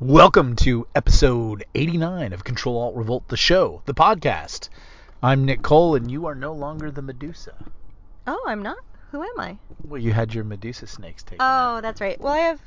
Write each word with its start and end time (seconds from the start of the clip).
Welcome 0.00 0.56
to 0.56 0.86
episode 0.94 1.64
89 1.74 2.32
of 2.32 2.42
Control 2.42 2.78
Alt 2.78 2.94
Revolt, 2.96 3.28
the 3.28 3.36
show, 3.36 3.82
the 3.84 3.92
podcast. 3.94 4.68
I'm 5.22 5.44
Nick 5.44 5.62
Cole, 5.62 5.94
and 5.94 6.10
you 6.10 6.24
are 6.26 6.34
no 6.34 6.52
longer 6.54 6.90
the 6.90 7.02
Medusa. 7.02 7.54
Oh, 8.26 8.42
I'm 8.46 8.62
not. 8.62 8.78
Who 9.12 9.22
am 9.22 9.38
I? 9.38 9.58
Well, 9.84 10.00
you 10.00 10.12
had 10.12 10.32
your 10.32 10.44
Medusa 10.44 10.86
snakes 10.86 11.22
taken 11.22 11.38
Oh, 11.40 11.44
out. 11.44 11.82
that's 11.82 12.00
right. 12.00 12.18
Well, 12.20 12.32
I 12.32 12.38
have 12.38 12.60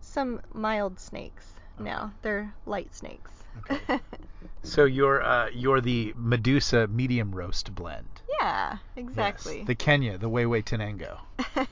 some 0.00 0.40
mild 0.54 0.98
snakes 0.98 1.44
now. 1.78 2.12
They're 2.22 2.54
light 2.66 2.94
snakes. 2.94 3.30
Okay. 3.70 4.00
So 4.64 4.84
you're 4.84 5.22
uh, 5.22 5.48
you're 5.54 5.80
the 5.80 6.12
Medusa 6.16 6.88
medium 6.88 7.32
roast 7.34 7.74
blend. 7.74 8.06
yeah, 8.40 8.72
Yes, 8.72 8.80
exactly. 8.96 9.62
the 9.62 9.74
Kenya, 9.76 10.18
the 10.18 10.28
Huehuetenango. 10.28 11.18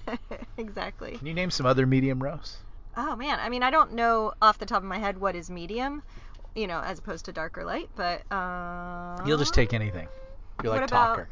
exactly. 0.56 1.18
Can 1.18 1.26
you 1.26 1.34
name 1.34 1.50
some 1.50 1.66
other 1.66 1.84
medium 1.84 2.22
roasts? 2.22 2.58
Oh 2.96 3.14
man, 3.16 3.38
I 3.40 3.48
mean, 3.48 3.62
I 3.62 3.70
don't 3.70 3.92
know 3.92 4.32
off 4.40 4.58
the 4.58 4.66
top 4.66 4.79
of 4.79 4.88
my 4.88 4.98
head 4.98 5.18
what 5.18 5.36
is 5.36 5.50
medium, 5.50 6.02
you 6.54 6.66
know, 6.66 6.80
as 6.80 6.98
opposed 6.98 7.26
to 7.26 7.32
dark 7.32 7.58
or 7.58 7.64
light, 7.64 7.90
but 7.94 8.22
uh 8.32 9.22
You'll 9.26 9.38
just 9.38 9.54
take 9.54 9.75
anything. 9.75 10.08
You're 10.62 10.72
like 10.72 10.80
what 10.82 10.90
about- 10.90 11.08
talker. 11.16 11.29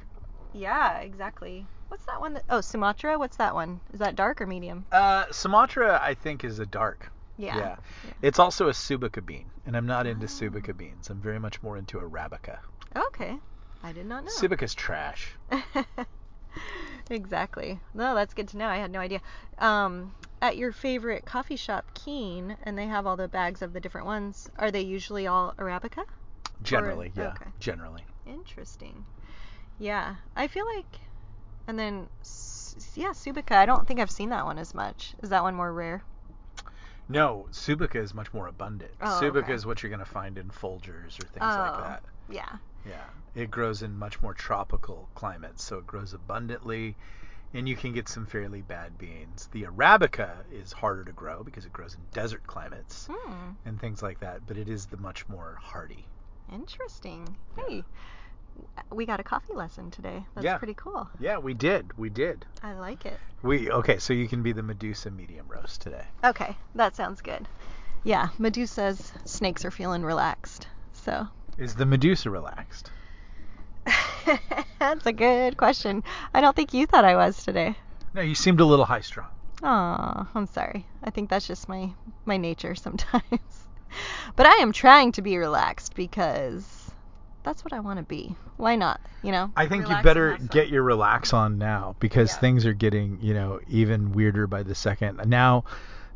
Yeah, 0.52 0.98
exactly. 0.98 1.66
What's 1.88 2.04
that 2.06 2.20
one 2.20 2.34
that 2.34 2.44
Oh, 2.50 2.60
Sumatra? 2.60 3.18
What's 3.18 3.36
that 3.38 3.54
one? 3.54 3.80
Is 3.92 3.98
that 4.00 4.14
dark 4.16 4.40
or 4.40 4.46
medium? 4.46 4.84
Uh, 4.92 5.24
Sumatra, 5.30 6.00
I 6.02 6.14
think, 6.14 6.44
is 6.44 6.58
a 6.58 6.66
dark. 6.66 7.10
Yeah. 7.36 7.56
Yeah. 7.56 7.76
It's 8.22 8.38
also 8.38 8.68
a 8.68 8.72
Subica 8.72 9.24
bean, 9.24 9.46
and 9.66 9.76
I'm 9.76 9.86
not 9.86 10.06
into 10.06 10.26
Subica 10.26 10.76
beans. 10.76 11.10
I'm 11.10 11.20
very 11.20 11.38
much 11.40 11.62
more 11.62 11.76
into 11.76 11.98
Arabica. 11.98 12.58
Okay. 12.96 13.36
I 13.82 13.92
did 13.92 14.06
not 14.06 14.24
know. 14.24 14.30
Subica's 14.30 14.74
trash. 14.74 15.34
exactly. 17.10 17.80
No, 17.92 18.14
that's 18.14 18.34
good 18.34 18.48
to 18.48 18.56
know. 18.56 18.68
I 18.68 18.76
had 18.76 18.90
no 18.90 19.00
idea. 19.00 19.20
Um, 19.58 20.14
at 20.44 20.58
your 20.58 20.72
favorite 20.72 21.24
coffee 21.24 21.56
shop, 21.56 21.86
Keen, 21.94 22.58
and 22.64 22.76
they 22.76 22.86
have 22.86 23.06
all 23.06 23.16
the 23.16 23.28
bags 23.28 23.62
of 23.62 23.72
the 23.72 23.80
different 23.80 24.06
ones. 24.06 24.50
Are 24.58 24.70
they 24.70 24.82
usually 24.82 25.26
all 25.26 25.54
Arabica? 25.56 26.04
Generally, 26.62 27.12
yeah. 27.16 27.28
okay. 27.28 27.50
Generally. 27.60 28.04
Interesting. 28.26 29.06
Yeah, 29.78 30.16
I 30.36 30.48
feel 30.48 30.66
like, 30.76 31.00
and 31.66 31.78
then 31.78 32.08
yeah, 32.94 33.12
Subica. 33.12 33.52
I 33.52 33.64
don't 33.64 33.88
think 33.88 34.00
I've 34.00 34.10
seen 34.10 34.28
that 34.28 34.44
one 34.44 34.58
as 34.58 34.74
much. 34.74 35.14
Is 35.22 35.30
that 35.30 35.42
one 35.42 35.54
more 35.54 35.72
rare? 35.72 36.04
No, 37.08 37.46
Subica 37.50 37.96
is 37.96 38.12
much 38.12 38.34
more 38.34 38.46
abundant. 38.46 38.92
Oh, 39.00 39.18
Subica 39.22 39.44
okay. 39.44 39.54
is 39.54 39.64
what 39.64 39.82
you're 39.82 39.90
going 39.90 40.00
to 40.00 40.04
find 40.04 40.36
in 40.36 40.50
Folgers 40.50 41.18
or 41.18 41.26
things 41.26 41.40
oh, 41.40 41.46
like 41.46 41.84
that. 41.84 42.02
yeah. 42.30 42.56
Yeah. 42.86 43.04
It 43.34 43.50
grows 43.50 43.80
in 43.80 43.98
much 43.98 44.20
more 44.20 44.34
tropical 44.34 45.08
climates, 45.14 45.64
so 45.64 45.78
it 45.78 45.86
grows 45.86 46.12
abundantly, 46.12 46.96
and 47.54 47.68
you 47.68 47.76
can 47.76 47.92
get 47.92 48.08
some 48.08 48.26
fairly 48.26 48.60
bad 48.62 48.98
beans. 48.98 49.48
The 49.52 49.62
Arabica 49.62 50.30
is 50.52 50.72
harder 50.72 51.04
to 51.04 51.12
grow 51.12 51.42
because 51.42 51.64
it 51.64 51.72
grows 51.72 51.94
in 51.94 52.00
desert 52.12 52.46
climates 52.46 53.08
Hmm. 53.10 53.50
and 53.64 53.80
things 53.80 54.02
like 54.02 54.20
that, 54.20 54.46
but 54.46 54.58
it 54.58 54.68
is 54.68 54.86
the 54.86 54.96
much 54.98 55.26
more 55.28 55.56
hardy. 55.62 56.04
Interesting. 56.52 57.36
Hey, 57.56 57.84
we 58.90 59.06
got 59.06 59.20
a 59.20 59.24
coffee 59.24 59.54
lesson 59.54 59.90
today. 59.90 60.24
That's 60.34 60.44
Yeah. 60.44 60.58
pretty 60.58 60.74
cool. 60.74 61.08
Yeah, 61.18 61.38
we 61.38 61.54
did. 61.54 61.96
We 61.96 62.10
did. 62.10 62.44
I 62.62 62.74
like 62.74 63.06
it. 63.06 63.18
We 63.42 63.70
okay, 63.70 63.98
so 63.98 64.12
you 64.12 64.28
can 64.28 64.42
be 64.42 64.52
the 64.52 64.62
Medusa 64.62 65.10
medium 65.10 65.46
roast 65.48 65.80
today. 65.80 66.06
Okay, 66.24 66.56
that 66.74 66.96
sounds 66.96 67.20
good. 67.22 67.48
Yeah, 68.02 68.28
Medusa's 68.38 69.12
snakes 69.24 69.64
are 69.64 69.70
feeling 69.70 70.02
relaxed. 70.02 70.66
So 70.92 71.28
Is 71.56 71.74
the 71.76 71.86
Medusa 71.86 72.30
relaxed? 72.30 72.90
that's 74.78 75.06
a 75.06 75.12
good 75.12 75.56
question. 75.56 76.02
I 76.32 76.40
don't 76.40 76.54
think 76.56 76.72
you 76.74 76.86
thought 76.86 77.04
I 77.04 77.16
was 77.16 77.42
today. 77.44 77.76
No, 78.14 78.22
you 78.22 78.34
seemed 78.34 78.60
a 78.60 78.64
little 78.64 78.84
high 78.84 79.00
strung. 79.00 79.26
Aw, 79.62 80.28
I'm 80.34 80.46
sorry. 80.46 80.86
I 81.02 81.10
think 81.10 81.30
that's 81.30 81.46
just 81.46 81.68
my 81.68 81.90
my 82.24 82.36
nature 82.36 82.74
sometimes. 82.86 83.66
but 84.36 84.46
I 84.46 84.54
am 84.56 84.72
trying 84.72 85.12
to 85.12 85.22
be 85.22 85.36
relaxed 85.36 85.94
because 85.94 86.90
that's 87.42 87.64
what 87.64 87.72
I 87.72 87.80
want 87.80 87.98
to 87.98 88.04
be. 88.04 88.34
Why 88.56 88.76
not? 88.76 89.00
You 89.22 89.32
know. 89.32 89.50
I 89.56 89.66
think 89.66 89.82
you 89.82 89.88
Relax 89.88 89.96
and 89.98 90.04
better 90.04 90.32
have 90.36 90.50
get 90.50 90.68
your 90.68 90.82
relax 90.82 91.32
on 91.32 91.58
now 91.58 91.96
because 91.98 92.30
Yeah. 92.32 92.38
things 92.40 92.66
are 92.66 92.72
getting, 92.74 93.18
you 93.20 93.34
know, 93.34 93.60
even 93.68 94.12
weirder 94.12 94.46
by 94.46 94.62
the 94.62 94.74
second. 94.74 95.20
Now 95.26 95.64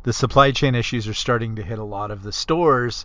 the 0.05 0.13
supply 0.13 0.53
chain 0.53 0.75
issues 0.75 1.07
are 1.09 1.15
starting 1.15 1.57
to 1.57 1.63
hit 1.63 1.79
a 1.79 1.85
lot 1.85 2.11
of 2.11 2.23
the 2.23 2.33
stores 2.33 3.05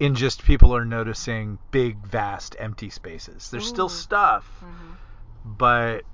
in 0.00 0.14
just 0.14 0.42
people 0.44 0.74
are 0.74 0.84
noticing 0.84 1.58
big 1.70 1.98
vast 1.98 2.56
empty 2.58 2.90
spaces. 2.90 3.50
There's 3.50 3.66
still 3.66 3.86
Ooh. 3.86 3.88
stuff, 3.90 4.44
Mhm. 4.62 4.96
but 5.44 6.04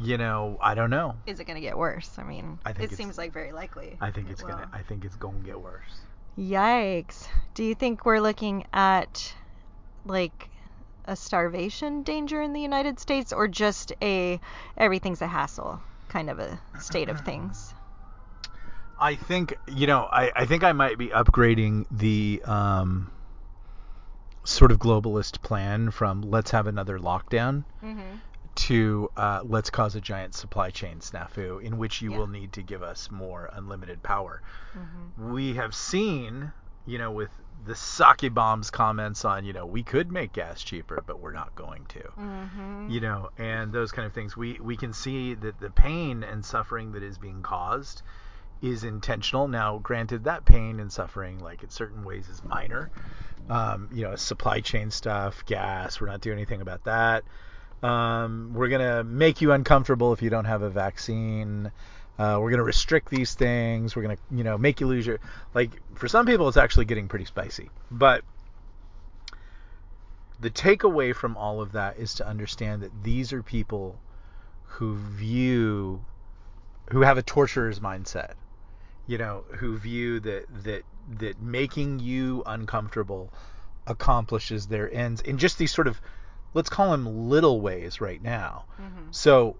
you 0.00 0.18
know, 0.18 0.58
I 0.60 0.74
don't 0.74 0.90
know. 0.90 1.16
Is 1.26 1.40
it 1.40 1.44
gonna 1.44 1.60
get 1.60 1.76
worse? 1.76 2.18
I 2.18 2.22
mean, 2.22 2.60
I 2.64 2.72
think 2.72 2.92
it 2.92 2.96
seems 2.96 3.18
like 3.18 3.32
very 3.32 3.52
likely. 3.52 3.96
I 4.00 4.10
think 4.10 4.28
it 4.28 4.32
it's 4.32 4.42
going 4.42 4.58
to. 4.58 4.68
I 4.72 4.82
think 4.82 5.04
it's 5.04 5.16
going 5.16 5.40
to 5.40 5.46
get 5.46 5.60
worse. 5.60 6.02
Yikes. 6.38 7.26
Do 7.54 7.64
you 7.64 7.74
think 7.74 8.06
we're 8.06 8.20
looking 8.20 8.64
at 8.72 9.34
like 10.04 10.50
a 11.06 11.16
starvation 11.16 12.02
danger 12.04 12.40
in 12.42 12.52
the 12.52 12.60
United 12.60 13.00
States 13.00 13.32
or 13.32 13.48
just 13.48 13.92
a 14.02 14.38
everything's 14.76 15.20
a 15.22 15.26
hassle 15.26 15.80
kind 16.08 16.30
of 16.30 16.38
a 16.38 16.60
state 16.78 17.08
of 17.08 17.20
things? 17.24 17.74
I 19.00 19.14
think 19.14 19.54
you 19.68 19.86
know. 19.86 20.08
I, 20.10 20.32
I 20.34 20.46
think 20.46 20.64
I 20.64 20.72
might 20.72 20.98
be 20.98 21.08
upgrading 21.08 21.86
the 21.90 22.42
um, 22.44 23.10
sort 24.44 24.72
of 24.72 24.78
globalist 24.78 25.40
plan 25.42 25.90
from 25.90 26.22
let's 26.22 26.50
have 26.50 26.66
another 26.66 26.98
lockdown 26.98 27.64
Mm-hmm. 27.82 28.16
to 28.56 29.10
uh, 29.16 29.40
let's 29.44 29.70
cause 29.70 29.94
a 29.94 30.00
giant 30.00 30.34
supply 30.34 30.70
chain 30.70 30.98
snafu 30.98 31.62
in 31.62 31.78
which 31.78 32.02
you 32.02 32.10
Yeah. 32.12 32.18
will 32.18 32.26
need 32.26 32.52
to 32.54 32.62
give 32.62 32.82
us 32.82 33.10
more 33.10 33.48
unlimited 33.52 34.02
power. 34.02 34.42
Mm-hmm. 34.76 35.32
We 35.32 35.54
have 35.54 35.74
seen, 35.74 36.52
you 36.86 36.98
know, 36.98 37.12
with 37.12 37.30
the 37.66 37.74
Sake 37.74 38.32
Bomb's 38.32 38.70
comments 38.70 39.24
on, 39.24 39.44
you 39.44 39.52
know, 39.52 39.66
we 39.66 39.82
could 39.82 40.10
make 40.10 40.32
gas 40.32 40.62
cheaper, 40.62 41.02
but 41.06 41.20
we're 41.20 41.32
not 41.32 41.54
going 41.54 41.84
to 41.86 42.00
Mm-hmm. 42.18 42.90
you 42.90 43.00
know, 43.00 43.30
and 43.38 43.70
those 43.72 43.92
kind 43.92 44.06
of 44.06 44.12
things. 44.12 44.36
We 44.36 44.58
we 44.60 44.76
can 44.76 44.92
see 44.92 45.34
that 45.34 45.60
the 45.60 45.70
pain 45.70 46.24
and 46.24 46.44
suffering 46.44 46.92
that 46.92 47.02
is 47.02 47.16
being 47.18 47.42
caused 47.42 48.02
is 48.62 48.84
intentional. 48.84 49.48
Now, 49.48 49.78
granted, 49.78 50.24
that 50.24 50.44
pain 50.44 50.80
and 50.80 50.92
suffering, 50.92 51.38
like 51.38 51.62
in 51.62 51.70
certain 51.70 52.04
ways, 52.04 52.28
is 52.28 52.42
minor. 52.44 52.90
Um, 53.48 53.88
you 53.92 54.02
know, 54.02 54.16
supply 54.16 54.60
chain 54.60 54.90
stuff, 54.90 55.44
gas. 55.46 56.00
We're 56.00 56.08
not 56.08 56.20
doing 56.20 56.38
anything 56.38 56.60
about 56.60 56.84
that. 56.84 57.24
Um, 57.82 58.52
we're 58.54 58.68
gonna 58.68 59.04
make 59.04 59.40
you 59.40 59.52
uncomfortable 59.52 60.12
if 60.12 60.22
you 60.22 60.30
don't 60.30 60.44
have 60.44 60.62
a 60.62 60.70
vaccine. 60.70 61.70
Uh, 62.18 62.38
we're 62.40 62.50
gonna 62.50 62.64
restrict 62.64 63.08
these 63.08 63.34
things. 63.34 63.94
We're 63.94 64.02
gonna, 64.02 64.18
you 64.30 64.44
know, 64.44 64.58
make 64.58 64.80
you 64.80 64.86
lose 64.86 65.06
your. 65.06 65.20
Like 65.54 65.70
for 65.94 66.08
some 66.08 66.26
people, 66.26 66.48
it's 66.48 66.56
actually 66.56 66.86
getting 66.86 67.08
pretty 67.08 67.24
spicy. 67.24 67.70
But 67.90 68.24
the 70.40 70.50
takeaway 70.50 71.14
from 71.14 71.36
all 71.36 71.60
of 71.60 71.72
that 71.72 71.98
is 71.98 72.14
to 72.14 72.26
understand 72.26 72.82
that 72.82 73.04
these 73.04 73.32
are 73.32 73.42
people 73.42 73.98
who 74.64 74.96
view 74.96 76.04
who 76.90 77.02
have 77.02 77.18
a 77.18 77.22
torturer's 77.22 77.80
mindset 77.80 78.34
you 79.08 79.18
know 79.18 79.42
who 79.56 79.76
view 79.76 80.20
that 80.20 80.44
that 80.62 80.82
that 81.18 81.40
making 81.42 81.98
you 81.98 82.44
uncomfortable 82.46 83.32
accomplishes 83.88 84.68
their 84.68 84.92
ends 84.92 85.20
in 85.22 85.38
just 85.38 85.58
these 85.58 85.72
sort 85.72 85.88
of 85.88 86.00
let's 86.54 86.68
call 86.68 86.92
them 86.92 87.28
little 87.28 87.60
ways 87.60 88.00
right 88.00 88.22
now. 88.22 88.66
Mm-hmm. 88.80 89.10
so 89.10 89.56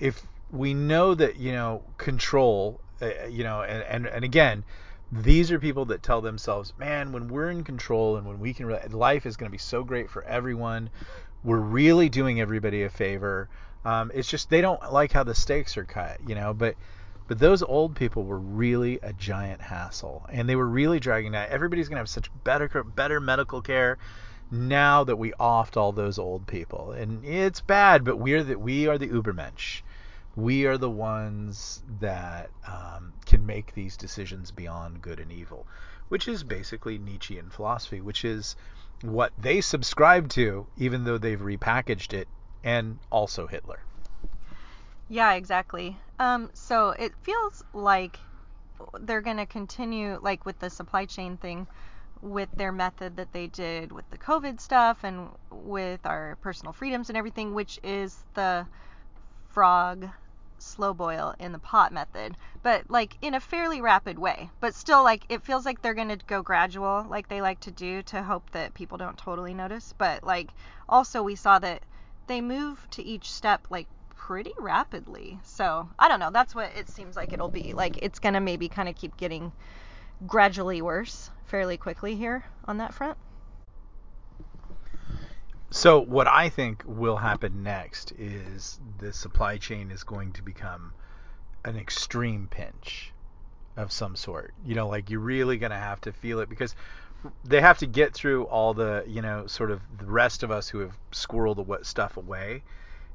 if 0.00 0.26
we 0.50 0.74
know 0.74 1.14
that 1.14 1.36
you 1.36 1.52
know 1.52 1.82
control 1.98 2.80
uh, 3.00 3.26
you 3.28 3.44
know 3.44 3.62
and, 3.62 3.82
and 3.84 4.06
and 4.06 4.24
again 4.24 4.64
these 5.12 5.52
are 5.52 5.58
people 5.58 5.84
that 5.86 6.02
tell 6.02 6.22
themselves 6.22 6.72
man 6.78 7.12
when 7.12 7.28
we're 7.28 7.50
in 7.50 7.64
control 7.64 8.16
and 8.16 8.26
when 8.26 8.40
we 8.40 8.54
can 8.54 8.64
re- 8.64 8.80
life 8.88 9.26
is 9.26 9.36
going 9.36 9.48
to 9.48 9.52
be 9.52 9.58
so 9.58 9.84
great 9.84 10.10
for 10.10 10.24
everyone. 10.24 10.88
We're 11.44 11.58
really 11.58 12.08
doing 12.08 12.40
everybody 12.40 12.84
a 12.84 12.88
favor. 12.88 13.48
Um, 13.84 14.12
it's 14.14 14.28
just 14.28 14.48
they 14.48 14.60
don't 14.60 14.92
like 14.92 15.12
how 15.12 15.24
the 15.24 15.34
stakes 15.34 15.76
are 15.76 15.84
cut 15.84 16.18
you 16.26 16.34
know 16.34 16.54
but 16.54 16.76
but 17.28 17.38
those 17.38 17.62
old 17.62 17.94
people 17.94 18.24
were 18.24 18.38
really 18.38 18.98
a 19.02 19.12
giant 19.12 19.60
hassle 19.60 20.26
and 20.30 20.48
they 20.48 20.56
were 20.56 20.68
really 20.68 21.00
dragging 21.00 21.32
that 21.32 21.50
everybody's 21.50 21.88
going 21.88 21.96
to 21.96 22.00
have 22.00 22.08
such 22.08 22.30
better 22.44 22.68
better 22.84 23.20
medical 23.20 23.62
care 23.62 23.98
now 24.50 25.02
that 25.04 25.16
we 25.16 25.32
offed 25.32 25.76
all 25.76 25.92
those 25.92 26.18
old 26.18 26.46
people. 26.46 26.92
And 26.92 27.24
it's 27.24 27.60
bad 27.60 28.04
but 28.04 28.18
we're 28.18 28.42
the 28.42 28.58
we 28.58 28.86
are 28.86 28.98
the 28.98 29.08
ubermensch 29.08 29.82
we 30.34 30.64
are 30.64 30.78
the 30.78 30.90
ones 30.90 31.82
that 32.00 32.50
um, 32.66 33.12
can 33.26 33.44
make 33.44 33.74
these 33.74 33.96
decisions 33.96 34.50
beyond 34.50 35.02
good 35.02 35.20
and 35.20 35.30
evil 35.30 35.66
which 36.08 36.26
is 36.26 36.42
basically 36.42 36.98
nietzschean 36.98 37.50
philosophy 37.50 38.00
which 38.00 38.24
is 38.24 38.56
what 39.02 39.32
they 39.38 39.60
subscribe 39.60 40.28
to 40.28 40.66
even 40.76 41.04
though 41.04 41.18
they've 41.18 41.40
repackaged 41.40 42.14
it 42.14 42.28
and 42.64 42.98
also 43.10 43.46
hitler 43.46 43.80
Yeah, 45.12 45.34
exactly. 45.34 45.98
Um, 46.18 46.48
so 46.54 46.90
it 46.98 47.12
feels 47.22 47.62
like 47.74 48.18
they're 49.00 49.20
going 49.20 49.36
to 49.36 49.44
continue, 49.44 50.18
like 50.22 50.46
with 50.46 50.58
the 50.58 50.70
supply 50.70 51.04
chain 51.04 51.36
thing, 51.36 51.66
with 52.22 52.48
their 52.56 52.72
method 52.72 53.16
that 53.16 53.30
they 53.32 53.46
did 53.48 53.92
with 53.92 54.08
the 54.10 54.16
COVID 54.16 54.58
stuff 54.58 55.04
and 55.04 55.28
with 55.50 56.00
our 56.06 56.38
personal 56.40 56.72
freedoms 56.72 57.10
and 57.10 57.18
everything, 57.18 57.52
which 57.52 57.78
is 57.82 58.24
the 58.34 58.66
frog 59.50 60.08
slow 60.58 60.94
boil 60.94 61.34
in 61.38 61.52
the 61.52 61.58
pot 61.58 61.92
method, 61.92 62.36
but 62.62 62.88
like 62.90 63.18
in 63.20 63.34
a 63.34 63.40
fairly 63.40 63.82
rapid 63.82 64.18
way. 64.18 64.50
But 64.60 64.74
still, 64.74 65.04
like 65.04 65.26
it 65.28 65.42
feels 65.42 65.66
like 65.66 65.82
they're 65.82 65.94
gonna 65.94 66.16
go 66.26 66.42
gradual, 66.42 67.04
like 67.10 67.28
they 67.28 67.42
like 67.42 67.60
to 67.60 67.70
do, 67.70 68.02
to 68.04 68.22
hope 68.22 68.50
that 68.52 68.74
people 68.74 68.96
don't 68.98 69.18
totally 69.18 69.52
notice. 69.52 69.92
But 69.98 70.24
like 70.24 70.52
also 70.88 71.22
we 71.22 71.34
saw 71.36 71.58
that 71.58 71.84
they 72.28 72.40
move 72.40 72.86
to 72.92 73.02
each 73.04 73.30
step 73.30 73.66
like 73.70 73.88
pretty 74.26 74.52
rapidly. 74.56 75.40
So 75.42 75.88
I 75.98 76.06
don't 76.06 76.20
know. 76.20 76.30
That's 76.30 76.54
what 76.54 76.70
it 76.76 76.88
seems 76.88 77.16
like 77.16 77.32
it'll 77.32 77.48
be. 77.48 77.72
Like 77.72 77.98
it's 78.02 78.20
gonna 78.20 78.40
maybe 78.40 78.68
kind 78.68 78.88
of 78.88 78.94
keep 78.94 79.16
getting 79.16 79.50
gradually 80.28 80.80
worse 80.80 81.30
fairly 81.46 81.76
quickly 81.76 82.14
here 82.14 82.44
on 82.64 82.78
that 82.78 82.94
front. 82.94 83.18
So 85.70 85.98
what 85.98 86.28
I 86.28 86.50
think 86.50 86.84
will 86.86 87.16
happen 87.16 87.64
next 87.64 88.12
is 88.12 88.78
the 88.98 89.12
supply 89.12 89.56
chain 89.56 89.90
is 89.90 90.04
going 90.04 90.32
to 90.34 90.42
become 90.42 90.92
an 91.64 91.76
extreme 91.76 92.46
pinch 92.48 93.12
of 93.76 93.90
some 93.90 94.14
sort. 94.14 94.54
You 94.64 94.76
know, 94.76 94.86
like 94.86 95.10
you're 95.10 95.18
really 95.18 95.56
going 95.56 95.72
to 95.72 95.76
have 95.78 96.00
to 96.02 96.12
feel 96.12 96.38
it 96.38 96.48
because 96.48 96.76
they 97.44 97.60
have 97.60 97.78
to 97.78 97.86
get 97.86 98.14
through 98.14 98.44
all 98.44 98.74
the, 98.74 99.02
you 99.08 99.22
know, 99.22 99.46
sort 99.46 99.72
of 99.72 99.80
the 99.98 100.06
rest 100.06 100.42
of 100.42 100.50
us 100.52 100.68
who 100.68 100.78
have 100.78 100.96
squirreled 101.10 101.56
the 101.56 101.84
stuff 101.84 102.16
away. 102.16 102.62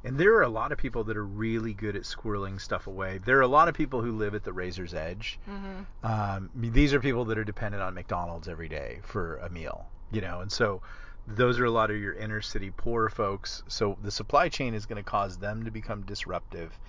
And 0.08 0.18
there 0.18 0.36
are 0.36 0.44
a 0.44 0.50
lot 0.50 0.72
of 0.72 0.78
people 0.78 1.04
that 1.04 1.18
are 1.18 1.26
really 1.26 1.74
good 1.74 1.98
at 1.98 2.04
squirreling 2.04 2.62
stuff 2.62 2.88
away. 2.88 3.20
There 3.26 3.38
are 3.40 3.42
a 3.42 3.48
lot 3.48 3.68
of 3.68 3.76
people 3.76 4.02
who 4.02 4.14
live 4.14 4.36
at 4.36 4.44
the 4.46 4.54
razor's 4.54 4.94
edge. 4.94 5.38
Mm-hmm. 5.50 6.06
Um, 6.06 6.50
these 6.56 6.94
are 6.94 7.02
people 7.02 7.26
that 7.26 7.38
are 7.38 7.44
dependent 7.44 7.84
on 7.84 7.94
McDonald's 7.94 8.48
every 8.48 8.70
day 8.70 9.00
for 9.04 9.36
a 9.40 9.50
meal, 9.50 9.86
you 10.10 10.22
know, 10.22 10.40
and 10.40 10.50
so 10.50 10.82
those 11.28 11.60
are 11.60 11.66
a 11.66 11.72
lot 11.72 11.92
of 11.92 11.98
your 11.98 12.14
inner 12.14 12.40
city 12.40 12.72
poor 12.76 13.10
folks. 13.10 13.64
So 13.68 13.98
the 14.02 14.10
supply 14.10 14.48
chain 14.48 14.74
is 14.74 14.86
going 14.86 15.04
to 15.04 15.04
cause 15.04 15.38
them 15.38 15.66
to 15.66 15.72
become 15.72 16.04
disruptive. 16.04 16.80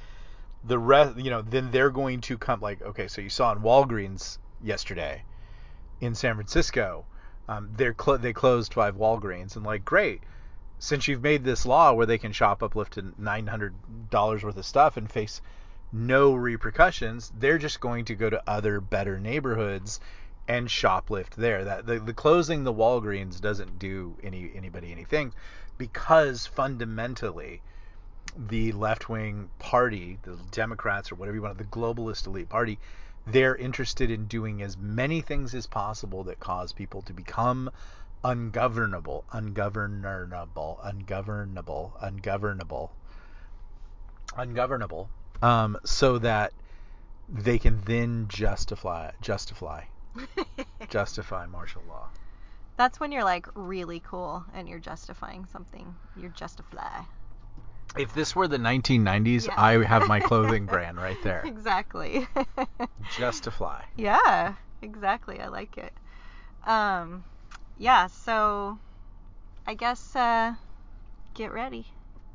The 0.63 0.79
rest, 0.79 1.19
you 1.19 1.31
know, 1.31 1.43
then 1.43 1.73
they're 1.73 1.91
going 1.91 2.21
to 2.21 2.39
come 2.39 2.61
like, 2.61 2.81
okay, 2.83 3.09
so 3.09 3.21
you 3.21 3.31
saw 3.31 3.51
in 3.51 3.59
Walgreens 3.59 4.39
yesterday 4.63 5.25
in 6.01 6.15
San 6.15 6.37
Francisco, 6.37 7.05
um, 7.49 7.71
they're 7.77 7.97
cl- 8.01 8.19
they 8.19 8.33
closed 8.33 8.75
five 8.75 8.95
Walgreens 8.95 9.57
and 9.57 9.67
like, 9.67 9.85
great, 9.85 10.23
since 10.79 11.09
you've 11.09 11.23
made 11.23 11.45
this 11.45 11.67
law 11.67 11.93
where 11.93 12.07
they 12.07 12.19
can 12.19 12.33
shop 12.33 12.63
up 12.63 12.75
to 12.91 13.13
nine 13.19 13.47
hundred 13.47 13.75
dollars 14.11 14.45
worth 14.45 14.57
of 14.57 14.65
stuff 14.65 14.97
and 14.97 15.11
face 15.11 15.41
no 15.93 16.35
repercussions, 16.35 17.33
they're 17.39 17.59
just 17.59 17.81
going 17.81 18.05
to 18.05 18.15
go 18.15 18.29
to 18.29 18.43
other 18.47 18.81
better 18.81 19.19
neighborhoods 19.19 20.01
and 20.47 20.69
shoplift 20.69 21.35
there. 21.35 21.65
That 21.65 21.87
the, 21.87 21.99
the 21.99 22.15
closing 22.15 22.65
the 22.65 22.73
Walgreens 22.73 23.41
doesn't 23.41 23.79
do 23.79 24.17
any 24.23 24.51
anybody 24.55 24.93
anything 24.93 25.33
because 25.77 26.47
fundamentally 26.47 27.63
the 28.37 28.73
left 28.73 29.09
wing 29.09 29.51
party, 29.59 30.19
the 30.23 30.39
Democrats 30.51 31.11
or 31.11 31.17
whatever 31.17 31.37
you 31.37 31.43
want, 31.43 31.59
the 31.59 31.65
globalist 31.65 32.27
elite 32.27 32.49
party, 32.49 32.79
they're 33.27 33.57
interested 33.57 34.11
in 34.11 34.27
doing 34.27 34.63
as 34.63 34.77
many 34.77 35.21
things 35.21 35.55
as 35.55 35.67
possible 35.67 36.25
that 36.25 36.41
cause 36.41 36.73
people 36.73 37.03
to 37.03 37.13
become 37.13 37.71
ungovernable, 38.25 39.25
ungovernable, 39.33 40.81
ungovernable, 40.83 41.93
ungovernable, 42.01 42.93
ungovernable, 44.37 45.09
um, 45.43 45.79
so 45.85 46.19
that 46.19 46.53
they 47.29 47.59
can 47.59 47.81
then 47.85 48.27
justify 48.29 49.11
justify 49.21 49.85
justify 50.89 51.47
martial 51.47 51.83
law. 51.89 52.09
That's 52.77 53.01
when 53.01 53.11
you're 53.13 53.25
like 53.25 53.47
really 53.55 54.01
cool 54.01 54.45
and 54.55 54.69
you're 54.69 54.79
justifying 54.79 55.47
something. 55.47 55.95
You're 56.17 56.31
justify. 56.31 57.03
If 57.97 58.15
this 58.15 58.37
were 58.37 58.47
the 58.47 58.59
1990s, 58.59 59.47
yeah. 59.47 59.55
I 59.57 59.85
have 59.85 60.07
my 60.07 60.21
clothing 60.21 60.67
brand 60.73 60.99
right 60.99 61.17
there. 61.25 61.43
Exactly. 61.45 62.29
Justify. 63.17 63.83
Yeah, 63.97 64.55
exactly. 64.83 65.41
I 65.41 65.49
like 65.49 65.79
it. 65.79 65.93
Um, 66.67 67.25
yeah. 67.79 68.09
So, 68.09 68.79
I 69.67 69.75
guess 69.75 70.15
uh, 70.17 70.55
get 71.35 71.53
ready. 71.53 71.87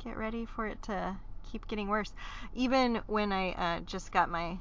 Get 0.03 0.17
ready 0.17 0.45
for 0.45 0.65
it 0.65 0.81
to 0.83 1.17
keep 1.51 1.67
getting 1.67 1.87
worse. 1.87 2.13
Even 2.55 3.01
when 3.07 3.31
I 3.31 3.51
uh, 3.51 3.79
just 3.81 4.11
got 4.11 4.29
my 4.29 4.57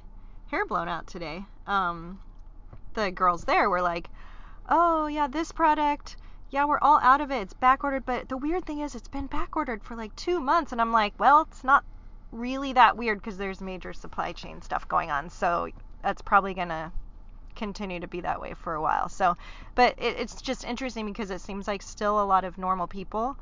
hair 0.51 0.67
blown 0.67 0.89
out 0.89 1.07
today, 1.07 1.45
um, 1.67 2.21
the 2.95 3.11
girls 3.11 3.45
there 3.45 3.71
were 3.71 3.83
like, 3.83 4.11
"Oh 4.69 5.07
yeah, 5.07 5.27
this 5.27 5.53
product, 5.53 6.17
yeah, 6.51 6.65
we're 6.65 6.79
all 6.81 7.01
out 7.01 7.21
of 7.21 7.31
it. 7.31 7.43
It's 7.43 7.55
back 7.55 7.85
ordered." 7.85 8.05
But 8.05 8.29
the 8.29 8.37
weird 8.37 8.67
thing 8.67 8.81
is, 8.81 8.95
it's 8.95 9.09
been 9.09 9.27
back 9.27 9.57
ordered 9.57 9.83
for 9.83 9.97
like 9.97 10.15
two 10.17 10.41
months, 10.41 10.73
and 10.73 10.81
I'm 10.81 10.93
like, 10.93 11.15
"Well, 11.19 11.43
it's 11.43 11.65
not 11.65 11.85
really 12.33 12.73
that 12.73 12.97
weird 12.97 13.19
because 13.19 13.39
there's 13.39 13.61
major 13.61 13.93
supply 13.93 14.33
chain 14.33 14.63
stuff 14.63 14.89
going 14.89 15.11
on, 15.11 15.31
so 15.31 15.69
that's 16.03 16.23
probably 16.23 16.55
gonna 16.55 16.93
continue 17.55 18.01
to 18.01 18.09
be 18.09 18.21
that 18.21 18.41
way 18.41 18.55
for 18.55 18.75
a 18.75 18.83
while." 18.83 19.09
So, 19.09 19.37
but 19.75 19.95
it, 19.99 20.17
it's 20.19 20.41
just 20.41 20.65
interesting 20.65 21.07
because 21.07 21.31
it 21.31 21.41
seems 21.41 21.67
like 21.67 21.83
still 21.83 22.23
a 22.23 22.25
lot 22.25 22.45
of 22.45 22.59
normal 22.59 22.87
people 22.87 23.37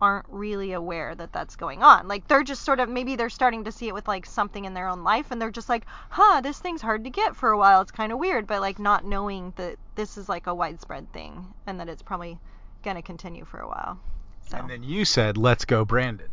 aren't 0.00 0.26
really 0.28 0.72
aware 0.72 1.14
that 1.14 1.32
that's 1.32 1.56
going 1.56 1.82
on. 1.82 2.08
Like 2.08 2.26
they're 2.26 2.42
just 2.42 2.64
sort 2.64 2.80
of 2.80 2.88
maybe 2.88 3.16
they're 3.16 3.28
starting 3.28 3.64
to 3.64 3.72
see 3.72 3.88
it 3.88 3.94
with 3.94 4.08
like 4.08 4.24
something 4.24 4.64
in 4.64 4.72
their 4.74 4.88
own 4.88 5.04
life 5.04 5.30
and 5.30 5.40
they're 5.40 5.50
just 5.50 5.68
like, 5.68 5.84
"Huh, 6.08 6.40
this 6.40 6.58
thing's 6.58 6.82
hard 6.82 7.04
to 7.04 7.10
get 7.10 7.36
for 7.36 7.50
a 7.50 7.58
while. 7.58 7.82
It's 7.82 7.92
kind 7.92 8.12
of 8.12 8.18
weird." 8.18 8.46
But 8.46 8.60
like 8.60 8.78
not 8.78 9.04
knowing 9.04 9.52
that 9.56 9.76
this 9.94 10.16
is 10.16 10.28
like 10.28 10.46
a 10.46 10.54
widespread 10.54 11.12
thing 11.12 11.52
and 11.66 11.78
that 11.80 11.88
it's 11.88 12.02
probably 12.02 12.38
going 12.82 12.96
to 12.96 13.02
continue 13.02 13.44
for 13.44 13.60
a 13.60 13.68
while. 13.68 14.00
So. 14.48 14.56
And 14.56 14.70
then 14.70 14.82
you 14.82 15.04
said, 15.04 15.36
"Let's 15.36 15.64
go, 15.64 15.84
Brandon." 15.84 16.30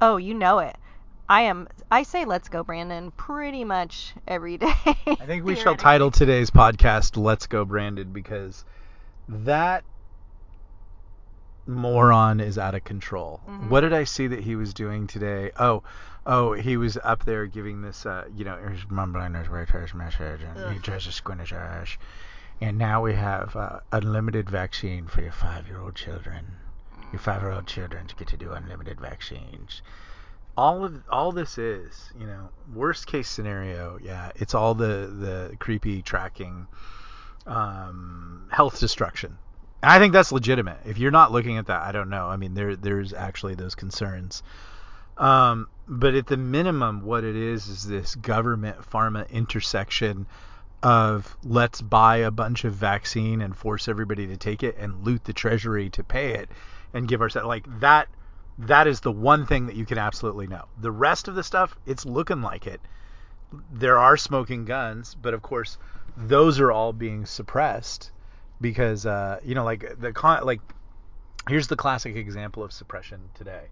Oh, 0.00 0.16
you 0.16 0.34
know 0.34 0.58
it. 0.58 0.76
I 1.28 1.42
am 1.42 1.68
I 1.90 2.04
say 2.04 2.24
let's 2.24 2.48
go 2.48 2.62
Brandon 2.62 3.10
pretty 3.10 3.64
much 3.64 4.14
every 4.26 4.56
day. 4.58 4.72
I 4.84 5.26
think 5.26 5.44
we 5.44 5.56
shall 5.56 5.76
title 5.76 6.10
today's 6.10 6.50
podcast 6.50 7.16
Let's 7.16 7.46
Go 7.46 7.64
Brandon 7.64 8.12
because 8.12 8.64
that 9.28 9.84
moron 11.66 12.40
is 12.40 12.56
out 12.56 12.74
of 12.74 12.82
control. 12.84 13.40
Mm-hmm. 13.46 13.68
What 13.68 13.80
did 13.82 13.92
I 13.92 14.04
see 14.04 14.26
that 14.28 14.40
he 14.40 14.56
was 14.56 14.72
doing 14.72 15.06
today? 15.06 15.50
Oh, 15.58 15.82
oh, 16.26 16.54
he 16.54 16.78
was 16.78 16.96
up 17.04 17.26
there 17.26 17.46
giving 17.46 17.82
this, 17.82 18.06
uh, 18.06 18.24
you 18.34 18.46
know, 18.46 18.58
he's 18.70 18.88
mumbling 18.88 19.34
his 19.34 19.50
way 19.50 19.66
to 19.66 19.80
his 19.80 19.92
message, 19.92 20.40
and 20.42 20.58
Ugh. 20.58 20.72
he 20.72 20.78
tries 20.78 21.04
to 21.04 21.12
squint 21.12 21.42
his 21.42 21.52
eyes. 21.52 21.98
And 22.60 22.78
now 22.78 23.02
we 23.02 23.14
have 23.14 23.54
uh, 23.54 23.80
unlimited 23.92 24.48
vaccine 24.48 25.06
for 25.06 25.20
your 25.20 25.32
five-year-old 25.32 25.94
children. 25.94 26.56
Your 27.12 27.20
five-year-old 27.20 27.66
children 27.66 28.06
get 28.16 28.28
to 28.28 28.36
do 28.38 28.52
unlimited 28.52 28.98
vaccines. 28.98 29.82
All 30.58 30.84
of 30.84 31.02
all 31.08 31.32
this 31.32 31.56
is, 31.56 32.12
you 32.18 32.26
know, 32.26 32.48
worst 32.74 33.06
case 33.06 33.28
scenario. 33.28 33.98
Yeah, 34.02 34.32
it's 34.36 34.54
all 34.54 34.74
the 34.74 35.06
the 35.06 35.56
creepy 35.58 36.02
tracking, 36.02 36.66
um, 37.46 38.48
health 38.50 38.80
destruction 38.80 39.38
I 39.82 39.98
think 39.98 40.12
that's 40.12 40.32
legitimate. 40.32 40.78
If 40.84 40.98
you're 40.98 41.12
not 41.12 41.30
looking 41.30 41.56
at 41.56 41.66
that, 41.66 41.82
I 41.82 41.92
don't 41.92 42.10
know. 42.10 42.26
I 42.26 42.36
mean, 42.36 42.54
there 42.54 42.74
there's 42.74 43.12
actually 43.12 43.54
those 43.54 43.74
concerns. 43.74 44.42
Um, 45.16 45.68
but 45.86 46.14
at 46.14 46.26
the 46.26 46.36
minimum, 46.36 47.02
what 47.02 47.24
it 47.24 47.36
is 47.36 47.68
is 47.68 47.84
this 47.84 48.14
government 48.16 48.78
pharma 48.90 49.28
intersection 49.30 50.26
of 50.82 51.36
let's 51.42 51.80
buy 51.80 52.18
a 52.18 52.30
bunch 52.30 52.64
of 52.64 52.74
vaccine 52.74 53.40
and 53.40 53.56
force 53.56 53.88
everybody 53.88 54.26
to 54.28 54.36
take 54.36 54.62
it 54.62 54.76
and 54.78 55.04
loot 55.04 55.24
the 55.24 55.32
treasury 55.32 55.90
to 55.90 56.04
pay 56.04 56.34
it 56.34 56.48
and 56.92 57.08
give 57.08 57.20
ourselves 57.20 57.46
like 57.46 57.80
that. 57.80 58.08
That 58.58 58.86
is 58.86 59.00
the 59.00 59.12
one 59.12 59.46
thing 59.46 59.66
that 59.66 59.76
you 59.76 59.86
can 59.86 59.98
absolutely 59.98 60.46
know. 60.46 60.64
The 60.80 60.90
rest 60.90 61.28
of 61.28 61.34
the 61.34 61.44
stuff, 61.44 61.76
it's 61.86 62.04
looking 62.04 62.42
like 62.42 62.66
it. 62.66 62.80
There 63.72 63.98
are 63.98 64.16
smoking 64.16 64.64
guns, 64.64 65.14
but 65.14 65.32
of 65.32 65.42
course, 65.42 65.78
those 66.16 66.58
are 66.58 66.72
all 66.72 66.92
being 66.92 67.24
suppressed 67.24 68.10
because 68.60 69.06
uh, 69.06 69.38
you 69.44 69.54
know 69.54 69.64
like 69.64 70.00
the 70.00 70.12
con 70.12 70.44
like 70.44 70.60
here's 71.48 71.68
the 71.68 71.76
classic 71.76 72.16
example 72.16 72.62
of 72.62 72.72
suppression 72.72 73.30
today. 73.34 73.68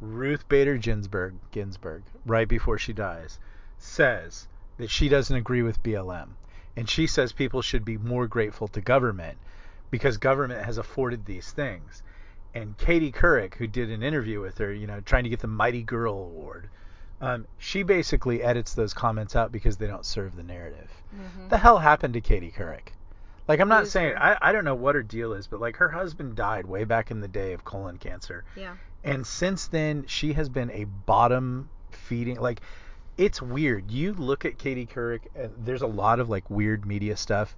Ruth 0.00 0.48
Bader 0.48 0.78
Ginsburg 0.78 1.34
Ginsburg 1.50 2.02
right 2.26 2.48
before 2.48 2.78
she 2.78 2.92
dies 2.92 3.38
says 3.78 4.48
that 4.78 4.90
she 4.90 5.08
doesn't 5.08 5.36
agree 5.36 5.62
with 5.62 5.82
BLM 5.82 6.30
and 6.76 6.88
she 6.88 7.06
says 7.06 7.32
people 7.32 7.62
should 7.62 7.84
be 7.84 7.98
more 7.98 8.26
grateful 8.26 8.68
to 8.68 8.80
government 8.80 9.38
because 9.90 10.16
government 10.16 10.64
has 10.64 10.78
afforded 10.78 11.26
these 11.26 11.52
things. 11.52 12.02
And 12.54 12.76
Katie 12.76 13.12
Couric, 13.12 13.54
who 13.54 13.66
did 13.66 13.90
an 13.90 14.02
interview 14.02 14.40
with 14.40 14.58
her, 14.58 14.72
you 14.72 14.86
know, 14.86 15.00
trying 15.00 15.24
to 15.24 15.30
get 15.30 15.40
the 15.40 15.46
Mighty 15.46 15.82
Girl 15.82 16.14
Award, 16.14 16.68
um, 17.20 17.46
she 17.58 17.82
basically 17.82 18.42
edits 18.42 18.74
those 18.74 18.92
comments 18.92 19.36
out 19.36 19.52
because 19.52 19.76
they 19.76 19.86
don't 19.86 20.04
serve 20.04 20.36
the 20.36 20.42
narrative. 20.42 20.90
Mm-hmm. 21.14 21.48
The 21.48 21.58
hell 21.58 21.78
happened 21.78 22.14
to 22.14 22.20
Katie 22.20 22.52
Couric? 22.54 22.92
Like 23.48 23.60
I'm 23.60 23.68
not 23.68 23.86
saying 23.86 24.16
I, 24.16 24.36
I 24.40 24.52
don't 24.52 24.64
know 24.64 24.74
what 24.74 24.94
her 24.94 25.02
deal 25.02 25.32
is, 25.32 25.46
but 25.46 25.60
like 25.60 25.76
her 25.76 25.88
husband 25.88 26.36
died 26.36 26.66
way 26.66 26.84
back 26.84 27.10
in 27.10 27.20
the 27.20 27.28
day 27.28 27.52
of 27.52 27.64
colon 27.64 27.98
cancer. 27.98 28.44
Yeah. 28.56 28.76
And 29.04 29.26
since 29.26 29.66
then 29.66 30.04
she 30.06 30.32
has 30.34 30.48
been 30.48 30.70
a 30.70 30.84
bottom 30.84 31.68
feeding 31.90 32.40
like 32.40 32.60
it's 33.18 33.42
weird. 33.42 33.90
You 33.90 34.14
look 34.14 34.44
at 34.44 34.58
Katie 34.58 34.86
Couric 34.86 35.22
and 35.34 35.52
there's 35.58 35.82
a 35.82 35.86
lot 35.86 36.20
of 36.20 36.28
like 36.28 36.48
weird 36.50 36.86
media 36.86 37.16
stuff, 37.16 37.56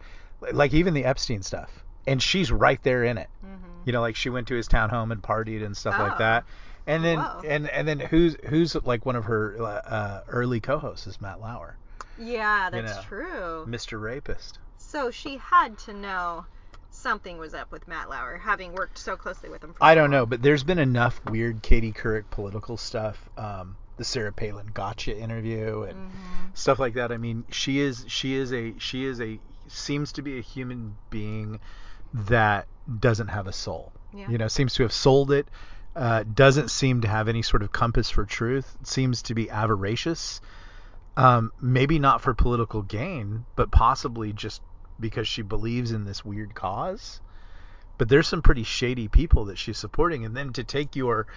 like 0.52 0.74
even 0.74 0.94
the 0.94 1.04
Epstein 1.04 1.42
stuff. 1.42 1.84
And 2.06 2.22
she's 2.22 2.50
right 2.50 2.82
there 2.82 3.04
in 3.04 3.18
it. 3.18 3.28
Mm-hmm. 3.44 3.73
You 3.84 3.92
know, 3.92 4.00
like 4.00 4.16
she 4.16 4.30
went 4.30 4.48
to 4.48 4.54
his 4.54 4.68
townhome 4.68 5.12
and 5.12 5.22
partied 5.22 5.64
and 5.64 5.76
stuff 5.76 5.96
oh. 5.98 6.02
like 6.02 6.18
that. 6.18 6.44
And 6.86 7.04
then 7.04 7.18
Whoa. 7.18 7.40
and 7.46 7.68
and 7.70 7.88
then 7.88 7.98
who's 7.98 8.36
who's 8.46 8.74
like 8.84 9.06
one 9.06 9.16
of 9.16 9.24
her 9.24 9.56
uh, 9.62 10.20
early 10.28 10.60
co-hosts 10.60 11.06
is 11.06 11.20
Matt 11.20 11.40
Lauer, 11.40 11.76
Yeah, 12.18 12.66
You 12.66 12.70
that's 12.82 12.96
know, 12.96 13.02
true. 13.02 13.66
Mr. 13.66 14.00
Rapist. 14.00 14.58
So 14.76 15.10
she 15.10 15.38
had 15.38 15.78
to 15.80 15.94
know 15.94 16.44
something 16.90 17.38
was 17.38 17.54
up 17.54 17.72
with 17.72 17.88
Matt 17.88 18.08
Lauer, 18.08 18.36
having 18.36 18.74
worked 18.74 18.98
so 18.98 19.16
closely 19.16 19.48
with 19.48 19.64
him. 19.64 19.72
For 19.72 19.82
I 19.82 19.94
don't 19.94 20.10
know, 20.10 20.26
but 20.26 20.42
there's 20.42 20.62
been 20.62 20.78
enough 20.78 21.20
weird 21.30 21.62
Katie 21.62 21.92
Couric 21.92 22.24
political 22.30 22.76
stuff. 22.76 23.28
Um, 23.36 23.76
the 23.96 24.04
Sarah 24.04 24.32
Palin 24.32 24.70
gotcha 24.74 25.16
interview 25.16 25.82
and 25.82 25.96
Mhm. 25.98 26.54
stuff 26.54 26.78
like 26.78 26.94
that. 26.94 27.12
I 27.12 27.16
mean, 27.16 27.44
she 27.50 27.80
is 27.80 28.04
she 28.08 28.34
is 28.34 28.52
a 28.52 28.78
she 28.78 29.04
is 29.04 29.20
a 29.20 29.38
seems 29.68 30.12
to 30.12 30.22
be 30.22 30.38
a 30.38 30.42
human 30.42 30.96
being 31.10 31.60
that 32.12 32.66
doesn't 33.00 33.28
have 33.28 33.46
a 33.46 33.52
soul. 33.52 33.92
Yeah. 34.12 34.28
You 34.28 34.38
know, 34.38 34.48
seems 34.48 34.74
to 34.74 34.82
have 34.82 34.92
sold 34.92 35.32
it. 35.32 35.48
Uh, 35.96 36.24
doesn't 36.24 36.70
seem 36.70 37.02
to 37.02 37.08
have 37.08 37.28
any 37.28 37.42
sort 37.42 37.62
of 37.62 37.72
compass 37.72 38.10
for 38.10 38.24
truth. 38.24 38.76
Seems 38.82 39.22
to 39.22 39.34
be 39.34 39.48
avaricious. 39.48 40.40
Um, 41.16 41.52
maybe 41.60 41.98
not 41.98 42.20
for 42.20 42.34
political 42.34 42.82
gain, 42.82 43.44
but 43.54 43.70
possibly 43.70 44.32
just 44.32 44.60
because 44.98 45.28
she 45.28 45.42
believes 45.42 45.92
in 45.92 46.04
this 46.04 46.24
weird 46.24 46.54
cause. 46.54 47.20
But 47.96 48.08
there's 48.08 48.26
some 48.26 48.42
pretty 48.42 48.64
shady 48.64 49.06
people 49.06 49.44
that 49.44 49.58
she's 49.58 49.78
supporting, 49.78 50.24
and 50.24 50.36
then 50.36 50.52
to 50.54 50.64
take 50.64 50.96
your 50.96 51.28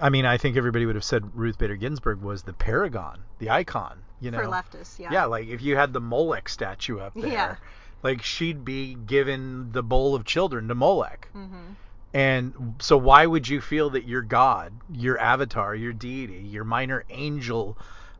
I 0.00 0.10
mean, 0.10 0.24
I 0.24 0.36
think 0.36 0.56
everybody 0.56 0.86
would 0.86 0.94
have 0.94 1.04
said 1.04 1.36
Ruth 1.36 1.58
Bader 1.58 1.76
Ginsburg 1.76 2.20
was 2.20 2.42
the 2.42 2.52
paragon, 2.52 3.24
the 3.38 3.50
icon, 3.50 4.02
you 4.20 4.30
know. 4.30 4.38
For 4.38 4.44
leftists, 4.44 4.98
yeah. 4.98 5.12
Yeah, 5.12 5.24
like 5.24 5.48
if 5.48 5.62
you 5.62 5.76
had 5.76 5.92
the 5.92 6.00
Molech 6.00 6.48
statue 6.48 6.98
up 6.98 7.14
there, 7.14 7.26
Yeah. 7.26 7.56
Like 8.02 8.22
she'd 8.22 8.64
be 8.64 8.94
given 8.94 9.72
the 9.72 9.82
bowl 9.82 10.14
of 10.14 10.24
children 10.24 10.68
to 10.68 10.74
Molech. 10.74 11.28
hmm 11.32 11.72
And 12.12 12.76
so 12.80 12.96
why 12.96 13.26
would 13.26 13.48
you 13.48 13.60
feel 13.60 13.90
that 13.90 14.06
your 14.06 14.22
God, 14.22 14.72
your 14.92 15.18
avatar, 15.18 15.74
your 15.74 15.92
deity, 15.92 16.34
your 16.34 16.64
minor 16.64 17.04
angel 17.10 17.76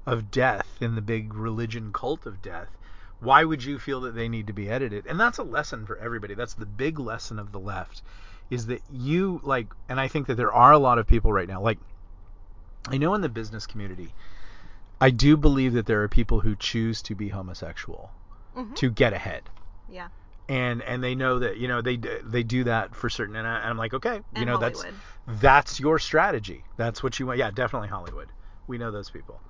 of 0.07 0.31
death 0.31 0.69
in 0.81 0.95
the 0.95 1.03
big 1.03 1.35
religion 1.35 1.93
cult 1.93 2.27
of 2.27 2.43
death, 2.43 2.69
why 3.21 3.45
would 3.45 3.63
you 3.63 3.79
feel 3.79 4.01
that 4.03 4.15
they 4.15 4.29
need 4.29 4.47
to 4.47 4.53
be 4.53 4.71
edited? 4.71 5.07
And 5.07 5.21
that's 5.21 5.39
a 5.39 5.43
lesson 5.43 5.87
for 5.87 5.99
everybody. 5.99 6.35
That's 6.35 6.55
the 6.55 6.67
big 6.67 6.99
lesson 6.99 7.39
of 7.39 7.53
the 7.53 7.61
left 7.61 8.03
is 8.51 8.67
that 8.67 8.83
you 8.91 9.41
like 9.45 9.69
and 9.89 10.01
I 10.01 10.09
think 10.09 10.27
that 10.27 10.35
there 10.37 10.53
are 10.53 10.73
a 10.73 10.79
lot 10.79 10.99
of 10.99 11.07
people 11.07 11.33
right 11.33 11.49
now 11.49 11.63
like 11.63 11.79
I 12.89 12.99
know 12.99 13.15
in 13.15 13.21
the 13.21 13.29
business 13.29 13.67
community 13.67 14.13
I 15.01 15.11
do 15.11 15.37
believe 15.37 15.73
that 15.75 15.87
there 15.87 16.03
are 16.03 16.09
people 16.09 16.41
who 16.41 16.57
choose 16.57 17.01
to 17.03 17.15
be 17.15 17.29
homosexual 17.29 18.11
hmm 18.55 18.75
to 18.75 18.91
get 18.91 19.13
ahead 19.13 19.49
Yeah. 19.91 20.09
and 20.49 20.83
and 20.83 21.03
they 21.03 21.15
know 21.15 21.39
that 21.39 21.57
you 21.59 21.69
know 21.69 21.81
they 21.81 21.97
they 22.25 22.43
do 22.43 22.65
that 22.65 22.95
for 22.95 23.09
certain 23.09 23.37
and, 23.37 23.47
I, 23.47 23.59
and 23.61 23.71
I'm 23.71 23.79
like 23.79 23.95
okay 23.95 24.21
you 24.33 24.41
And 24.41 24.47
know 24.47 24.57
Hollywood. 24.57 24.95
that's 25.27 25.41
that's 25.41 25.81
your 25.81 25.99
strategy. 25.99 26.65
That's 26.77 27.03
what 27.03 27.19
you 27.19 27.27
want 27.27 27.39
yeah 27.39 27.51
definitely 27.51 27.89
Hollywood. 27.89 28.33
We 28.67 28.79
know 28.79 28.91
those 28.91 29.11
people. 29.11 29.43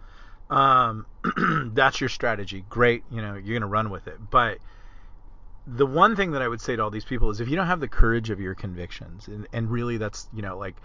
Um 0.50 1.06
that's 1.75 2.00
your 2.00 2.09
strategy. 2.09 2.64
Great 2.68 3.04
you 3.11 3.23
know 3.23 3.35
you're 3.35 3.59
gonna 3.59 3.70
run 3.70 3.90
with 3.90 4.09
it. 4.09 4.18
But 4.30 4.59
the 5.66 5.87
one 5.87 6.16
thing 6.16 6.32
that 6.32 6.42
I 6.42 6.49
would 6.49 6.61
say 6.61 6.76
to 6.76 6.82
all 6.82 6.90
these 6.90 7.04
people 7.04 7.30
is 7.30 7.40
if 7.40 7.49
you 7.49 7.56
don't 7.56 7.66
have 7.66 7.80
the 7.80 7.88
courage 7.88 8.30
of 8.30 8.40
your 8.40 8.54
convictions 8.54 9.28
and, 9.28 9.47
and 9.52 9.70
really 9.70 9.97
that's 9.99 10.28
you 10.32 10.42
know 10.42 10.59
like 10.59 10.80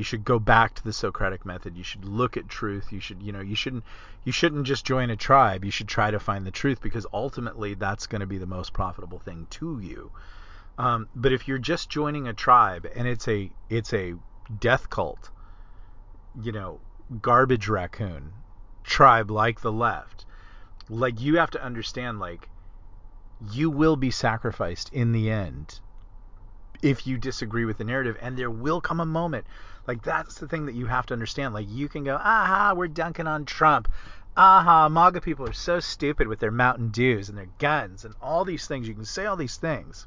you 0.00 0.04
should 0.04 0.24
go 0.24 0.38
back 0.38 0.74
to 0.74 0.82
the 0.82 0.94
Socratic 0.94 1.44
method. 1.44 1.76
You 1.76 1.84
should 1.84 2.06
look 2.06 2.38
at 2.38 2.48
truth. 2.48 2.90
You 2.90 3.00
should 3.00 3.22
you 3.22 3.32
know 3.32 3.42
you 3.42 3.54
shouldn't 3.54 3.84
you 4.24 4.32
shouldn't 4.32 4.66
just 4.66 4.86
join 4.86 5.10
a 5.10 5.16
tribe. 5.16 5.62
You 5.62 5.70
should 5.70 5.88
try 5.88 6.10
to 6.10 6.18
find 6.18 6.46
the 6.46 6.50
truth 6.50 6.80
because 6.80 7.06
ultimately 7.12 7.74
that's 7.74 8.06
going 8.06 8.22
to 8.22 8.26
be 8.26 8.38
the 8.38 8.46
most 8.46 8.72
profitable 8.72 9.18
thing 9.18 9.46
to 9.50 9.78
you. 9.78 10.10
Um, 10.78 11.06
but 11.14 11.34
if 11.34 11.46
you're 11.46 11.58
just 11.58 11.90
joining 11.90 12.26
a 12.26 12.32
tribe 12.32 12.88
and 12.96 13.06
it's 13.06 13.28
a 13.28 13.50
it's 13.68 13.92
a 13.92 14.14
death 14.58 14.88
cult 14.88 15.28
you 16.42 16.50
know 16.50 16.80
garbage 17.20 17.68
raccoon 17.68 18.32
tribe 18.84 19.30
like 19.30 19.60
the 19.60 19.70
left 19.70 20.24
like 20.88 21.20
you 21.20 21.36
have 21.36 21.50
to 21.50 21.62
understand 21.62 22.18
like 22.18 22.48
you 23.52 23.68
will 23.68 23.96
be 23.96 24.10
sacrificed 24.10 24.90
in 24.94 25.12
the 25.12 25.30
end 25.30 25.78
if 26.82 27.06
you 27.06 27.18
disagree 27.18 27.64
with 27.64 27.78
the 27.78 27.84
narrative. 27.84 28.16
And 28.20 28.36
there 28.36 28.50
will 28.50 28.80
come 28.80 29.00
a 29.00 29.06
moment 29.06 29.46
like 29.86 30.02
that's 30.02 30.36
the 30.36 30.48
thing 30.48 30.66
that 30.66 30.74
you 30.74 30.86
have 30.86 31.06
to 31.06 31.14
understand. 31.14 31.54
Like 31.54 31.66
you 31.68 31.88
can 31.88 32.04
go 32.04 32.16
aha 32.16 32.74
we're 32.76 32.88
dunking 32.88 33.26
on 33.26 33.44
trump. 33.44 33.88
Aha 34.36 34.88
maga 34.88 35.20
people 35.20 35.46
are 35.48 35.52
so 35.52 35.80
stupid 35.80 36.28
with 36.28 36.38
their 36.38 36.50
mountain 36.50 36.90
dews 36.90 37.28
and 37.28 37.36
their 37.36 37.48
guns 37.58 38.04
and 38.04 38.14
all 38.22 38.44
these 38.44 38.66
things. 38.66 38.86
You 38.86 38.94
can 38.94 39.04
say 39.04 39.26
all 39.26 39.36
these 39.36 39.56
things. 39.56 40.06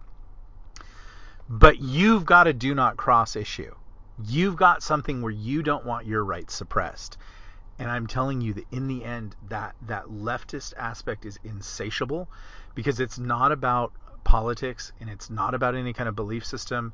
But 1.50 1.80
you've 1.80 2.25
got 2.25 2.48
a 2.48 2.53
do 2.53 2.74
not 2.74 2.98
cross 2.98 3.36
issue. 3.36 3.75
You've 4.24 4.56
got 4.56 4.84
something 4.84 5.22
where 5.22 5.32
you 5.32 5.63
don't 5.63 5.86
want 5.86 6.06
your 6.06 6.24
rights 6.24 6.56
suppressed. 6.56 7.18
And 7.80 7.89
I'm 7.89 8.08
telling 8.08 8.39
you 8.39 8.53
that 8.53 8.68
in 8.72 8.88
the 8.88 9.03
end 9.03 9.36
that 9.50 9.75
that 9.88 10.06
leftist 10.06 10.74
aspect 10.77 11.25
is 11.25 11.39
insatiable 11.44 12.30
because 12.75 13.00
it's 13.00 13.18
not 13.18 13.51
about 13.51 13.92
politics 14.24 14.94
and 15.00 15.10
it's 15.10 15.30
not 15.30 15.53
about 15.53 15.75
any 15.75 15.94
kind 15.94 16.08
of 16.08 16.15
belief 16.15 16.46
system. 16.46 16.94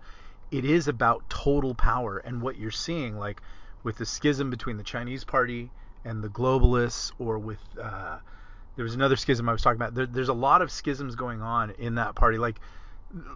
It 0.52 0.66
is 0.66 0.88
about 0.88 1.30
total 1.30 1.76
power 1.76 2.18
and 2.18 2.42
what 2.42 2.58
you're 2.58 2.72
seeing 2.72 3.18
like 3.18 3.42
with 3.84 3.98
the 3.98 4.06
schism 4.06 4.50
between 4.50 4.78
the 4.78 4.84
Chinese 4.84 5.24
party 5.24 5.72
and 6.06 6.24
the 6.24 6.30
globalists 6.30 7.12
or 7.20 7.38
with 7.38 7.60
uh, 7.82 8.18
there 8.76 8.84
was 8.84 8.96
another 8.96 9.16
schism 9.16 9.48
I 9.50 9.52
was 9.52 9.62
talking 9.62 9.76
about. 9.78 9.94
There, 9.96 10.06
there's 10.06 10.30
a 10.30 10.34
lot 10.34 10.62
of 10.62 10.72
schisms 10.72 11.16
going 11.16 11.42
on 11.42 11.72
in 11.72 11.96
that 11.96 12.16
party. 12.16 12.38
Like 12.38 12.60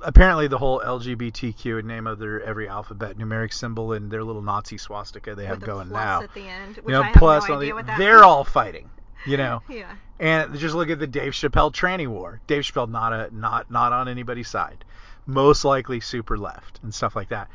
apparently 0.03 0.47
the 0.47 0.57
whole 0.57 0.79
LGBTQ 0.81 1.79
and 1.79 1.87
name 1.87 2.07
of 2.07 2.19
their 2.19 2.41
every 2.43 2.67
alphabet 2.67 3.17
numeric 3.17 3.53
symbol 3.53 3.93
and 3.93 4.09
their 4.11 4.23
little 4.23 4.41
Nazi 4.41 4.77
swastika 4.77 5.35
they 5.35 5.45
have 5.45 5.59
going 5.59 5.89
plus 5.89 6.03
now. 6.03 6.21
at 6.21 6.33
the 6.33 6.47
end, 6.47 6.77
which 6.77 6.85
You 6.87 6.91
know, 6.93 7.01
I 7.01 7.05
have 7.07 7.15
plus 7.15 7.47
no 7.49 7.55
idea 7.57 7.69
the- 7.69 7.73
what 7.75 7.85
that 7.87 7.97
they're 7.97 8.13
means. 8.15 8.23
all 8.25 8.43
fighting. 8.43 8.89
You 9.25 9.37
know, 9.37 9.61
Yeah. 9.69 9.93
and 10.19 10.57
just 10.59 10.75
look 10.75 10.89
at 10.89 10.99
the 10.99 11.07
Dave 11.07 11.31
Chappelle 11.31 11.71
tranny 11.73 12.07
war. 12.07 12.41
Dave 12.47 12.63
Chappelle 12.63 12.89
not 12.89 13.13
a 13.13 13.29
not 13.35 13.71
not 13.71 13.93
on 13.93 14.07
anybody's 14.09 14.49
side, 14.49 14.83
most 15.25 15.63
likely 15.65 15.99
super 15.99 16.37
left 16.37 16.79
and 16.83 16.93
stuff 16.93 17.15
like 17.15 17.29
that. 17.29 17.49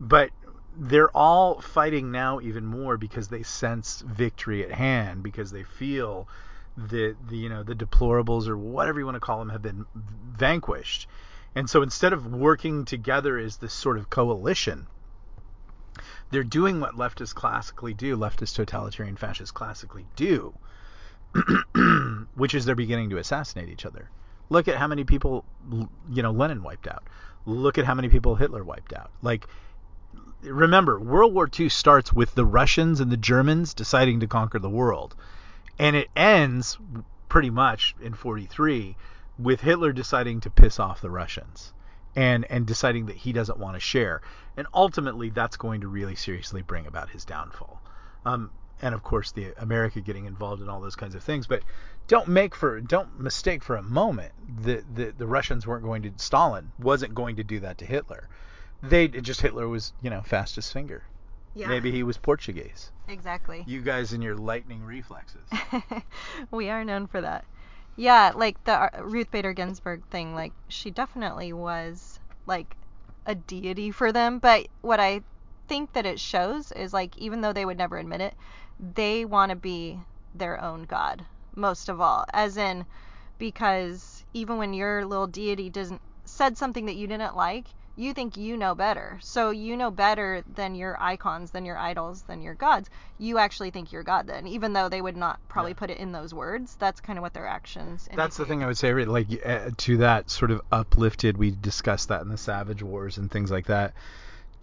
But 0.00 0.30
they're 0.76 1.14
all 1.16 1.60
fighting 1.60 2.10
now 2.10 2.40
even 2.40 2.66
more 2.66 2.96
because 2.96 3.28
they 3.28 3.42
sense 3.42 4.02
victory 4.06 4.64
at 4.64 4.72
hand 4.72 5.22
because 5.22 5.50
they 5.50 5.62
feel 5.62 6.28
that 6.76 7.14
the 7.28 7.36
you 7.36 7.48
know 7.48 7.62
the 7.62 7.74
deplorables 7.74 8.48
or 8.48 8.56
whatever 8.56 8.98
you 8.98 9.04
want 9.04 9.14
to 9.14 9.20
call 9.20 9.38
them 9.38 9.50
have 9.50 9.62
been 9.62 9.86
vanquished. 9.94 11.06
And 11.54 11.70
so 11.70 11.82
instead 11.82 12.12
of 12.12 12.26
working 12.26 12.84
together 12.84 13.38
as 13.38 13.58
this 13.58 13.72
sort 13.72 13.96
of 13.96 14.10
coalition, 14.10 14.88
they're 16.30 16.42
doing 16.42 16.80
what 16.80 16.96
leftists 16.96 17.34
classically 17.34 17.94
do, 17.94 18.16
leftist 18.16 18.56
totalitarian 18.56 19.14
fascists 19.14 19.52
classically 19.52 20.06
do, 20.16 20.52
which 22.34 22.54
is 22.54 22.64
they're 22.64 22.74
beginning 22.74 23.10
to 23.10 23.18
assassinate 23.18 23.68
each 23.68 23.86
other. 23.86 24.10
Look 24.54 24.68
at 24.68 24.76
how 24.76 24.86
many 24.86 25.02
people, 25.02 25.44
you 26.08 26.22
know, 26.22 26.30
Lenin 26.30 26.62
wiped 26.62 26.86
out. 26.86 27.02
Look 27.44 27.76
at 27.76 27.84
how 27.84 27.94
many 27.94 28.08
people 28.08 28.36
Hitler 28.36 28.62
wiped 28.62 28.92
out. 28.92 29.10
Like, 29.20 29.48
remember, 30.42 31.00
World 31.00 31.34
War 31.34 31.50
II 31.58 31.68
starts 31.68 32.12
with 32.12 32.36
the 32.36 32.44
Russians 32.44 33.00
and 33.00 33.10
the 33.10 33.16
Germans 33.16 33.74
deciding 33.74 34.20
to 34.20 34.28
conquer 34.28 34.60
the 34.60 34.70
world. 34.70 35.16
And 35.76 35.96
it 35.96 36.08
ends 36.14 36.78
pretty 37.28 37.50
much 37.50 37.96
in 38.00 38.14
43 38.14 38.96
with 39.40 39.60
Hitler 39.60 39.92
deciding 39.92 40.38
to 40.42 40.50
piss 40.50 40.78
off 40.78 41.00
the 41.00 41.10
Russians 41.10 41.72
and 42.14 42.46
and 42.48 42.64
deciding 42.64 43.06
that 43.06 43.16
he 43.16 43.32
doesn't 43.32 43.58
want 43.58 43.74
to 43.74 43.80
share. 43.80 44.22
And 44.56 44.68
ultimately 44.72 45.30
that's 45.30 45.56
going 45.56 45.80
to 45.80 45.88
really 45.88 46.14
seriously 46.14 46.62
bring 46.62 46.86
about 46.86 47.10
his 47.10 47.24
downfall. 47.24 47.82
Um, 48.24 48.52
and 48.82 48.94
of 48.94 49.02
course 49.02 49.32
the 49.32 49.52
America 49.58 50.00
getting 50.00 50.26
involved 50.26 50.62
in 50.62 50.68
all 50.68 50.80
those 50.80 50.96
kinds 50.96 51.14
of 51.14 51.22
things, 51.22 51.46
but 51.46 51.62
don't 52.06 52.28
make 52.28 52.54
for 52.54 52.80
don't 52.80 53.18
mistake 53.18 53.62
for 53.62 53.76
a 53.76 53.82
moment 53.82 54.32
that 54.62 54.94
the, 54.94 55.14
the 55.16 55.26
Russians 55.26 55.66
weren't 55.66 55.84
going 55.84 56.02
to 56.02 56.12
Stalin 56.16 56.72
wasn't 56.78 57.14
going 57.14 57.36
to 57.36 57.44
do 57.44 57.60
that 57.60 57.78
to 57.78 57.86
Hitler. 57.86 58.28
They 58.82 59.08
just 59.08 59.40
Hitler 59.40 59.68
was, 59.68 59.92
you 60.02 60.10
know, 60.10 60.20
fastest 60.22 60.72
finger. 60.72 61.04
Yeah. 61.54 61.68
Maybe 61.68 61.90
he 61.92 62.02
was 62.02 62.18
Portuguese. 62.18 62.90
Exactly. 63.08 63.64
You 63.66 63.80
guys 63.80 64.12
and 64.12 64.22
your 64.22 64.34
lightning 64.34 64.82
reflexes. 64.82 65.48
we 66.50 66.68
are 66.68 66.84
known 66.84 67.06
for 67.06 67.20
that. 67.20 67.44
Yeah, 67.96 68.32
like 68.34 68.62
the 68.64 68.72
uh, 68.72 69.02
Ruth 69.02 69.30
Bader 69.30 69.52
Ginsburg 69.52 70.04
thing, 70.10 70.34
like 70.34 70.52
she 70.68 70.90
definitely 70.90 71.52
was 71.52 72.18
like 72.46 72.76
a 73.24 73.34
deity 73.36 73.90
for 73.92 74.10
them, 74.10 74.40
but 74.40 74.66
what 74.82 74.98
I 74.98 75.22
think 75.68 75.92
that 75.92 76.04
it 76.04 76.20
shows 76.20 76.72
is 76.72 76.92
like 76.92 77.16
even 77.16 77.40
though 77.40 77.52
they 77.52 77.64
would 77.64 77.78
never 77.78 77.96
admit 77.96 78.20
it, 78.20 78.34
they 78.78 79.24
want 79.24 79.50
to 79.50 79.56
be 79.56 79.98
their 80.34 80.60
own 80.60 80.82
god 80.84 81.24
most 81.56 81.88
of 81.88 82.00
all. 82.00 82.24
As 82.32 82.56
in 82.56 82.84
because 83.38 84.24
even 84.32 84.58
when 84.58 84.74
your 84.74 85.04
little 85.04 85.26
deity 85.26 85.70
doesn't 85.70 86.00
said 86.24 86.56
something 86.56 86.86
that 86.86 86.96
you 86.96 87.06
didn't 87.06 87.36
like, 87.36 87.66
you 87.96 88.12
think 88.12 88.36
you 88.36 88.56
know 88.56 88.74
better. 88.74 89.18
So 89.22 89.50
you 89.50 89.76
know 89.76 89.90
better 89.90 90.42
than 90.54 90.74
your 90.74 91.00
icons, 91.00 91.50
than 91.52 91.64
your 91.64 91.78
idols, 91.78 92.22
than 92.22 92.40
your 92.42 92.54
gods. 92.54 92.90
You 93.18 93.38
actually 93.38 93.70
think 93.70 93.92
you're 93.92 94.02
God 94.02 94.26
then, 94.26 94.48
even 94.48 94.72
though 94.72 94.88
they 94.88 95.00
would 95.00 95.16
not 95.16 95.38
probably 95.48 95.72
Yeah. 95.72 95.78
put 95.78 95.90
it 95.90 95.98
in 95.98 96.10
those 96.12 96.34
words. 96.34 96.74
That's 96.76 97.00
kind 97.00 97.18
of 97.18 97.22
what 97.22 97.34
their 97.34 97.46
actions. 97.46 98.08
That's 98.12 98.36
the 98.36 98.46
thing 98.46 98.64
I 98.64 98.66
would 98.66 98.78
say, 98.78 98.92
right, 98.92 99.06
like 99.06 99.28
uh, 99.44 99.70
to 99.76 99.98
that 99.98 100.30
sort 100.30 100.50
of 100.50 100.60
uplifted. 100.72 101.36
We 101.36 101.52
discussed 101.52 102.08
that 102.08 102.22
in 102.22 102.28
the 102.28 102.38
Savage 102.38 102.82
Wars 102.82 103.18
and 103.18 103.30
things 103.30 103.50
like 103.50 103.66
that. 103.66 103.94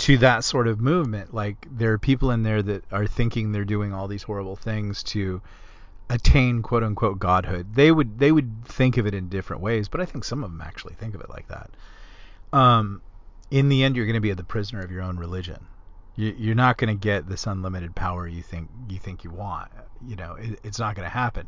To 0.02 0.18
that 0.18 0.44
sort 0.44 0.68
of 0.68 0.80
movement. 0.80 1.32
Like 1.32 1.68
there 1.70 1.94
are 1.94 2.00
people 2.00 2.32
in 2.32 2.42
there 2.42 2.64
that 2.64 2.84
are 2.92 3.06
thinking 3.06 3.52
they're 3.52 3.64
doing 3.64 3.94
all 3.94 4.08
these 4.08 4.24
horrible 4.24 4.56
things 4.56 5.04
to 5.04 5.42
attain 6.10 6.64
quote 6.64 6.84
unquote 6.84 7.20
godhood. 7.20 7.76
They 7.76 7.92
would 7.92 8.18
they 8.18 8.32
would 8.32 8.66
think 8.66 8.98
of 8.98 9.06
it 9.06 9.14
in 9.14 9.30
different 9.30 9.62
ways, 9.62 9.88
but 9.88 10.02
I 10.02 10.06
think 10.06 10.24
some 10.24 10.44
of 10.44 10.50
them 10.50 10.60
actually 10.62 10.96
think 10.96 11.14
of 11.14 11.22
it 11.22 11.30
like 11.30 11.48
that. 11.50 11.70
Um, 12.52 13.04
in 13.52 13.70
the 13.70 13.84
end, 13.84 13.96
you're 13.96 14.08
going 14.08 14.16
to 14.16 14.22
be 14.22 14.34
the 14.34 14.44
prisoner 14.44 14.82
of 14.82 14.90
your 14.90 15.04
own 15.04 15.18
religion. 15.18 15.68
You, 16.16 16.36
you're 16.36 16.56
not 16.56 16.78
going 16.78 16.88
to 16.88 17.00
get 17.00 17.30
this 17.30 17.46
unlimited 17.46 17.94
power 17.94 18.28
you 18.28 18.42
think 18.42 18.70
you 18.90 18.98
think 18.98 19.24
you 19.24 19.30
want. 19.30 19.70
You 20.06 20.16
know, 20.16 20.34
it, 20.34 20.60
it's 20.64 20.80
not 20.80 20.96
going 20.96 21.06
to 21.06 21.14
happen. 21.14 21.48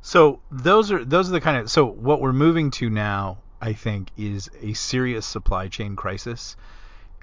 So 0.00 0.40
those 0.50 0.90
are 0.90 1.04
those 1.04 1.28
are 1.28 1.32
the 1.32 1.42
kind 1.42 1.58
of 1.58 1.70
so 1.70 1.84
what 1.84 2.22
we're 2.22 2.32
moving 2.32 2.70
to 2.72 2.88
now, 2.88 3.36
I 3.60 3.74
think, 3.74 4.08
is 4.16 4.48
a 4.62 4.72
serious 4.72 5.26
supply 5.26 5.68
chain 5.68 5.94
crisis. 5.94 6.56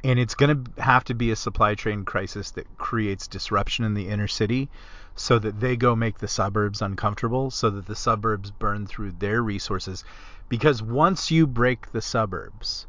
And 0.04 0.20
it's 0.20 0.36
going 0.36 0.64
to 0.64 0.82
have 0.82 1.04
to 1.06 1.14
be 1.14 1.32
a 1.32 1.36
supply 1.36 1.76
chain 1.76 2.06
crisis 2.06 2.52
that 2.52 2.78
creates 2.78 3.28
disruption 3.28 3.86
in 3.86 3.94
the 3.94 4.08
inner 4.08 4.28
city 4.28 4.70
so 5.16 5.38
that 5.40 5.60
they 5.60 5.76
go 5.76 5.96
make 5.96 6.20
the 6.20 6.28
suburbs 6.28 6.82
uncomfortable, 6.82 7.52
so 7.52 7.70
that 7.70 7.86
the 7.86 7.96
suburbs 7.96 8.52
burn 8.52 8.88
through 8.88 9.12
their 9.12 9.44
resources. 9.44 10.06
Because 10.48 10.82
once 10.82 11.30
you 11.30 11.46
break 11.46 11.92
the 11.92 12.02
suburbs, 12.02 12.88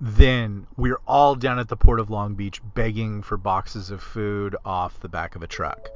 then 0.00 0.66
we're 0.76 1.00
all 1.06 1.34
down 1.34 1.58
at 1.58 1.68
the 1.68 1.76
port 1.76 2.00
of 2.00 2.10
Long 2.10 2.34
Beach 2.34 2.60
begging 2.74 3.22
for 3.22 3.36
boxes 3.36 3.90
of 3.90 4.02
food 4.02 4.56
off 4.64 5.00
the 5.00 5.08
back 5.08 5.36
of 5.36 5.42
a 5.42 5.46
truck. 5.46 5.90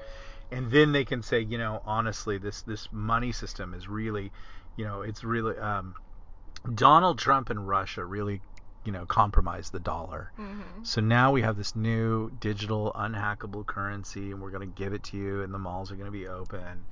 And 0.51 0.71
then 0.71 0.93
they 0.93 1.05
can 1.05 1.23
say, 1.23 1.41
you 1.41 1.59
know, 1.59 1.83
honestly, 1.85 2.39
this 2.39 2.63
this 2.63 2.89
money 2.93 3.33
system 3.33 3.75
is 3.75 3.89
really, 3.89 4.31
you 4.77 4.85
know, 4.85 5.03
it's 5.03 5.25
really 5.25 5.57
um, 5.59 5.95
Donald 6.75 7.19
Trump 7.19 7.51
and 7.51 7.67
Russia 7.67 8.05
really 8.05 8.41
you 8.85 8.93
know 8.93 9.07
compromise 9.07 9.71
the 9.71 9.81
dollar. 9.81 10.33
Mm-hmm. 10.39 10.85
So 10.85 11.01
now 11.01 11.33
we 11.33 11.43
have 11.43 11.57
this 11.57 11.75
new 11.75 12.31
digital 12.41 12.93
unhackable 12.95 13.67
currency, 13.67 14.31
and 14.31 14.41
we're 14.41 14.51
going 14.51 14.69
to 14.69 14.83
give 14.83 14.93
it 14.93 15.05
to 15.05 15.17
you, 15.17 15.43
and 15.43 15.53
the 15.53 15.59
malls 15.59 15.91
are 15.91 15.97
going 15.97 16.07
to 16.07 16.13
be 16.13 16.29
open, 16.29 16.85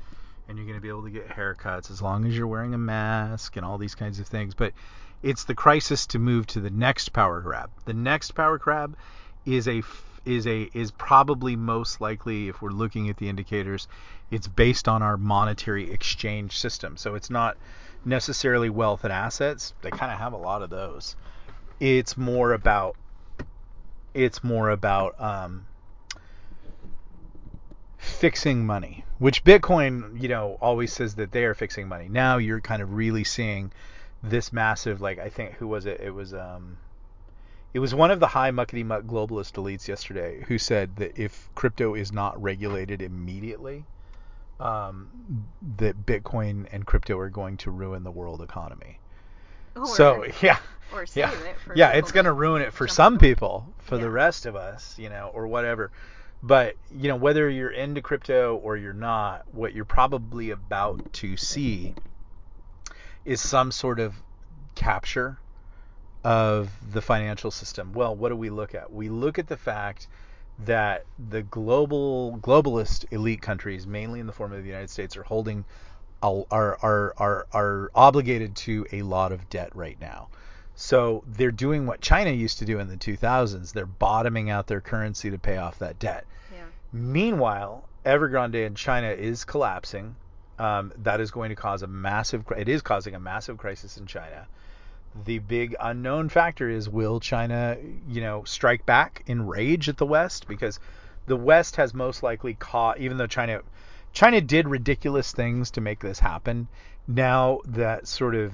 and 0.49 0.59
you're 0.59 0.67
going 0.67 0.79
to 0.79 0.83
be 0.83 0.89
able 0.89 1.05
to 1.05 1.11
get 1.11 1.29
haircuts 1.29 1.91
as 1.91 2.03
long 2.03 2.25
as 2.25 2.37
you're 2.37 2.47
wearing 2.47 2.75
a 2.75 2.79
mask 2.79 3.57
and 3.57 3.65
all 3.65 3.79
these 3.79 3.95
kinds 3.95 4.19
of 4.19 4.27
things. 4.27 4.55
But 4.55 4.73
it's 5.23 5.45
the 5.45 5.55
crisis 5.55 6.07
to 6.09 6.19
move 6.19 6.47
to 6.49 6.61
the 6.61 6.71
next 6.71 7.11
power 7.13 7.41
grab. 7.41 7.71
The 7.85 7.95
next 7.95 8.33
power 8.33 8.59
grab 8.59 8.97
is 9.47 9.69
a 9.69 9.83
is 10.25 10.47
a 10.47 10.71
is 10.73 10.91
probably 10.93 11.57
most 11.57 12.01
likely 12.01 12.49
if 12.49 12.63
we're 12.63 12.71
looking 12.71 13.09
at 13.09 13.17
the 13.17 13.29
indicators 13.29 13.89
it's 14.31 14.47
based 14.47 14.89
on 14.89 15.03
our 15.03 15.17
monetary 15.17 15.91
exchange 15.91 16.57
system 16.57 16.97
so 16.97 17.17
it's 17.17 17.29
not 17.29 17.57
necessarily 18.05 18.71
wealth 18.71 19.03
and 19.03 19.13
assets 19.13 19.75
they 19.83 19.91
kind 19.91 20.13
of 20.13 20.19
have 20.19 20.33
a 20.33 20.37
lot 20.37 20.63
of 20.63 20.71
those 20.71 21.17
it's 21.83 22.17
more 22.17 22.53
about 22.53 22.97
it's 24.15 24.45
more 24.45 24.71
about 24.71 25.21
um, 25.21 25.67
fixing 27.99 28.65
money, 28.65 29.05
which 29.19 29.43
Bitcoin, 29.43 30.21
you 30.21 30.29
know, 30.29 30.59
always 30.61 30.93
says 30.93 31.17
that 31.17 31.33
they 31.33 31.45
are 31.45 31.55
fixing 31.55 31.89
money. 31.89 32.09
Now 32.09 32.37
you're 32.37 32.61
kind 32.61 32.83
of 32.83 32.95
really 32.95 33.25
seeing 33.25 33.73
this 34.23 34.53
massive, 34.53 35.01
like 35.01 35.19
I 35.19 35.29
think 35.29 35.55
who 35.55 35.67
was 35.67 35.87
it? 35.87 36.01
It 36.01 36.11
was 36.11 36.33
um, 36.33 36.77
it 37.75 37.81
was 37.81 37.97
one 37.97 38.13
of 38.13 38.21
the 38.21 38.29
high 38.29 38.53
muckety 38.53 38.85
muck 38.85 39.03
globalist 39.03 39.55
elites 39.55 39.89
yesterday 39.89 40.45
who 40.47 40.59
said 40.59 40.95
that 40.97 41.19
if 41.19 41.51
crypto 41.57 41.97
is 41.97 42.13
not 42.13 42.41
regulated 42.41 43.03
immediately, 43.03 43.85
um, 44.61 45.11
that 45.79 46.07
Bitcoin 46.07 46.69
and 46.71 46.87
crypto 46.87 47.19
are 47.19 47.31
going 47.31 47.57
to 47.57 47.73
ruin 47.73 48.05
the 48.05 48.13
world 48.13 48.41
economy. 48.41 49.01
Or, 49.75 49.87
so 49.87 50.27
yeah, 50.43 50.59
or 50.93 51.07
yeah, 51.15 51.31
it 51.31 51.57
yeah, 51.75 51.91
it's 51.91 52.13
going 52.13 52.27
to 52.27 52.33
ruin 52.33 52.63
it 52.63 52.73
for 52.73 52.87
some 52.89 53.19
people. 53.19 53.67
For 53.79 53.97
yeah. 53.97 54.03
the 54.03 54.11
rest 54.11 54.47
of 54.47 54.57
us, 54.57 54.99
you 54.99 55.09
know, 55.09 55.31
or 55.35 55.47
whatever. 55.47 55.91
But 56.43 56.77
you 56.91 57.09
know, 57.09 57.17
whether 57.17 57.49
you're 57.49 57.71
into 57.71 58.03
crypto 58.03 58.57
or 58.57 58.77
you're 58.77 58.93
not, 58.93 59.45
what 59.53 59.75
you're 59.75 59.85
probably 59.85 60.51
about 60.51 61.13
to 61.15 61.37
see 61.37 61.95
is 63.25 63.41
some 63.41 63.71
sort 63.71 64.01
of 64.01 64.15
capture 64.75 65.39
of 66.25 66.71
the 66.93 67.03
financial 67.03 67.51
system. 67.51 67.93
Well, 67.93 68.15
what 68.15 68.31
do 68.31 68.37
we 68.37 68.51
look 68.51 68.75
at? 68.75 68.93
We 68.93 69.09
look 69.09 69.39
at 69.39 69.49
the 69.49 69.57
fact 69.57 70.09
that 70.65 71.07
the 71.31 71.43
global 71.43 72.39
globalist 72.43 73.05
elite 73.11 73.43
countries, 73.43 73.87
mainly 73.87 74.21
in 74.21 74.27
the 74.27 74.33
form 74.33 74.53
of 74.53 74.63
the 74.63 74.69
United 74.69 74.91
States, 74.91 75.17
are 75.17 75.23
holding 75.23 75.65
are 76.23 76.79
are 76.81 77.15
are 77.17 77.47
are 77.53 77.91
obligated 77.95 78.55
to 78.55 78.87
a 78.93 79.03
lot 79.03 79.33
of 79.33 79.49
debt 79.51 79.75
right 79.75 80.01
now. 80.01 80.29
So 80.75 81.23
they're 81.27 81.51
doing 81.51 81.87
what 81.87 82.01
China 82.01 82.31
used 82.31 82.59
to 82.59 82.65
do 82.65 82.79
in 82.79 82.89
the 82.89 82.97
2000s. 82.97 83.73
They're 83.73 83.87
bottoming 83.87 84.51
out 84.51 84.67
their 84.67 84.81
currency 84.81 85.31
to 85.31 85.39
pay 85.39 85.59
off 85.59 85.79
that 85.79 85.99
debt. 85.99 86.25
Yeah. 86.53 86.65
Meanwhile, 86.93 87.89
Evergrande 88.05 88.67
in 88.67 88.75
China 88.75 89.09
is 89.09 89.45
collapsing. 89.45 90.17
Um, 90.59 90.93
that 90.99 91.21
is 91.21 91.31
going 91.31 91.51
to 91.51 91.57
cause 91.57 91.83
a 91.83 91.87
massive. 91.87 92.45
It 92.57 92.69
is 92.69 92.83
causing 92.83 93.15
a 93.15 93.21
massive 93.21 93.59
crisis 93.59 93.97
in 93.97 94.07
China. 94.07 94.47
The 95.25 95.41
big 95.41 95.77
unknown 95.79 96.31
factor 96.31 96.69
is 96.71 96.89
will 96.89 97.21
China, 97.21 97.77
you 98.09 98.21
know, 98.21 98.45
strike 98.45 98.87
back 98.87 99.23
in 99.27 99.47
rage 99.47 99.89
at 99.89 99.99
the 99.99 100.07
West 100.07 100.49
because 100.49 100.81
the 101.27 101.37
West 101.37 101.77
has 101.77 101.93
most 101.93 102.23
likely 102.23 102.55
caught, 102.55 102.99
even 102.99 103.19
though 103.19 103.27
China 103.27 103.61
China 104.13 104.41
did 104.41 104.69
ridiculous 104.69 105.33
things 105.33 105.71
to 105.73 105.81
make 105.81 106.01
this 106.01 106.19
happen. 106.19 106.69
Now 107.07 107.61
that 107.67 108.07
sort 108.07 108.35
of 108.35 108.53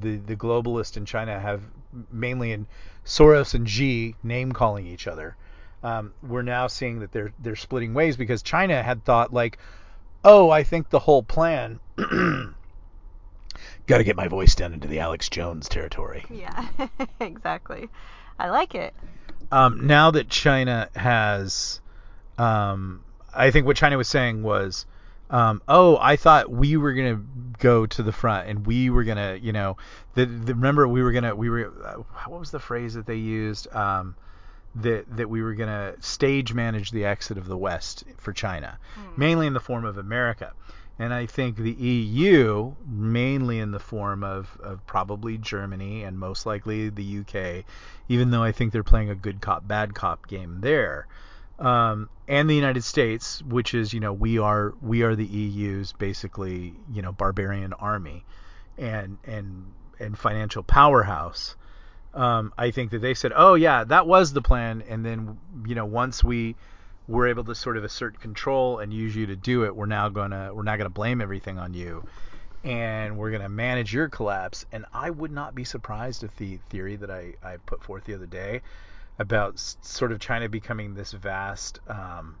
the 0.00 0.16
the 0.16 0.36
globalists 0.36 0.96
in 0.96 1.04
China 1.04 1.38
have 1.38 1.62
mainly 2.10 2.52
in 2.52 2.66
Soros 3.04 3.54
and 3.54 3.68
Xi 3.68 4.14
name 4.22 4.52
calling 4.52 4.86
each 4.86 5.06
other. 5.06 5.36
Um, 5.82 6.12
we're 6.22 6.42
now 6.42 6.66
seeing 6.66 7.00
that 7.00 7.12
they're 7.12 7.32
they're 7.38 7.56
splitting 7.56 7.94
ways 7.94 8.16
because 8.16 8.42
China 8.42 8.82
had 8.82 9.04
thought 9.04 9.32
like, 9.32 9.58
oh, 10.24 10.50
I 10.50 10.62
think 10.62 10.90
the 10.90 10.98
whole 10.98 11.22
plan. 11.22 11.80
Got 13.86 13.98
to 13.98 14.04
get 14.04 14.16
my 14.16 14.28
voice 14.28 14.54
down 14.54 14.72
into 14.72 14.88
the 14.88 15.00
Alex 15.00 15.28
Jones 15.28 15.68
territory. 15.68 16.24
Yeah, 16.30 16.66
exactly. 17.20 17.88
I 18.38 18.50
like 18.50 18.74
it. 18.74 18.94
Um, 19.50 19.86
now 19.86 20.12
that 20.12 20.28
China 20.28 20.88
has 20.94 21.80
um, 22.38 23.04
I 23.34 23.50
think 23.50 23.66
what 23.66 23.76
China 23.76 23.98
was 23.98 24.08
saying 24.08 24.42
was, 24.42 24.86
um, 25.30 25.62
oh, 25.68 25.96
I 26.00 26.16
thought 26.16 26.50
we 26.50 26.76
were 26.76 26.92
gonna 26.92 27.22
go 27.58 27.86
to 27.86 28.02
the 28.02 28.12
front 28.12 28.48
and 28.48 28.66
we 28.66 28.90
were 28.90 29.04
gonna, 29.04 29.38
you 29.40 29.52
know, 29.52 29.76
the, 30.14 30.26
the 30.26 30.54
remember 30.54 30.86
we 30.88 31.02
were 31.02 31.12
gonna, 31.12 31.34
we 31.34 31.48
were, 31.48 31.72
uh, 31.84 31.94
what 32.26 32.40
was 32.40 32.50
the 32.50 32.58
phrase 32.58 32.94
that 32.94 33.06
they 33.06 33.16
used? 33.16 33.72
Um, 33.72 34.16
that 34.76 35.16
that 35.16 35.28
we 35.28 35.42
were 35.42 35.54
gonna 35.54 35.94
stage 36.00 36.54
manage 36.54 36.90
the 36.90 37.04
exit 37.04 37.38
of 37.38 37.46
the 37.46 37.56
West 37.56 38.04
for 38.18 38.32
China, 38.32 38.78
mm. 38.96 39.18
mainly 39.18 39.46
in 39.46 39.52
the 39.52 39.60
form 39.60 39.84
of 39.84 39.98
America. 39.98 40.52
And 40.98 41.14
I 41.14 41.24
think 41.24 41.56
the 41.56 41.72
EU, 41.72 42.74
mainly 42.86 43.58
in 43.58 43.70
the 43.70 43.78
form 43.78 44.22
of, 44.22 44.58
of 44.62 44.86
probably 44.86 45.38
Germany 45.38 46.04
and 46.04 46.18
most 46.18 46.44
likely 46.44 46.90
the 46.90 47.20
UK, 47.20 47.64
even 48.08 48.30
though 48.30 48.42
I 48.42 48.52
think 48.52 48.72
they're 48.72 48.84
playing 48.84 49.08
a 49.08 49.14
good 49.14 49.40
cop, 49.40 49.66
bad 49.66 49.94
cop 49.94 50.28
game 50.28 50.58
there 50.60 51.08
um, 51.60 52.08
and 52.26 52.48
the 52.48 52.54
United 52.54 52.82
States, 52.84 53.42
which 53.42 53.74
is 53.74 53.92
you 53.92 54.00
know 54.00 54.12
we 54.12 54.38
are 54.38 54.74
we 54.80 55.02
are 55.02 55.14
the 55.14 55.26
EU's 55.26 55.92
basically 55.92 56.74
you 56.92 57.02
know 57.02 57.12
barbarian 57.12 57.72
army, 57.74 58.24
and 58.78 59.18
and 59.24 59.72
and 59.98 60.18
financial 60.18 60.62
powerhouse. 60.62 61.56
Um, 62.12 62.52
I 62.58 62.72
think 62.72 62.90
that 62.90 63.02
they 63.02 63.14
said, 63.14 63.32
oh 63.36 63.54
yeah, 63.54 63.84
that 63.84 64.06
was 64.06 64.32
the 64.32 64.42
plan, 64.42 64.82
and 64.88 65.04
then 65.04 65.38
you 65.66 65.74
know 65.74 65.84
once 65.84 66.24
we 66.24 66.56
were 67.06 67.28
able 67.28 67.44
to 67.44 67.54
sort 67.54 67.76
of 67.76 67.84
assert 67.84 68.20
control 68.20 68.78
and 68.78 68.92
use 68.92 69.14
you 69.14 69.26
to 69.26 69.36
do 69.36 69.64
it, 69.64 69.76
we're 69.76 69.86
now 69.86 70.08
gonna 70.08 70.54
we're 70.54 70.62
not 70.62 70.78
gonna 70.78 70.88
blame 70.88 71.20
everything 71.20 71.58
on 71.58 71.74
you, 71.74 72.04
and 72.64 73.18
we're 73.18 73.30
gonna 73.30 73.50
manage 73.50 73.92
your 73.92 74.08
collapse. 74.08 74.64
And 74.72 74.86
I 74.94 75.10
would 75.10 75.30
not 75.30 75.54
be 75.54 75.64
surprised 75.64 76.24
if 76.24 76.34
the 76.36 76.58
theory 76.70 76.96
that 76.96 77.10
I 77.10 77.34
I 77.42 77.58
put 77.58 77.84
forth 77.84 78.04
the 78.04 78.14
other 78.14 78.26
day 78.26 78.62
about 79.20 79.58
sort 79.58 80.12
of 80.12 80.18
China 80.18 80.48
becoming 80.48 80.94
this 80.94 81.12
vast 81.12 81.78
um, 81.88 82.36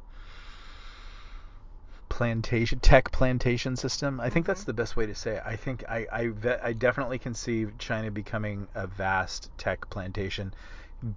plantation 2.08 2.80
tech 2.80 3.12
plantation 3.12 3.76
system. 3.76 4.18
I 4.18 4.30
think 4.30 4.46
that's 4.46 4.62
mm-hmm. 4.62 4.70
the 4.70 4.74
best 4.74 4.96
way 4.96 5.04
to 5.04 5.14
say 5.14 5.36
it. 5.36 5.42
I 5.44 5.56
think 5.56 5.84
I 5.86 6.06
I, 6.10 6.32
I 6.62 6.72
definitely 6.72 7.18
conceive 7.18 7.76
China 7.78 8.10
becoming 8.10 8.66
a 8.74 8.86
vast 8.86 9.50
tech 9.58 9.90
plantation. 9.90 10.54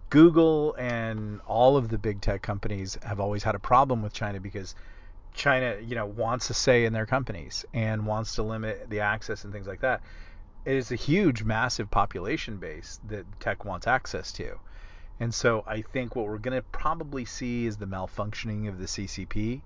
Google 0.10 0.76
and 0.78 1.40
all 1.48 1.78
of 1.78 1.88
the 1.88 1.98
big 1.98 2.20
tech 2.20 2.42
companies 2.42 2.98
have 3.02 3.22
always 3.22 3.44
had 3.44 3.56
a 3.56 3.60
problem 3.60 4.02
with 4.02 4.12
China 4.14 4.42
because 4.42 4.76
China, 5.34 5.78
you 5.82 5.96
know, 5.96 6.06
wants 6.06 6.50
a 6.50 6.54
say 6.54 6.84
in 6.84 6.92
their 6.92 7.06
companies 7.06 7.64
and 7.74 8.06
wants 8.06 8.36
to 8.36 8.44
limit 8.44 8.90
the 8.90 9.00
access 9.00 9.46
and 9.46 9.54
things 9.54 9.68
like 9.68 9.80
that. 9.80 10.02
It 10.66 10.76
is 10.76 10.92
a 10.92 10.96
huge, 10.96 11.44
massive 11.44 11.90
population 11.90 12.58
base 12.58 13.00
that 13.08 13.26
tech 13.40 13.64
wants 13.64 13.88
access 13.88 14.34
to. 14.34 14.60
And 15.20 15.34
so 15.34 15.64
I 15.68 15.82
think 15.82 16.16
what 16.16 16.28
we're 16.28 16.38
going 16.38 16.58
to 16.58 16.64
probably 16.64 17.26
see 17.26 17.66
is 17.66 17.78
the 17.78 17.86
malfunctioning 17.86 18.68
of 18.68 18.80
the 18.80 18.86
CCP 18.86 19.62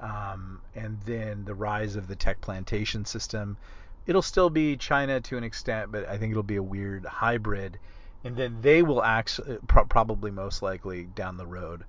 um, 0.00 0.60
and 0.74 1.00
then 1.02 1.44
the 1.44 1.54
rise 1.54 1.96
of 1.96 2.08
the 2.08 2.16
tech 2.16 2.40
plantation 2.40 3.04
system. 3.04 3.56
It'll 4.06 4.22
still 4.22 4.50
be 4.50 4.76
China 4.76 5.20
to 5.20 5.36
an 5.36 5.44
extent, 5.44 5.92
but 5.92 6.08
I 6.08 6.18
think 6.18 6.30
it'll 6.30 6.42
be 6.42 6.56
a 6.56 6.62
weird 6.62 7.04
hybrid. 7.04 7.78
and 8.24 8.36
then 8.36 8.58
they 8.60 8.82
will 8.82 9.02
actually 9.02 9.58
pro- 9.66 9.84
probably 9.84 10.30
most 10.30 10.62
likely 10.62 11.04
down 11.04 11.36
the 11.36 11.46
road 11.46 11.84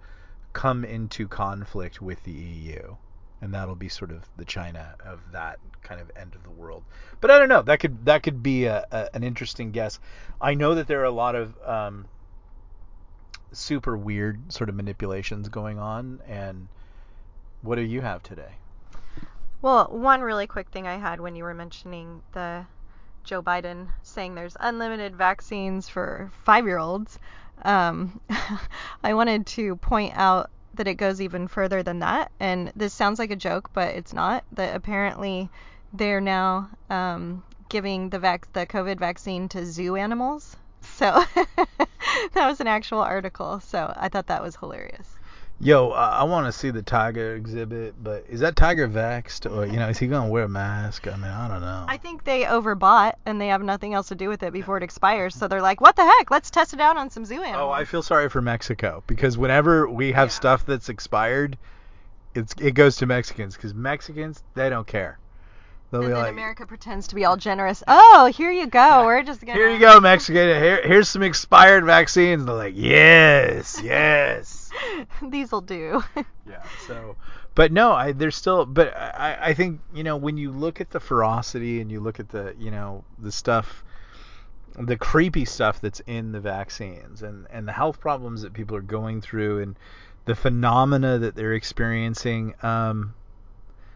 come 0.54 0.86
into 0.86 1.28
conflict 1.28 2.02
with 2.02 2.24
the 2.24 2.32
EU, 2.32 2.96
and 3.42 3.54
that'll 3.54 3.76
be 3.76 3.90
sort 3.90 4.12
of 4.12 4.28
the 4.38 4.46
China 4.46 4.96
of 5.06 5.20
that 5.32 5.60
kind 5.82 6.00
of 6.00 6.12
end 6.16 6.36
of 6.36 6.44
the 6.44 6.50
world. 6.50 6.84
But 7.20 7.32
I 7.32 7.40
don't 7.40 7.50
know. 7.50 7.62
That 7.62 7.80
could 7.80 8.06
that 8.06 8.24
could 8.24 8.44
be 8.44 8.66
a, 8.66 8.86
a, 8.92 9.10
an 9.16 9.24
interesting 9.24 9.72
guess. 9.72 10.00
I 10.40 10.54
know 10.54 10.76
that 10.76 10.88
there 10.88 11.02
are 11.02 11.06
a 11.06 11.12
lot 11.12 11.36
of 11.36 11.54
um, 11.66 12.06
super 13.52 13.98
weird 13.98 14.52
sort 14.52 14.70
of 14.70 14.76
manipulations 14.76 15.50
going 15.50 15.80
on, 15.80 16.22
and 16.28 16.68
what 17.62 17.76
do 17.76 17.82
you 17.82 18.02
have 18.02 18.24
today? 18.24 18.54
Well, 19.62 19.86
one 19.92 20.22
really 20.22 20.48
quick 20.48 20.70
thing 20.70 20.88
I 20.88 20.98
had 20.98 21.20
when 21.20 21.36
you 21.36 21.44
were 21.44 21.54
mentioning 21.54 22.24
the 22.34 22.66
Joe 23.24 23.44
Biden 23.44 23.90
saying 24.02 24.34
there's 24.34 24.58
unlimited 24.60 25.16
vaccines 25.16 25.88
for 25.88 26.32
five 26.44 26.66
year 26.66 26.80
olds, 26.80 27.20
um, 27.64 28.20
I 29.04 29.14
wanted 29.14 29.46
to 29.48 29.76
point 29.76 30.14
out 30.16 30.50
that 30.74 30.88
it 30.88 30.96
goes 30.96 31.22
even 31.22 31.48
further 31.48 31.84
than 31.84 32.00
that. 32.00 32.32
And 32.40 32.72
this 32.76 32.94
sounds 32.94 33.20
like 33.20 33.32
a 33.32 33.36
joke, 33.36 33.70
but 33.74 33.94
it's 33.94 34.14
not. 34.14 34.44
That 34.54 34.76
apparently 34.76 35.50
they're 35.94 36.22
now 36.22 36.70
um, 36.90 37.44
giving 37.70 38.10
the 38.10 38.20
vac- 38.20 38.52
the 38.54 38.66
COVID 38.66 38.98
vaccine 38.98 39.50
to 39.50 39.66
zoo 39.66 39.96
animals. 39.96 40.58
So 41.02 41.24
that 42.36 42.48
was 42.48 42.60
an 42.62 42.68
actual 42.68 43.00
article. 43.00 43.60
So 43.60 43.92
I 43.98 44.08
thought 44.08 44.28
that 44.28 44.44
was 44.44 44.56
hilarious. 44.56 45.16
Yo, 45.60 45.90
uh, 45.90 46.18
I 46.20 46.24
want 46.26 46.46
to 46.46 46.52
see 46.52 46.70
the 46.70 46.84
tiger 46.84 47.34
exhibit, 47.36 47.96
but 48.04 48.24
is 48.30 48.40
that 48.42 48.56
tiger 48.56 48.86
vexed, 48.86 49.48
or 49.48 49.66
you 49.66 49.78
know, 49.78 49.90
is 49.90 49.98
he 49.98 50.06
gonna 50.06 50.30
wear 50.30 50.44
a 50.44 50.48
mask? 50.50 51.08
I 51.08 51.16
mean, 51.16 51.24
I 51.24 51.48
don't 51.48 51.62
know. 51.62 51.86
I 51.88 51.98
think 51.98 52.24
they 52.24 52.44
overbought 52.44 53.14
and 53.26 53.42
they 53.42 53.48
have 53.48 53.64
nothing 53.64 53.96
else 53.96 54.10
to 54.10 54.16
do 54.16 54.30
with 54.30 54.44
it 54.44 54.54
before 54.54 54.78
it 54.78 54.84
expires. 54.84 55.34
So 55.34 55.48
they're 55.48 55.62
like, 55.62 55.82
what 55.82 55.96
the 55.96 56.06
heck? 56.06 56.30
Let's 56.30 56.52
test 56.52 56.76
it 56.76 56.80
out 56.80 56.98
on 56.98 57.10
some 57.10 57.26
zoo 57.26 57.42
animals. 57.42 57.70
Oh, 57.70 57.72
I 57.72 57.84
feel 57.86 58.04
sorry 58.04 58.30
for 58.30 58.42
Mexico 58.42 59.04
because 59.08 59.40
whenever 59.40 59.90
we 59.90 60.12
have 60.12 60.28
Yeah. 60.28 60.34
stuff 60.34 60.68
that's 60.68 60.90
expired, 60.90 61.58
it's 62.36 62.54
it 62.60 62.76
goes 62.76 62.98
to 62.98 63.08
Mexicans 63.08 63.56
because 63.56 63.74
Mexicans 63.74 64.44
they 64.54 64.70
don't 64.70 64.86
care. 64.86 65.18
They'll 65.92 66.04
and 66.04 66.14
then 66.14 66.20
like, 66.22 66.32
America 66.32 66.66
pretends 66.66 67.08
to 67.08 67.16
be 67.16 67.26
all 67.26 67.36
generous. 67.36 67.84
Oh, 67.86 68.32
here 68.34 68.50
you 68.50 68.66
go. 68.66 69.04
We're 69.06 69.24
just 69.24 69.42
gonna. 69.42 69.54
here 69.54 69.70
you 69.70 69.78
go, 69.80 70.00
Mexican. 70.00 70.48
Here, 70.48 70.82
here's 70.86 71.10
some 71.10 71.22
expired 71.22 71.84
vaccines. 71.84 72.46
They're 72.46 72.56
like, 72.56 72.76
yes, 72.78 73.78
yes. 73.84 74.70
These'll 75.30 75.62
do. 75.62 76.04
Yeah. 76.50 76.64
So, 76.86 77.16
but 77.56 77.72
no, 77.72 77.94
I 77.94 78.12
there's 78.12 78.36
still, 78.36 78.66
but 78.66 78.94
I 78.98 79.38
I 79.42 79.54
think 79.54 79.80
you 79.94 80.04
know 80.04 80.18
when 80.18 80.36
you 80.36 80.52
look 80.52 80.82
at 80.82 80.90
the 80.90 81.00
ferocity 81.00 81.80
and 81.80 81.90
you 81.90 82.02
look 82.02 82.20
at 82.20 82.28
the 82.28 82.56
you 82.60 82.72
know 82.72 83.06
the 83.20 83.32
stuff, 83.32 83.86
the 84.78 84.98
creepy 84.98 85.46
stuff 85.46 85.80
that's 85.80 86.02
in 86.08 86.34
the 86.34 86.42
vaccines 86.42 87.22
and 87.22 87.48
and 87.52 87.66
the 87.66 87.72
health 87.72 88.02
problems 88.02 88.42
that 88.42 88.52
people 88.52 88.76
are 88.76 88.82
going 88.82 89.22
through 89.22 89.62
and 89.62 89.78
the 90.26 90.36
phenomena 90.36 91.20
that 91.20 91.36
they're 91.36 91.54
experiencing. 91.54 92.54
Um, 92.64 93.14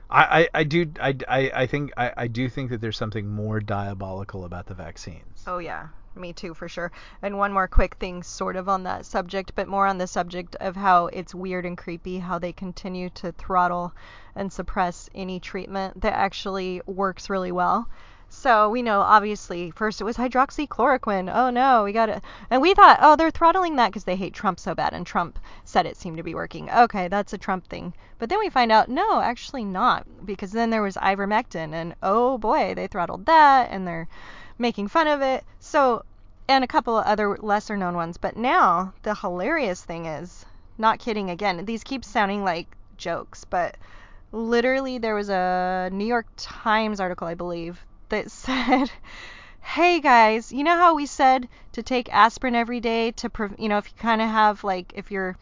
I, 0.09 0.41
I, 0.41 0.49
I 0.53 0.63
do 0.63 0.91
I, 0.99 1.15
I, 1.27 1.51
I 1.53 1.67
think 1.67 1.91
I, 1.97 2.11
I 2.15 2.27
do 2.27 2.49
think 2.49 2.69
that 2.69 2.81
there's 2.81 2.97
something 2.97 3.27
more 3.27 3.59
diabolical 3.59 4.45
about 4.45 4.67
the 4.67 4.73
vaccines. 4.73 5.43
Oh 5.47 5.57
yeah, 5.57 5.87
me 6.15 6.33
too 6.33 6.53
for 6.53 6.67
sure. 6.67 6.91
And 7.21 7.37
one 7.37 7.53
more 7.53 7.67
quick 7.67 7.95
thing, 7.95 8.23
sort 8.23 8.55
of 8.55 8.69
on 8.69 8.83
that 8.83 9.05
subject, 9.05 9.53
but 9.55 9.67
more 9.67 9.87
on 9.87 9.97
the 9.97 10.07
subject 10.07 10.55
of 10.59 10.75
how 10.75 11.07
it's 11.07 11.33
weird 11.33 11.65
and 11.65 11.77
creepy 11.77 12.19
how 12.19 12.39
they 12.39 12.53
continue 12.53 13.09
to 13.11 13.31
throttle 13.31 13.93
and 14.35 14.51
suppress 14.51 15.09
any 15.15 15.39
treatment 15.39 16.01
that 16.01 16.13
actually 16.13 16.81
works 16.85 17.29
really 17.29 17.51
well. 17.51 17.87
So 18.29 18.69
we 18.69 18.81
know 18.81 19.01
obviously 19.01 19.71
first 19.71 20.01
it 20.01 20.03
was 20.03 20.17
hydroxychloroquine. 20.17 21.31
Oh 21.33 21.49
no, 21.49 21.83
we 21.83 21.91
got 21.93 22.09
it. 22.09 22.23
And 22.49 22.61
we 22.61 22.73
thought, 22.73 22.99
oh, 23.01 23.15
they're 23.15 23.31
throttling 23.31 23.75
that 23.77 23.87
because 23.87 24.03
they 24.03 24.15
hate 24.15 24.33
Trump 24.33 24.59
so 24.59 24.75
bad, 24.75 24.93
and 24.93 25.05
Trump 25.05 25.39
said 25.63 25.85
it 25.85 25.97
seemed 25.97 26.17
to 26.17 26.23
be 26.23 26.35
working. 26.35 26.69
Okay, 26.69 27.07
that's 27.07 27.33
a 27.33 27.37
Trump 27.37 27.67
thing. 27.67 27.93
But 28.17 28.29
then 28.29 28.39
we 28.39 28.49
find 28.49 28.71
out, 28.71 28.89
no, 28.89 29.21
actually 29.21 29.63
not, 29.63 30.05
because 30.25 30.51
then 30.51 30.69
there 30.69 30.81
was 30.81 30.95
ivermectin, 30.95 31.73
and 31.73 31.95
oh 32.01 32.37
boy, 32.37 32.73
they 32.75 32.87
throttled 32.87 33.25
that, 33.25 33.69
and 33.71 33.87
they're 33.87 34.07
making 34.57 34.87
fun 34.87 35.07
of 35.07 35.21
it. 35.21 35.43
So, 35.59 36.03
and 36.47 36.63
a 36.63 36.67
couple 36.67 36.97
of 36.97 37.05
other 37.05 37.37
lesser 37.41 37.77
known 37.77 37.95
ones. 37.95 38.17
But 38.17 38.37
now 38.37 38.93
the 39.03 39.15
hilarious 39.15 39.83
thing 39.83 40.05
is, 40.05 40.45
not 40.77 40.99
kidding 40.99 41.29
again, 41.29 41.65
these 41.65 41.83
keep 41.83 42.03
sounding 42.03 42.43
like 42.43 42.67
jokes, 42.97 43.45
but 43.45 43.77
literally 44.31 44.97
there 44.97 45.15
was 45.15 45.29
a 45.29 45.89
New 45.91 46.05
York 46.05 46.27
Times 46.37 46.99
article, 46.99 47.27
I 47.27 47.33
believe, 47.33 47.85
that 48.09 48.31
said, 48.31 48.91
"Hey 49.61 49.99
guys, 49.99 50.51
you 50.51 50.63
know 50.63 50.77
how 50.77 50.95
we 50.95 51.05
said 51.05 51.49
to 51.73 51.83
take 51.83 52.13
aspirin 52.13 52.55
every 52.55 52.79
day 52.79 53.11
to, 53.13 53.29
pre- 53.29 53.49
you 53.57 53.69
know, 53.69 53.77
if 53.77 53.87
you 53.87 53.97
kind 53.97 54.21
of 54.21 54.29
have 54.29 54.63
like 54.63 54.93
if 54.95 55.11
you're 55.11 55.35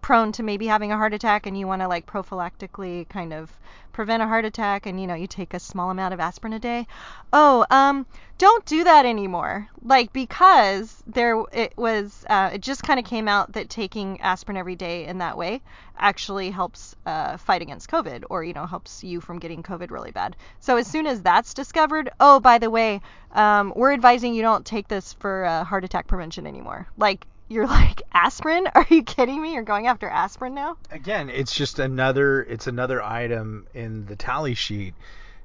prone 0.00 0.32
to 0.32 0.42
maybe 0.42 0.66
having 0.66 0.92
a 0.92 0.96
heart 0.96 1.14
attack 1.14 1.46
and 1.46 1.58
you 1.58 1.66
want 1.66 1.82
to 1.82 1.88
like 1.88 2.06
prophylactically 2.06 3.08
kind 3.08 3.32
of 3.32 3.50
prevent 3.92 4.22
a 4.22 4.26
heart 4.26 4.44
attack 4.44 4.86
and 4.86 5.00
you 5.00 5.06
know 5.06 5.14
you 5.14 5.26
take 5.26 5.54
a 5.54 5.58
small 5.58 5.90
amount 5.90 6.14
of 6.14 6.20
aspirin 6.20 6.52
a 6.52 6.58
day. 6.58 6.86
Oh 7.32 7.66
um 7.70 8.06
don't 8.38 8.64
do 8.66 8.84
that 8.84 9.04
anymore. 9.04 9.68
Like 9.82 10.12
because 10.12 11.02
there 11.06 11.42
it 11.52 11.76
was 11.76 12.24
uh, 12.30 12.50
it 12.54 12.60
just 12.60 12.84
kind 12.84 13.00
of 13.00 13.04
came 13.04 13.26
out 13.26 13.52
that 13.54 13.68
taking 13.68 14.20
aspirin 14.20 14.56
every 14.56 14.76
day 14.76 15.06
in 15.06 15.18
that 15.18 15.36
way 15.36 15.60
actually 15.98 16.50
helps 16.50 16.94
uh, 17.04 17.36
fight 17.36 17.60
against 17.60 17.90
covid 17.90 18.22
or 18.30 18.44
you 18.44 18.52
know 18.52 18.66
helps 18.66 19.02
you 19.02 19.20
from 19.20 19.40
getting 19.40 19.62
covid 19.62 19.90
really 19.90 20.12
bad. 20.12 20.36
So 20.60 20.76
as 20.76 20.86
soon 20.86 21.06
as 21.06 21.20
that's 21.22 21.52
discovered 21.54 22.10
oh 22.20 22.38
by 22.38 22.58
the 22.58 22.70
way 22.70 23.00
um, 23.32 23.72
we're 23.74 23.92
advising 23.92 24.34
you 24.34 24.42
don't 24.42 24.64
take 24.64 24.86
this 24.86 25.12
for 25.14 25.44
uh, 25.44 25.64
heart 25.64 25.84
attack 25.84 26.06
prevention 26.06 26.46
anymore. 26.46 26.86
Like 26.96 27.26
you're 27.48 27.66
like 27.66 28.02
aspirin? 28.12 28.68
Are 28.74 28.86
you 28.88 29.02
kidding 29.02 29.40
me? 29.40 29.54
You're 29.54 29.62
going 29.62 29.86
after 29.86 30.08
aspirin 30.08 30.54
now? 30.54 30.76
Again, 30.90 31.30
it's 31.30 31.54
just 31.54 31.78
another 31.78 32.42
it's 32.42 32.66
another 32.66 33.02
item 33.02 33.66
in 33.74 34.06
the 34.06 34.16
tally 34.16 34.54
sheet 34.54 34.94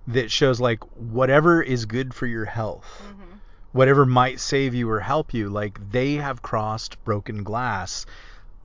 that 0.07 0.29
shows 0.29 0.59
like 0.59 0.83
whatever 0.97 1.61
is 1.61 1.85
good 1.85 2.13
for 2.13 2.27
your 2.27 2.45
health, 2.45 3.01
mm-hmm. 3.07 3.37
whatever 3.71 4.05
might 4.05 4.39
save 4.39 4.73
you 4.73 4.89
or 4.89 4.99
help 4.99 5.33
you, 5.33 5.49
like 5.49 5.91
they 5.91 6.15
have 6.15 6.41
crossed 6.41 7.03
broken 7.05 7.43
glass 7.43 8.05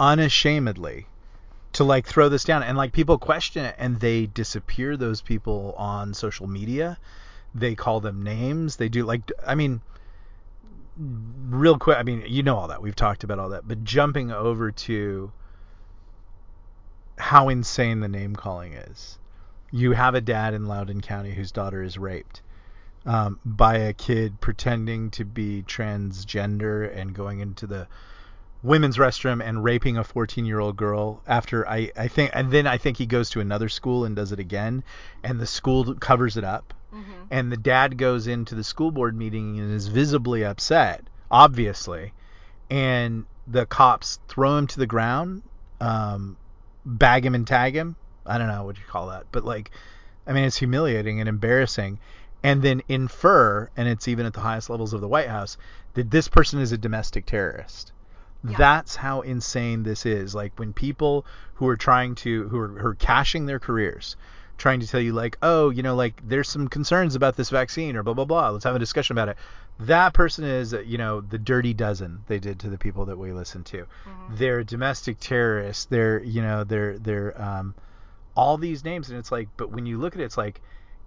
unashamedly 0.00 1.06
to 1.72 1.84
like 1.84 2.06
throw 2.06 2.28
this 2.28 2.44
down. 2.44 2.62
And 2.62 2.76
like 2.76 2.92
people 2.92 3.18
question 3.18 3.64
it 3.64 3.76
and 3.78 4.00
they 4.00 4.26
disappear 4.26 4.96
those 4.96 5.20
people 5.20 5.74
on 5.78 6.14
social 6.14 6.46
media. 6.46 6.98
They 7.54 7.74
call 7.74 8.00
them 8.00 8.22
names. 8.22 8.76
They 8.76 8.88
do 8.88 9.04
like 9.04 9.30
I 9.46 9.54
mean 9.54 9.80
real 10.98 11.78
quick, 11.78 11.96
I 11.96 12.02
mean, 12.02 12.24
you 12.26 12.42
know 12.42 12.56
all 12.56 12.68
that. 12.68 12.82
We've 12.82 12.96
talked 12.96 13.24
about 13.24 13.38
all 13.38 13.50
that. 13.50 13.66
But 13.66 13.84
jumping 13.84 14.32
over 14.32 14.70
to 14.70 15.32
how 17.18 17.48
insane 17.48 18.00
the 18.00 18.08
name 18.08 18.34
calling 18.36 18.74
is. 18.74 19.18
You 19.70 19.92
have 19.92 20.14
a 20.14 20.20
dad 20.20 20.54
in 20.54 20.66
Loudoun 20.66 21.00
County 21.00 21.32
whose 21.32 21.52
daughter 21.52 21.82
is 21.82 21.98
raped 21.98 22.42
um, 23.04 23.38
by 23.44 23.76
a 23.76 23.92
kid 23.92 24.40
pretending 24.40 25.10
to 25.10 25.24
be 25.24 25.62
transgender 25.66 26.94
and 26.94 27.14
going 27.14 27.40
into 27.40 27.66
the 27.66 27.86
women's 28.62 28.96
restroom 28.96 29.42
and 29.44 29.62
raping 29.62 29.96
a 29.96 30.04
14 30.04 30.44
year 30.44 30.58
old 30.58 30.76
girl 30.76 31.22
after 31.26 31.68
I, 31.68 31.92
I 31.96 32.08
think 32.08 32.32
and 32.34 32.50
then 32.50 32.66
I 32.66 32.76
think 32.76 32.96
he 32.96 33.06
goes 33.06 33.30
to 33.30 33.40
another 33.40 33.68
school 33.68 34.04
and 34.04 34.16
does 34.16 34.32
it 34.32 34.40
again 34.40 34.82
and 35.22 35.38
the 35.38 35.46
school 35.46 35.94
covers 35.94 36.36
it 36.36 36.42
up 36.42 36.74
and 37.30 37.52
the 37.52 37.56
dad 37.56 37.98
goes 37.98 38.26
into 38.26 38.54
the 38.54 38.64
school 38.64 38.90
board 38.90 39.16
meeting 39.16 39.58
and 39.58 39.72
is 39.72 39.88
visibly 39.88 40.44
upset 40.44 41.04
obviously. 41.30 42.12
And 42.70 43.26
the 43.46 43.66
cops 43.66 44.18
throw 44.28 44.58
him 44.58 44.66
to 44.68 44.78
the 44.78 44.86
ground 44.86 45.42
um, 45.80 46.36
bag 46.84 47.24
him 47.24 47.34
and 47.34 47.46
tag 47.46 47.74
him. 47.74 47.96
I 48.26 48.38
don't 48.38 48.48
know 48.48 48.64
what 48.64 48.76
you 48.76 48.84
call 48.88 49.08
that 49.08 49.26
but 49.32 49.44
like 49.44 49.70
I 50.26 50.32
mean 50.32 50.44
it's 50.44 50.56
humiliating 50.56 51.20
and 51.20 51.28
embarrassing. 51.28 51.98
And 52.42 52.62
then 52.62 52.82
infer 52.88 53.68
and 53.76 53.88
it's 53.88 54.06
even 54.08 54.24
at 54.26 54.32
the 54.32 54.40
highest 54.40 54.70
levels 54.70 54.92
of 54.92 55.00
the 55.00 55.08
White 55.08 55.28
House 55.28 55.56
that 55.94 56.10
this 56.10 56.28
person 56.28 56.60
is 56.60 56.72
a 56.72 56.78
domestic 56.78 57.26
terrorist. 57.26 57.92
Yeah. 58.44 58.56
that's 58.56 58.94
how 58.94 59.22
insane 59.22 59.82
this 59.82 60.06
is. 60.06 60.34
Like 60.34 60.52
when 60.56 60.72
people 60.72 61.26
who 61.54 61.66
are 61.66 61.76
trying 61.76 62.14
to 62.16 62.48
who 62.48 62.58
are, 62.58 62.68
who 62.68 62.86
are 62.86 62.94
cashing 62.94 63.46
their 63.46 63.58
careers 63.58 64.16
trying 64.58 64.80
to 64.80 64.86
tell 64.86 65.00
you 65.00 65.12
like 65.12 65.38
oh 65.40 65.70
you 65.70 65.82
know 65.82 65.94
like 65.94 66.20
there's 66.28 66.48
some 66.48 66.68
concerns 66.68 67.14
about 67.14 67.36
this 67.36 67.48
vaccine 67.48 67.96
or 67.96 68.02
blah 68.02 68.12
blah 68.12 68.24
blah. 68.24 68.50
Let's 68.50 68.64
have 68.64 68.74
a 68.74 68.80
discussion 68.80 69.14
about 69.14 69.28
it. 69.28 69.38
That 69.80 70.12
person 70.12 70.44
is 70.44 70.74
you 70.84 70.98
know 70.98 71.20
the 71.20 71.38
dirty 71.38 71.72
dozen 71.72 72.24
they 72.26 72.38
did 72.38 72.60
to 72.60 72.68
the 72.68 72.76
people 72.76 73.06
that 73.06 73.16
we 73.16 73.32
listen 73.32 73.64
to. 73.64 73.86
They're 74.30 74.64
domestic 74.64 75.18
terrorists. 75.20 75.86
They're 75.86 76.22
you 76.22 76.42
know 76.42 76.64
they're 76.64 76.98
they're 76.98 77.40
um 77.40 77.74
all 78.36 78.58
these 78.58 78.84
names. 78.84 79.08
And 79.08 79.18
it's 79.18 79.32
like 79.32 79.48
but 79.56 79.70
when 79.70 79.86
you 79.86 79.98
look 79.98 80.14
at 80.14 80.20
it 80.20 80.24
it's 80.24 80.36
like 80.36 80.60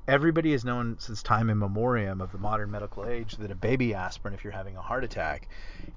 everybody 0.08 0.54
has 0.54 0.66
known 0.66 0.96
since 1.00 1.22
time 1.22 1.50
immemorial 1.50 2.22
of 2.22 2.32
the 2.32 2.38
modern 2.38 2.72
medical 2.72 3.06
age 3.06 3.38
that 3.38 3.52
a 3.52 3.56
baby 3.56 3.94
aspirin 3.94 4.34
if 4.34 4.44
you're 4.44 4.52
having 4.52 4.76
a 4.76 4.82
heart 4.82 5.04
attack 5.04 5.48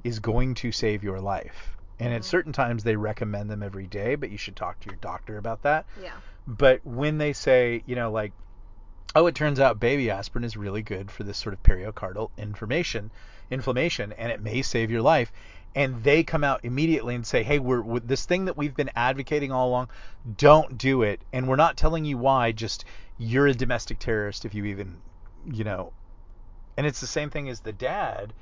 is 0.02 0.18
going 0.18 0.54
to 0.54 0.70
save 0.72 1.02
your 1.02 1.20
life. 1.20 1.76
And 2.00 2.12
at 2.12 2.24
certain 2.24 2.52
times 2.52 2.82
they 2.82 2.96
recommend 2.96 3.48
them 3.48 3.62
every 3.62 3.86
day 3.86 4.16
but 4.16 4.30
you 4.30 4.36
should 4.36 4.56
talk 4.56 4.80
to 4.80 4.90
your 4.90 4.98
doctor 5.00 5.38
about 5.38 5.62
that. 5.62 5.86
Yeah 6.02 6.16
but 6.46 6.84
when 6.84 7.18
they 7.18 7.32
say 7.32 7.82
you 7.86 7.96
know 7.96 8.10
like 8.10 8.32
oh, 9.14 9.26
it 9.26 9.34
turns 9.34 9.60
out 9.60 9.78
baby 9.78 10.10
aspirin 10.10 10.44
is 10.44 10.56
really 10.56 10.82
good 10.82 11.10
for 11.10 11.22
this 11.22 11.38
sort 11.38 11.52
of 11.52 11.62
pericardial 11.62 12.30
inflammation, 12.36 13.10
inflammation, 13.50 14.12
and 14.12 14.32
it 14.32 14.42
may 14.42 14.62
save 14.62 14.90
your 14.90 15.02
life. 15.02 15.32
And 15.76 16.02
they 16.04 16.22
come 16.22 16.44
out 16.44 16.64
immediately 16.64 17.16
and 17.16 17.26
say, 17.26 17.42
hey, 17.42 17.58
we're 17.58 17.98
this 18.00 18.26
thing 18.26 18.44
that 18.44 18.56
we've 18.56 18.76
been 18.76 18.90
advocating 18.94 19.50
all 19.50 19.68
along, 19.68 19.88
don't 20.36 20.78
do 20.78 21.02
it. 21.02 21.20
And 21.32 21.48
we're 21.48 21.56
not 21.56 21.76
telling 21.76 22.04
you 22.04 22.16
why. 22.16 22.52
Just 22.52 22.84
you're 23.18 23.48
a 23.48 23.54
domestic 23.54 23.98
terrorist 23.98 24.44
if 24.44 24.54
you 24.54 24.64
even, 24.66 24.98
you 25.50 25.64
know. 25.64 25.92
And 26.76 26.86
it's 26.86 27.00
the 27.00 27.08
same 27.08 27.30
thing 27.30 27.48
as 27.48 27.60
the 27.60 27.72
dad 27.72 28.32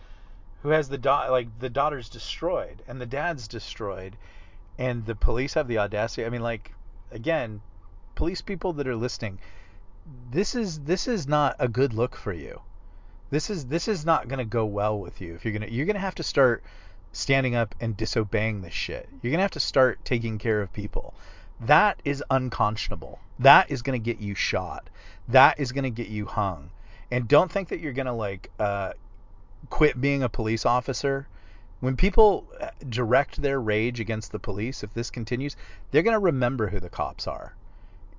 who 0.63 0.71
has 0.71 0.89
the 0.89 0.99
da- 0.99 1.31
like 1.31 1.59
the 1.59 1.71
daughter's 1.71 2.09
destroyed 2.09 2.83
and 2.87 3.01
the 3.01 3.07
dad's 3.07 3.49
destroyed 3.49 4.17
and 4.79 5.05
the 5.07 5.15
police 5.15 5.55
have 5.55 5.69
the 5.69 5.77
audacity 5.79 6.25
i 6.25 6.31
mean 6.31 6.41
like 6.41 6.73
again 7.11 7.61
police 8.15 8.41
people 8.41 8.73
that 8.73 8.87
are 8.87 8.97
listening 8.97 9.39
this 10.33 10.57
is 10.57 10.81
this 10.81 11.07
is 11.07 11.29
not 11.29 11.55
a 11.61 11.69
good 11.69 11.95
look 11.95 12.17
for 12.17 12.33
you. 12.33 12.61
This 13.31 13.49
is 13.51 13.67
this 13.67 13.87
is 13.87 14.05
not 14.05 14.27
going 14.27 14.41
to 14.41 14.45
go 14.45 14.67
well 14.67 14.99
with 14.99 15.21
you 15.21 15.35
if 15.35 15.45
you're 15.45 15.53
going 15.53 15.69
to 15.69 15.73
you're 15.73 15.87
going 15.87 15.95
to 15.95 16.01
have 16.01 16.17
to 16.17 16.25
start 16.25 16.65
standing 17.13 17.55
up 17.55 17.75
and 17.81 17.97
disobeying 17.97 18.63
this 18.63 18.73
shit. 18.73 19.09
You're 19.23 19.31
going 19.31 19.39
to 19.39 19.43
have 19.43 19.53
to 19.53 19.61
start 19.61 20.05
taking 20.05 20.39
care 20.39 20.61
of 20.61 20.73
people. 20.73 21.15
That 21.61 22.01
is 22.05 22.25
unconscionable. 22.31 23.21
That 23.39 23.71
is 23.71 23.83
going 23.83 24.01
to 24.01 24.05
get 24.05 24.21
you 24.21 24.35
shot. 24.35 24.91
That 25.29 25.61
is 25.61 25.71
going 25.71 25.85
to 25.85 25.91
get 25.91 26.09
you 26.09 26.27
hung. 26.27 26.71
And 27.11 27.29
don't 27.29 27.53
think 27.53 27.69
that 27.69 27.79
you're 27.79 27.93
going 27.93 28.07
to 28.07 28.13
like 28.13 28.51
uh, 28.59 28.95
quit 29.71 30.01
being 30.01 30.25
a 30.25 30.29
police 30.29 30.67
officer, 30.67 31.29
when 31.79 31.97
people 31.97 32.49
uh, 32.61 32.71
direct 32.89 33.41
their 33.41 33.61
rage 33.61 34.01
against 34.01 34.33
the 34.33 34.39
police, 34.39 34.83
if 34.83 34.93
this 34.95 35.11
continues, 35.11 35.57
they're 35.91 36.03
going 36.03 36.15
to 36.15 36.19
remember 36.19 36.69
who 36.69 36.81
the 36.81 36.89
cops 36.89 37.29
are. 37.29 37.55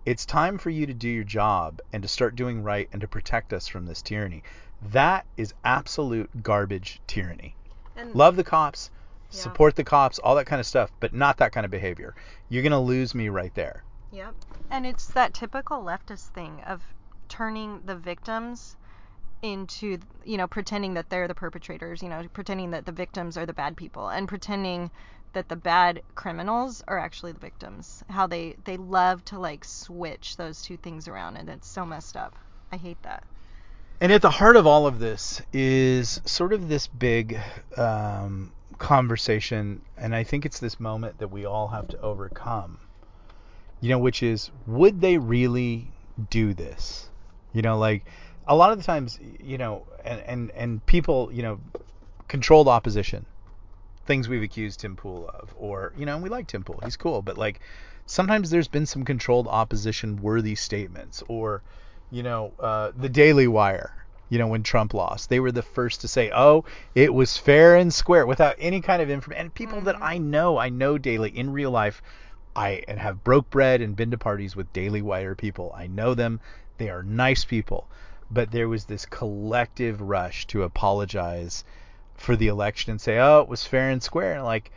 It's 0.05 0.25
time 0.25 0.57
for 0.57 0.69
you 0.69 0.85
to 0.85 0.93
do 0.93 1.07
your 1.07 1.23
job 1.23 1.79
and 1.93 2.03
to 2.03 2.09
start 2.09 2.35
doing 2.35 2.61
right 2.61 2.89
and 2.91 2.99
to 3.01 3.07
protect 3.07 3.53
us 3.53 3.67
from 3.67 3.85
this 3.85 4.01
tyranny. 4.01 4.43
That 4.91 5.25
is 5.37 5.53
absolute 5.63 6.43
garbage 6.43 6.99
tyranny. 7.07 7.55
And 7.95 8.13
Love 8.13 8.35
the 8.35 8.43
cops, 8.43 8.91
yeah. 9.31 9.39
support 9.39 9.75
the 9.75 9.85
cops, 9.85 10.19
all 10.19 10.35
that 10.35 10.45
kind 10.45 10.59
of 10.59 10.65
stuff, 10.65 10.91
but 10.99 11.13
not 11.13 11.37
that 11.37 11.53
kind 11.53 11.63
of 11.63 11.71
behavior. 11.71 12.15
You're 12.49 12.63
going 12.63 12.71
to 12.71 12.79
lose 12.79 13.15
me 13.15 13.29
right 13.29 13.53
there. 13.55 13.83
Yep. 14.11 14.35
And 14.69 14.85
it's 14.85 15.07
that 15.07 15.33
typical 15.33 15.81
leftist 15.81 16.27
thing 16.29 16.61
of 16.67 16.81
turning 17.29 17.81
the 17.85 17.95
victims 17.95 18.75
into 19.41 19.99
you 20.23 20.37
know 20.37 20.47
pretending 20.47 20.93
that 20.93 21.09
they're 21.09 21.27
the 21.27 21.35
perpetrators 21.35 22.01
you 22.01 22.07
know 22.07 22.25
pretending 22.31 22.71
that 22.71 22.85
the 22.85 22.93
victims 22.93 23.37
are 23.37 23.45
the 23.45 23.53
bad 23.53 23.75
people 23.75 24.07
and 24.07 24.25
pretending 24.25 24.89
that 25.33 25.49
the 25.49 25.55
bad 25.55 26.01
criminals 26.15 26.83
are 26.87 26.97
actually 26.97 27.31
the 27.31 27.39
victims. 27.39 28.03
How 28.09 28.27
they 28.27 28.55
they 28.63 28.77
love 28.77 29.23
to 29.25 29.39
like 29.39 29.65
switch 29.65 30.37
those 30.37 30.61
two 30.61 30.77
things 30.77 31.07
around 31.07 31.37
and 31.37 31.49
it's 31.49 31.67
so 31.67 31.85
messed 31.85 32.15
up. 32.15 32.35
I 32.71 32.77
hate 32.77 33.01
that. 33.03 33.23
And 34.01 34.11
at 34.11 34.21
the 34.21 34.29
heart 34.29 34.55
of 34.55 34.65
all 34.65 34.87
of 34.87 34.99
this 34.99 35.41
is 35.53 36.21
sort 36.25 36.53
of 36.53 36.67
this 36.67 36.87
big 36.87 37.39
um, 37.77 38.51
conversation 38.79 39.81
and 39.97 40.15
i 40.15 40.23
think 40.23 40.45
it's 40.45 40.59
this 40.59 40.79
moment 40.79 41.19
that 41.19 41.29
we 41.29 41.45
all 41.45 41.67
have 41.67 41.87
to 41.89 42.01
overcome. 42.01 42.79
You 43.81 43.89
know 43.89 43.99
which 43.99 44.23
is 44.23 44.51
would 44.65 45.01
they 45.01 45.17
really 45.17 45.91
do 46.29 46.53
this? 46.53 47.09
You 47.53 47.61
know 47.61 47.77
like 47.77 48.05
a 48.47 48.55
lot 48.55 48.71
of 48.71 48.77
the 48.77 48.83
times, 48.83 49.19
you 49.41 49.57
know, 49.57 49.85
and 50.03 50.19
and 50.21 50.51
and 50.51 50.85
people, 50.85 51.29
you 51.31 51.43
know, 51.43 51.59
controlled 52.27 52.67
opposition, 52.67 53.25
things 54.05 54.27
we've 54.27 54.43
accused 54.43 54.79
Tim 54.79 54.95
Pool 54.95 55.29
of, 55.33 55.53
or 55.57 55.93
you 55.97 56.05
know, 56.05 56.15
and 56.15 56.23
we 56.23 56.29
like 56.29 56.47
Tim 56.47 56.63
Pool, 56.63 56.79
he's 56.83 56.97
cool, 56.97 57.21
but 57.21 57.37
like 57.37 57.59
sometimes 58.05 58.49
there's 58.49 58.67
been 58.67 58.85
some 58.85 59.05
controlled 59.05 59.47
opposition 59.47 60.21
worthy 60.21 60.55
statements, 60.55 61.23
or 61.27 61.61
you 62.11 62.23
know, 62.23 62.53
uh, 62.59 62.91
the 62.97 63.09
Daily 63.09 63.47
Wire. 63.47 63.95
You 64.29 64.39
know, 64.39 64.47
when 64.47 64.63
Trump 64.63 64.95
lost, 64.95 65.29
they 65.29 65.39
were 65.39 65.51
the 65.51 65.61
first 65.61 66.01
to 66.01 66.07
say, 66.07 66.31
"Oh, 66.33 66.65
it 66.95 67.13
was 67.13 67.37
fair 67.37 67.75
and 67.75 67.93
square," 67.93 68.25
without 68.25 68.55
any 68.57 68.81
kind 68.81 69.01
of 69.01 69.09
information. 69.09 69.41
And 69.41 69.53
people 69.53 69.77
mm-hmm. 69.77 69.85
that 69.85 70.01
I 70.01 70.17
know, 70.17 70.57
I 70.57 70.69
know 70.69 70.97
daily 70.97 71.29
in 71.29 71.53
real 71.53 71.71
life, 71.71 72.01
I 72.55 72.83
and 72.87 72.99
have 72.99 73.23
broke 73.23 73.49
bread 73.49 73.81
and 73.81 73.95
been 73.95 74.11
to 74.11 74.17
parties 74.17 74.55
with 74.55 74.73
Daily 74.73 75.01
Wire 75.01 75.35
people. 75.35 75.73
I 75.75 75.87
know 75.87 76.13
them. 76.13 76.39
They 76.77 76.89
are 76.89 77.03
nice 77.03 77.45
people 77.45 77.87
but 78.33 78.51
there 78.51 78.67
was 78.67 78.85
this 78.85 79.05
collective 79.05 80.01
rush 80.01 80.47
to 80.47 80.63
apologize 80.63 81.63
for 82.23 82.35
the 82.35 82.47
election 82.47 82.91
and 82.91 83.01
say, 83.01 83.19
oh, 83.19 83.41
it 83.41 83.47
was 83.47 83.63
fair 83.63 83.89
and 83.89 84.01
square. 84.01 84.33
And 84.33 84.43
like, 84.43 84.71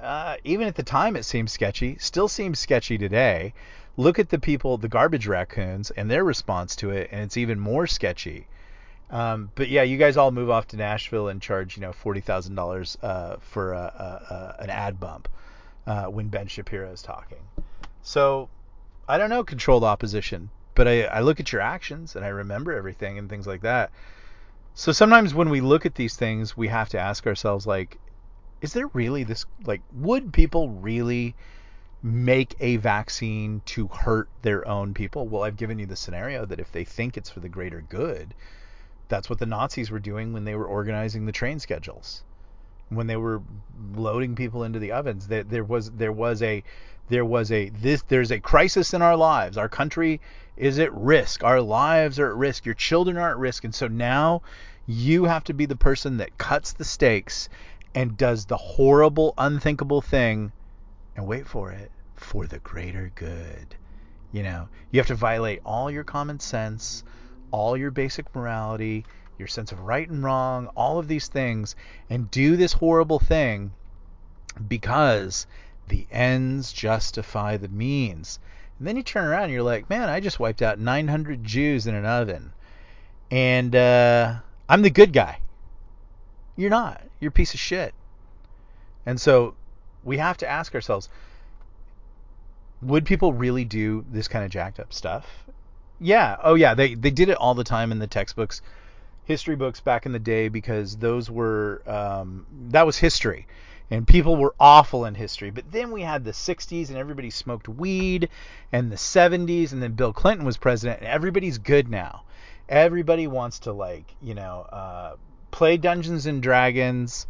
uh, 0.00 0.36
even 0.44 0.66
at 0.66 0.74
the 0.74 0.82
time, 0.82 1.16
it 1.16 1.24
seemed 1.24 1.50
sketchy. 1.50 1.96
Still 1.98 2.28
seems 2.28 2.58
sketchy 2.58 2.98
today. 2.98 3.54
Look 3.96 4.18
at 4.18 4.28
the 4.28 4.38
people, 4.38 4.76
the 4.76 4.88
garbage 4.88 5.26
raccoons, 5.26 5.90
and 5.90 6.10
their 6.10 6.24
response 6.24 6.76
to 6.76 6.90
it, 6.90 7.08
and 7.10 7.22
it's 7.22 7.36
even 7.36 7.58
more 7.58 7.86
sketchy. 7.86 8.46
Um, 9.10 9.50
but 9.54 9.68
yeah, 9.68 9.82
you 9.82 9.96
guys 9.96 10.16
all 10.16 10.30
move 10.30 10.50
off 10.50 10.66
to 10.68 10.76
Nashville 10.76 11.28
and 11.28 11.40
charge, 11.40 11.76
you 11.76 11.80
know, 11.80 11.92
forty 11.92 12.20
thousand 12.20 12.58
uh, 12.58 12.62
dollars 12.62 12.98
for 13.40 13.72
a, 13.72 13.78
a, 13.78 14.34
a, 14.34 14.62
an 14.64 14.70
ad 14.70 15.00
bump 15.00 15.28
uh, 15.86 16.04
when 16.06 16.28
Ben 16.28 16.46
Shapiro 16.46 16.90
is 16.92 17.00
talking. 17.00 17.38
So 18.02 18.48
I 19.08 19.16
don't 19.16 19.30
know, 19.30 19.44
controlled 19.44 19.84
opposition 19.84 20.50
but 20.76 20.86
I, 20.86 21.04
I 21.04 21.20
look 21.20 21.40
at 21.40 21.50
your 21.50 21.62
actions 21.62 22.14
and 22.14 22.24
I 22.24 22.28
remember 22.28 22.72
everything 22.72 23.18
and 23.18 23.28
things 23.28 23.48
like 23.48 23.62
that. 23.62 23.90
So 24.78 24.92
sometimes 24.92 25.32
when 25.32 25.48
we 25.48 25.62
look 25.62 25.86
at 25.86 25.94
these 25.94 26.16
things, 26.16 26.54
we 26.54 26.68
have 26.68 26.90
to 26.90 27.00
ask 27.00 27.26
ourselves 27.26 27.66
like, 27.66 27.98
is 28.60 28.74
there 28.74 28.88
really 28.88 29.24
this 29.24 29.46
like 29.64 29.80
would 29.90 30.34
people 30.34 30.68
really 30.68 31.34
make 32.02 32.54
a 32.60 32.76
vaccine 32.76 33.62
to 33.64 33.88
hurt 33.88 34.28
their 34.42 34.68
own 34.68 34.92
people? 34.92 35.26
Well, 35.26 35.44
I've 35.44 35.56
given 35.56 35.78
you 35.78 35.86
the 35.86 35.96
scenario 35.96 36.44
that 36.44 36.60
if 36.60 36.70
they 36.72 36.84
think 36.84 37.16
it's 37.16 37.30
for 37.30 37.40
the 37.40 37.48
greater 37.48 37.80
good, 37.88 38.34
that's 39.08 39.30
what 39.30 39.38
the 39.38 39.46
Nazis 39.46 39.90
were 39.90 39.98
doing 39.98 40.34
when 40.34 40.44
they 40.44 40.54
were 40.54 40.66
organizing 40.66 41.24
the 41.24 41.32
train 41.32 41.58
schedules. 41.58 42.22
When 42.90 43.06
they 43.06 43.16
were 43.16 43.40
loading 43.94 44.36
people 44.36 44.62
into 44.62 44.78
the 44.78 44.92
ovens, 44.92 45.28
there, 45.28 45.42
there 45.42 45.64
was 45.64 45.90
there 45.92 46.12
was 46.12 46.42
a 46.42 46.62
there 47.08 47.24
was 47.24 47.52
a 47.52 47.68
this 47.68 48.02
there's 48.08 48.30
a 48.30 48.40
crisis 48.40 48.94
in 48.94 49.02
our 49.02 49.16
lives. 49.16 49.56
Our 49.56 49.68
country 49.68 50.20
is 50.56 50.78
at 50.78 50.92
risk. 50.94 51.44
Our 51.44 51.60
lives 51.60 52.18
are 52.18 52.30
at 52.30 52.36
risk. 52.36 52.64
Your 52.64 52.74
children 52.74 53.16
are 53.16 53.30
at 53.30 53.38
risk. 53.38 53.64
And 53.64 53.74
so 53.74 53.88
now 53.88 54.42
you 54.86 55.24
have 55.24 55.44
to 55.44 55.54
be 55.54 55.66
the 55.66 55.76
person 55.76 56.16
that 56.18 56.38
cuts 56.38 56.72
the 56.72 56.84
stakes 56.84 57.48
and 57.94 58.16
does 58.16 58.46
the 58.46 58.56
horrible, 58.56 59.34
unthinkable 59.36 60.00
thing 60.00 60.52
and 61.16 61.26
wait 61.26 61.46
for 61.46 61.72
it 61.72 61.90
for 62.14 62.46
the 62.46 62.58
greater 62.58 63.10
good. 63.14 63.74
You 64.32 64.42
know, 64.42 64.68
you 64.90 65.00
have 65.00 65.06
to 65.08 65.14
violate 65.14 65.60
all 65.64 65.90
your 65.90 66.04
common 66.04 66.40
sense, 66.40 67.04
all 67.50 67.76
your 67.76 67.90
basic 67.90 68.34
morality, 68.34 69.04
your 69.38 69.48
sense 69.48 69.72
of 69.72 69.80
right 69.80 70.08
and 70.08 70.22
wrong, 70.22 70.66
all 70.74 70.98
of 70.98 71.08
these 71.08 71.28
things, 71.28 71.76
and 72.10 72.30
do 72.30 72.56
this 72.56 72.74
horrible 72.74 73.18
thing 73.18 73.72
because 74.68 75.46
the 75.88 76.06
ends 76.10 76.72
justify 76.72 77.56
the 77.56 77.68
means. 77.68 78.38
And 78.78 78.86
then 78.86 78.96
you 78.96 79.02
turn 79.02 79.24
around 79.26 79.44
and 79.44 79.52
you're 79.52 79.62
like, 79.62 79.88
man, 79.88 80.08
I 80.08 80.20
just 80.20 80.40
wiped 80.40 80.62
out 80.62 80.78
900 80.78 81.44
Jews 81.44 81.86
in 81.86 81.94
an 81.94 82.04
oven. 82.04 82.52
And 83.30 83.74
uh, 83.74 84.36
I'm 84.68 84.82
the 84.82 84.90
good 84.90 85.12
guy. 85.12 85.40
You're 86.56 86.70
not. 86.70 87.02
You're 87.20 87.30
a 87.30 87.32
piece 87.32 87.54
of 87.54 87.60
shit. 87.60 87.94
And 89.04 89.20
so 89.20 89.54
we 90.04 90.18
have 90.18 90.36
to 90.38 90.48
ask 90.48 90.74
ourselves 90.74 91.08
would 92.82 93.06
people 93.06 93.32
really 93.32 93.64
do 93.64 94.04
this 94.10 94.28
kind 94.28 94.44
of 94.44 94.50
jacked 94.50 94.78
up 94.78 94.92
stuff? 94.92 95.26
Yeah. 95.98 96.36
Oh, 96.42 96.54
yeah. 96.54 96.74
They, 96.74 96.94
they 96.94 97.10
did 97.10 97.30
it 97.30 97.38
all 97.38 97.54
the 97.54 97.64
time 97.64 97.90
in 97.90 97.98
the 97.98 98.06
textbooks, 98.06 98.60
history 99.24 99.56
books 99.56 99.80
back 99.80 100.04
in 100.04 100.12
the 100.12 100.18
day 100.18 100.48
because 100.48 100.98
those 100.98 101.30
were, 101.30 101.82
um, 101.86 102.46
that 102.68 102.84
was 102.84 102.98
history 102.98 103.46
and 103.90 104.06
people 104.06 104.36
were 104.36 104.54
awful 104.58 105.04
in 105.04 105.14
history. 105.14 105.50
But 105.50 105.70
then 105.70 105.92
we 105.92 106.02
had 106.02 106.24
the 106.24 106.32
60s 106.32 106.88
and 106.88 106.98
everybody 106.98 107.30
smoked 107.30 107.68
weed, 107.68 108.28
and 108.72 108.90
the 108.90 108.96
70s, 108.96 109.72
and 109.72 109.82
then 109.82 109.92
Bill 109.92 110.12
Clinton 110.12 110.46
was 110.46 110.56
president, 110.56 111.00
and 111.00 111.08
everybody's 111.08 111.58
good 111.58 111.88
now. 111.88 112.24
Everybody 112.68 113.26
wants 113.26 113.60
to 113.60 113.72
like, 113.72 114.14
you 114.20 114.34
know, 114.34 114.66
uh, 114.72 115.16
play 115.50 115.76
Dungeons 115.76 116.26
and 116.26 116.42
Dragons 116.42 117.26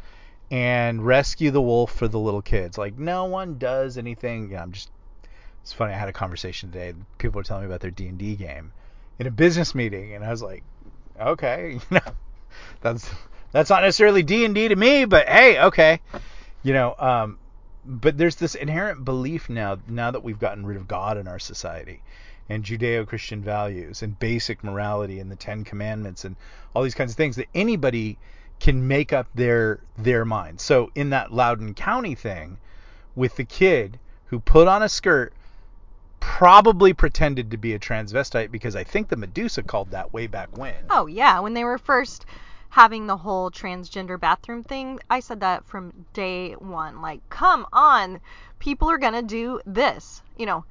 and 0.50 1.04
rescue 1.04 1.50
the 1.50 1.60
wolf 1.60 1.92
for 1.92 2.08
the 2.08 2.18
little 2.18 2.42
kids. 2.42 2.78
Like 2.78 2.98
no 2.98 3.24
one 3.24 3.58
does 3.58 3.98
anything. 3.98 4.50
You 4.50 4.56
know, 4.56 4.62
I'm 4.62 4.72
just. 4.72 4.90
It's 5.62 5.72
funny. 5.72 5.92
I 5.92 5.98
had 5.98 6.08
a 6.08 6.12
conversation 6.12 6.70
today. 6.70 6.94
People 7.18 7.40
were 7.40 7.42
telling 7.42 7.64
me 7.64 7.66
about 7.66 7.80
their 7.80 7.90
D 7.90 8.06
and 8.06 8.18
D 8.18 8.36
game 8.36 8.72
in 9.18 9.26
a 9.26 9.30
business 9.30 9.74
meeting, 9.74 10.14
and 10.14 10.24
I 10.24 10.30
was 10.30 10.42
like, 10.42 10.62
okay, 11.20 11.80
you 11.90 11.96
know, 11.96 12.12
that's 12.80 13.10
that's 13.52 13.70
not 13.70 13.82
necessarily 13.82 14.22
D 14.22 14.44
and 14.44 14.54
D 14.54 14.68
to 14.68 14.76
me, 14.76 15.04
but 15.04 15.28
hey, 15.28 15.60
okay. 15.64 16.00
You 16.62 16.72
know, 16.72 16.94
um, 16.98 17.38
but 17.84 18.18
there's 18.18 18.36
this 18.36 18.54
inherent 18.54 19.04
belief 19.04 19.48
now, 19.48 19.78
now 19.88 20.10
that 20.10 20.24
we've 20.24 20.38
gotten 20.38 20.66
rid 20.66 20.76
of 20.76 20.88
God 20.88 21.16
in 21.16 21.28
our 21.28 21.38
society, 21.38 22.02
and 22.48 22.64
Judeo-Christian 22.64 23.42
values, 23.42 24.02
and 24.02 24.18
basic 24.18 24.64
morality, 24.64 25.20
and 25.20 25.30
the 25.30 25.36
Ten 25.36 25.64
Commandments, 25.64 26.24
and 26.24 26.36
all 26.74 26.82
these 26.82 26.94
kinds 26.94 27.12
of 27.12 27.16
things, 27.16 27.36
that 27.36 27.48
anybody 27.54 28.18
can 28.58 28.88
make 28.88 29.12
up 29.12 29.28
their 29.34 29.80
their 29.98 30.24
mind. 30.24 30.60
So 30.60 30.90
in 30.94 31.10
that 31.10 31.32
Loudoun 31.32 31.74
County 31.74 32.14
thing, 32.14 32.58
with 33.14 33.36
the 33.36 33.44
kid 33.44 33.98
who 34.26 34.40
put 34.40 34.66
on 34.66 34.82
a 34.82 34.88
skirt, 34.88 35.32
probably 36.20 36.92
pretended 36.92 37.50
to 37.50 37.56
be 37.56 37.74
a 37.74 37.78
transvestite 37.78 38.50
because 38.50 38.74
I 38.74 38.84
think 38.84 39.08
the 39.08 39.16
Medusa 39.16 39.62
called 39.62 39.90
that 39.92 40.12
way 40.12 40.26
back 40.26 40.56
when. 40.56 40.74
Oh 40.90 41.06
yeah, 41.06 41.38
when 41.40 41.54
they 41.54 41.64
were 41.64 41.78
first 41.78 42.26
having 42.76 43.06
the 43.06 43.16
whole 43.16 43.50
transgender 43.50 44.20
bathroom 44.20 44.62
thing, 44.62 45.00
I 45.08 45.20
said 45.20 45.40
that 45.40 45.64
from 45.64 46.04
day 46.12 46.52
one. 46.52 47.00
Like, 47.00 47.26
come 47.30 47.66
on, 47.72 48.20
people 48.58 48.90
are 48.90 48.98
gonna 48.98 49.22
do 49.22 49.62
this. 49.64 50.20
You 50.36 50.44
know, 50.44 50.64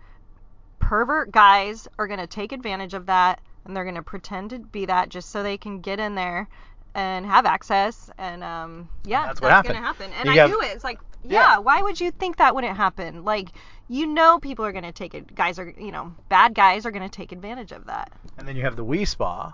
pervert 0.78 1.32
guys 1.32 1.88
are 1.98 2.06
gonna 2.06 2.28
take 2.28 2.52
advantage 2.52 2.94
of 2.94 3.08
that, 3.08 3.41
and 3.65 3.76
they're 3.76 3.86
gonna 3.86 4.04
pretend 4.04 4.52
to 4.52 4.60
be 4.60 4.86
that 4.86 5.10
just 5.10 5.32
so 5.32 5.41
they 5.41 5.58
can 5.58 5.82
get 5.82 6.00
in 6.00 6.13
there 6.13 6.48
and 6.94 7.26
have 7.26 7.48
access. 7.48 8.12
And 8.20 8.44
um, 8.44 8.88
yeah, 9.04 9.26
That's 9.26 9.41
what 9.41 9.50
happened. 9.52 9.74
gonna 9.74 9.86
happen. 9.88 10.12
And 10.13 10.28
You 10.28 10.34
I 10.34 10.36
have- 10.36 10.50
knew 10.52 10.62
it. 10.62 10.68
It's 10.76 10.84
like, 10.84 11.00
Yeah. 11.24 11.54
yeah, 11.54 11.58
why 11.58 11.82
would 11.82 12.00
you 12.00 12.12
think 12.12 12.38
that 12.38 12.54
wouldn't 12.54 12.78
happen? 12.78 13.26
Like, 13.26 13.50
you 13.88 14.06
know, 14.06 14.38
people 14.39 14.63
are 14.63 14.72
gonna 14.72 14.91
take 14.91 15.15
it. 15.15 15.34
Guys 15.34 15.58
are, 15.58 15.74
you 15.76 15.91
know, 15.91 16.13
bad 16.30 16.54
guys 16.54 16.86
are 16.86 16.91
gonna 16.91 17.10
take 17.10 17.32
advantage 17.32 17.72
of 17.72 17.88
that. 17.88 18.12
And 18.38 18.48
then 18.48 18.56
you 18.56 18.62
have 18.62 18.76
the 18.76 18.86
Wii 18.86 19.08
Spa, 19.08 19.54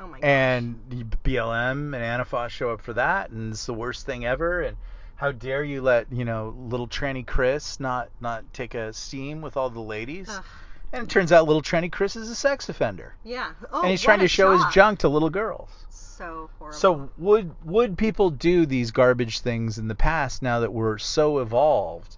Oh 0.00 0.06
my 0.06 0.18
and 0.20 0.80
the 0.88 1.04
BLM 1.24 1.94
and 1.94 1.94
Antifa 1.94 2.48
show 2.48 2.70
up 2.70 2.80
for 2.80 2.92
that, 2.94 3.30
and 3.30 3.52
it's 3.52 3.66
the 3.66 3.74
worst 3.74 4.06
thing 4.06 4.24
ever. 4.24 4.62
And 4.62 4.76
how 5.16 5.32
dare 5.32 5.64
you 5.64 5.82
let 5.82 6.12
you 6.12 6.24
know 6.24 6.54
little 6.58 6.86
tranny 6.88 7.26
Chris 7.26 7.80
not 7.80 8.08
not 8.20 8.44
take 8.52 8.74
a 8.74 8.92
steam 8.92 9.40
with 9.40 9.56
all 9.56 9.70
the 9.70 9.80
ladies? 9.80 10.28
Ugh. 10.28 10.44
And 10.92 11.02
it 11.02 11.10
turns 11.10 11.32
out 11.32 11.46
little 11.46 11.62
tranny 11.62 11.92
Chris 11.92 12.16
is 12.16 12.30
a 12.30 12.34
sex 12.34 12.68
offender, 12.68 13.14
Yeah. 13.22 13.50
Oh, 13.70 13.82
and 13.82 13.90
he's 13.90 14.00
trying 14.00 14.20
to 14.20 14.28
show 14.28 14.56
his 14.56 14.64
junk 14.72 15.00
to 15.00 15.08
little 15.08 15.28
girls. 15.28 15.68
So 15.90 16.48
horrible. 16.58 16.78
So 16.78 17.10
would 17.18 17.54
would 17.64 17.98
people 17.98 18.30
do 18.30 18.66
these 18.66 18.90
garbage 18.90 19.40
things 19.40 19.78
in 19.78 19.88
the 19.88 19.94
past 19.94 20.42
now 20.42 20.60
that 20.60 20.72
we're 20.72 20.98
so 20.98 21.38
evolved 21.38 22.16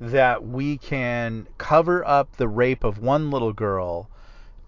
that 0.00 0.44
we 0.44 0.78
can 0.78 1.46
cover 1.58 2.04
up 2.06 2.36
the 2.36 2.48
rape 2.48 2.82
of 2.84 2.98
one 2.98 3.30
little 3.30 3.52
girl 3.52 4.08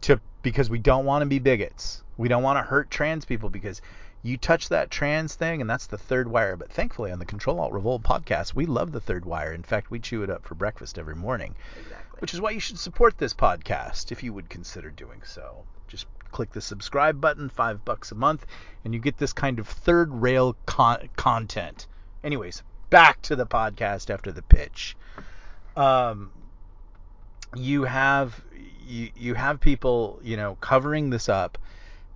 to 0.03 0.21
because 0.43 0.71
we 0.71 0.79
don't 0.79 1.05
want 1.05 1.23
to 1.23 1.27
be 1.27 1.39
bigots. 1.39 2.03
We 2.17 2.29
don't 2.29 2.43
want 2.43 2.59
to 2.59 2.63
hurt 2.63 2.91
trans 2.91 3.25
people 3.25 3.51
because 3.51 3.83
you 4.23 4.37
touch 4.37 4.71
that 4.71 4.91
trans 4.91 5.35
thing 5.35 5.61
and 5.61 5.69
that's 5.69 5.87
the 5.87 5.99
third 5.99 6.29
wire. 6.29 6.57
But 6.57 6.73
thankfully 6.73 7.13
on 7.13 7.19
the 7.19 7.25
Control 7.25 7.61
Alt 7.61 7.73
Revolt 7.73 8.03
podcast, 8.03 8.55
we 8.55 8.67
love 8.67 8.93
the 8.93 9.01
third 9.01 9.25
wire. 9.25 9.53
In 9.53 9.63
fact, 9.63 9.91
we 9.91 9.99
chew 9.99 10.23
it 10.23 10.31
up 10.31 10.45
for 10.45 10.55
breakfast 10.55 10.99
every 10.99 11.15
morning 11.15 11.55
exactly. 11.77 12.21
which 12.21 12.35
is 12.35 12.41
why 12.41 12.51
you 12.51 12.61
should 12.61 12.79
support 12.79 13.19
this 13.19 13.35
podcast 13.35 14.13
if 14.13 14.23
you 14.23 14.33
would 14.33 14.49
consider 14.49 14.91
doing 14.91 15.23
so. 15.25 15.65
Just 15.89 16.07
click 16.33 16.53
the 16.53 16.61
subscribe 16.61 17.21
button, 17.21 17.49
five 17.49 17.85
bucks 17.85 18.13
a 18.13 18.15
month, 18.15 18.47
and 18.85 18.95
you 18.95 19.01
get 19.01 19.19
this 19.19 19.33
kind 19.33 19.59
of 19.59 19.69
third 19.69 20.11
rail 20.13 20.57
con- 20.67 21.09
content. 21.17 21.87
Anyways, 22.23 22.63
back 22.91 23.21
to 23.23 23.37
the 23.37 23.47
podcast 23.47 24.09
after 24.09 24.33
the 24.33 24.43
pitch. 24.43 24.97
Um, 25.77 26.31
you 27.57 27.85
have 27.85 28.43
you 28.87 29.11
you 29.17 29.35
have 29.35 29.61
people 29.61 30.21
you 30.23 30.37
know 30.37 30.57
covering 30.61 31.11
this 31.11 31.29
up 31.29 31.59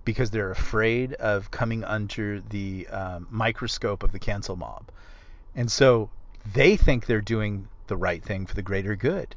because 0.09 0.31
they're 0.31 0.51
afraid 0.51 1.13
of 1.13 1.51
coming 1.51 1.83
under 1.83 2.41
the 2.41 2.87
um, 2.87 3.27
microscope 3.29 4.03
of 4.03 4.11
the 4.11 4.19
cancel 4.19 4.55
mob, 4.55 4.89
and 5.55 5.71
so 5.71 6.09
they 6.53 6.75
think 6.75 7.05
they're 7.05 7.21
doing 7.21 7.67
the 7.87 7.97
right 7.97 8.23
thing 8.23 8.45
for 8.45 8.55
the 8.55 8.61
greater 8.61 8.95
good 8.95 9.35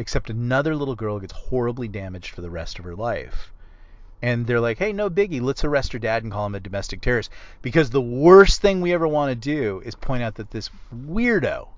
except 0.00 0.30
another 0.30 0.74
little 0.74 0.94
girl 0.94 1.20
gets 1.20 1.34
horribly 1.34 1.86
damaged 1.86 2.34
for 2.34 2.40
the 2.40 2.50
rest 2.50 2.78
of 2.78 2.84
her 2.86 2.96
life. 2.96 3.52
And 4.22 4.46
they're 4.46 4.60
like, 4.60 4.78
hey, 4.78 4.92
no 4.92 5.10
biggie, 5.10 5.42
let's 5.42 5.62
arrest 5.62 5.92
her 5.92 5.98
dad 5.98 6.22
and 6.22 6.32
call 6.32 6.46
him 6.46 6.54
a 6.54 6.60
domestic 6.60 7.02
terrorist. 7.02 7.30
Because 7.62 7.90
the 7.90 8.00
worst 8.00 8.62
thing 8.62 8.80
we 8.80 8.94
ever 8.94 9.06
want 9.06 9.30
to 9.30 9.34
do 9.34 9.82
is 9.84 9.94
point 9.94 10.22
out 10.22 10.36
that 10.36 10.50
this 10.50 10.70
weirdo 10.94 11.68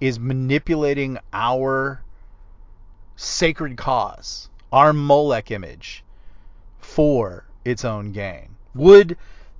is 0.00 0.18
manipulating 0.18 1.18
our 1.32 2.02
sacred 3.16 3.76
cause, 3.76 4.48
our 4.72 4.92
Molech 4.92 5.50
image, 5.50 6.02
for 6.96 7.44
its 7.62 7.84
own 7.84 8.10
gain. 8.10 8.56
Would 8.74 9.18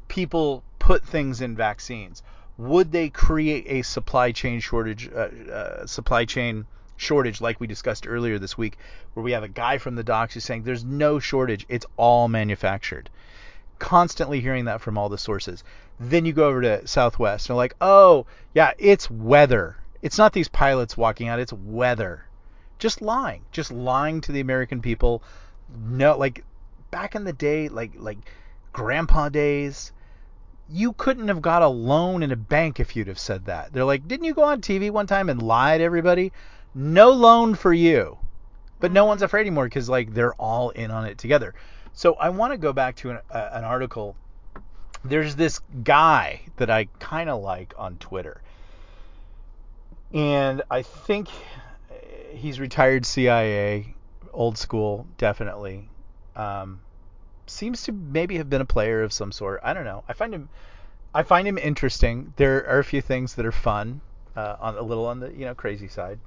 people 0.08 0.62
put 0.78 1.04
things 1.04 1.42
in 1.42 1.54
vaccines? 1.54 2.22
Would 2.56 2.92
they 2.92 3.10
create 3.10 3.66
a 3.68 3.82
supply 3.82 4.32
chain 4.32 4.58
shortage, 4.60 5.10
uh, 5.14 5.28
uh, 5.52 5.86
supply 5.86 6.24
chain 6.24 6.64
shortage 6.96 7.42
like 7.42 7.60
we 7.60 7.66
discussed 7.66 8.08
earlier 8.08 8.38
this 8.38 8.56
week, 8.56 8.78
where 9.12 9.22
we 9.22 9.32
have 9.32 9.42
a 9.42 9.48
guy 9.48 9.76
from 9.76 9.96
the 9.96 10.02
docks 10.02 10.32
who's 10.32 10.44
saying 10.44 10.62
there's 10.62 10.82
no 10.82 11.18
shortage, 11.18 11.66
it's 11.68 11.84
all 11.98 12.26
manufactured. 12.26 13.10
Constantly 13.78 14.40
hearing 14.40 14.64
that 14.64 14.80
from 14.80 14.96
all 14.96 15.10
the 15.10 15.18
sources. 15.18 15.62
Then 16.00 16.24
you 16.24 16.32
go 16.32 16.48
over 16.48 16.62
to 16.62 16.86
Southwest 16.86 17.50
and 17.50 17.54
they're 17.54 17.64
like, 17.64 17.76
oh, 17.82 18.24
yeah, 18.54 18.72
it's 18.78 19.10
weather. 19.10 19.76
It's 20.00 20.16
not 20.16 20.32
these 20.32 20.48
pilots 20.48 20.96
walking 20.96 21.28
out, 21.28 21.38
it's 21.38 21.52
weather. 21.52 22.24
Just 22.78 23.02
lying. 23.02 23.42
Just 23.52 23.70
lying 23.70 24.22
to 24.22 24.32
the 24.32 24.40
American 24.40 24.80
people. 24.80 25.22
No, 25.68 26.16
like 26.16 26.42
back 26.90 27.14
in 27.14 27.24
the 27.24 27.32
day, 27.32 27.68
like 27.68 27.92
like 27.96 28.18
grandpa 28.72 29.28
days, 29.28 29.92
you 30.68 30.92
couldn't 30.92 31.28
have 31.28 31.42
got 31.42 31.62
a 31.62 31.68
loan 31.68 32.22
in 32.22 32.32
a 32.32 32.36
bank 32.36 32.80
if 32.80 32.96
you'd 32.96 33.08
have 33.08 33.18
said 33.18 33.46
that. 33.46 33.72
They're 33.72 33.84
like, 33.84 34.06
didn't 34.08 34.24
you 34.24 34.34
go 34.34 34.44
on 34.44 34.60
TV 34.60 34.90
one 34.90 35.06
time 35.06 35.28
and 35.28 35.42
lie 35.42 35.78
to 35.78 35.84
everybody? 35.84 36.32
No 36.74 37.10
loan 37.10 37.54
for 37.54 37.72
you. 37.72 38.18
But 38.78 38.92
no 38.92 39.04
one's 39.06 39.22
afraid 39.22 39.42
anymore 39.42 39.64
because 39.64 39.88
like 39.88 40.12
they're 40.12 40.34
all 40.34 40.70
in 40.70 40.90
on 40.90 41.06
it 41.06 41.18
together. 41.18 41.54
So 41.92 42.14
I 42.14 42.28
want 42.28 42.52
to 42.52 42.58
go 42.58 42.72
back 42.72 42.96
to 42.96 43.10
an, 43.10 43.18
uh, 43.30 43.48
an 43.52 43.64
article. 43.64 44.16
There's 45.02 45.36
this 45.36 45.60
guy 45.82 46.42
that 46.56 46.68
I 46.68 46.88
kind 46.98 47.30
of 47.30 47.40
like 47.42 47.72
on 47.78 47.96
Twitter, 47.96 48.42
and 50.12 50.62
I 50.70 50.82
think 50.82 51.28
he's 52.36 52.60
retired 52.60 53.06
CIA, 53.06 53.94
old 54.32 54.58
school, 54.58 55.06
definitely. 55.16 55.88
Um, 56.36 56.80
seems 57.46 57.82
to 57.84 57.92
maybe 57.92 58.36
have 58.36 58.50
been 58.50 58.60
a 58.60 58.66
player 58.66 59.02
of 59.02 59.12
some 59.12 59.32
sort. 59.32 59.60
I 59.62 59.72
don't 59.72 59.84
know. 59.84 60.04
I 60.08 60.12
find 60.12 60.34
him, 60.34 60.48
I 61.14 61.22
find 61.22 61.48
him 61.48 61.58
interesting. 61.58 62.34
There 62.36 62.66
are 62.68 62.78
a 62.78 62.84
few 62.84 63.00
things 63.00 63.34
that 63.34 63.46
are 63.46 63.52
fun, 63.52 64.00
uh, 64.36 64.56
on 64.60 64.76
a 64.76 64.82
little 64.82 65.06
on 65.06 65.20
the 65.20 65.32
you 65.32 65.44
know 65.44 65.54
crazy 65.54 65.88
side. 65.88 66.18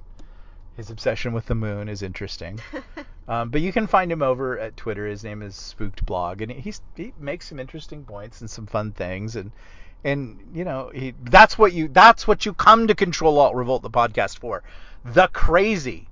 His 0.76 0.90
obsession 0.90 1.32
with 1.32 1.46
the 1.46 1.54
moon 1.54 1.88
is 1.88 2.02
interesting. 2.02 2.60
Um, 3.30 3.50
but 3.50 3.60
you 3.60 3.72
can 3.72 3.86
find 3.86 4.10
him 4.10 4.22
over 4.22 4.58
at 4.58 4.76
Twitter. 4.76 5.06
His 5.06 5.22
name 5.22 5.40
is 5.40 5.54
Spooked 5.54 6.04
Blog, 6.04 6.42
and 6.42 6.50
he's 6.50 6.82
he 6.96 7.12
makes 7.16 7.46
some 7.46 7.60
interesting 7.60 8.02
points 8.02 8.40
and 8.40 8.50
some 8.50 8.66
fun 8.66 8.90
things, 8.90 9.36
and 9.36 9.52
and 10.02 10.40
you 10.52 10.64
know 10.64 10.90
he 10.92 11.14
that's 11.22 11.56
what 11.56 11.72
you 11.72 11.86
that's 11.86 12.26
what 12.26 12.44
you 12.44 12.52
come 12.52 12.88
to 12.88 12.94
Control 12.96 13.38
Alt 13.38 13.54
Revolt 13.54 13.82
the 13.82 13.90
podcast 13.90 14.40
for, 14.40 14.64
the 15.04 15.28
crazy. 15.28 16.08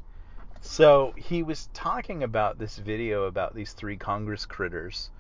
So 0.61 1.15
he 1.17 1.43
was 1.43 1.69
talking 1.73 2.23
about 2.23 2.59
this 2.59 2.79
video 2.79 3.25
about 3.25 3.55
these 3.55 3.73
three 3.73 3.97
Congress 3.97 4.47
critters, 4.47 5.11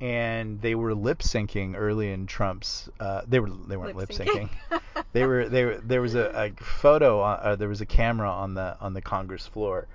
and 0.00 0.60
they 0.60 0.74
were 0.74 0.94
lip 0.94 1.18
syncing 1.20 1.74
early 1.76 2.10
in 2.10 2.26
Trump's. 2.26 2.88
Uh, 2.98 3.22
they 3.26 3.38
were 3.38 3.50
they 3.50 3.76
weren't 3.76 3.96
lip 3.96 4.10
syncing. 4.10 4.48
they 5.12 5.26
were 5.26 5.48
they 5.48 5.64
were 5.64 5.76
there 5.76 6.00
was 6.00 6.14
a, 6.14 6.52
a 6.58 6.62
photo 6.62 7.20
on, 7.20 7.38
uh, 7.42 7.56
there 7.56 7.68
was 7.68 7.80
a 7.80 7.86
camera 7.86 8.30
on 8.30 8.54
the 8.54 8.76
on 8.80 8.94
the 8.94 9.02
Congress 9.02 9.46
floor, 9.46 9.86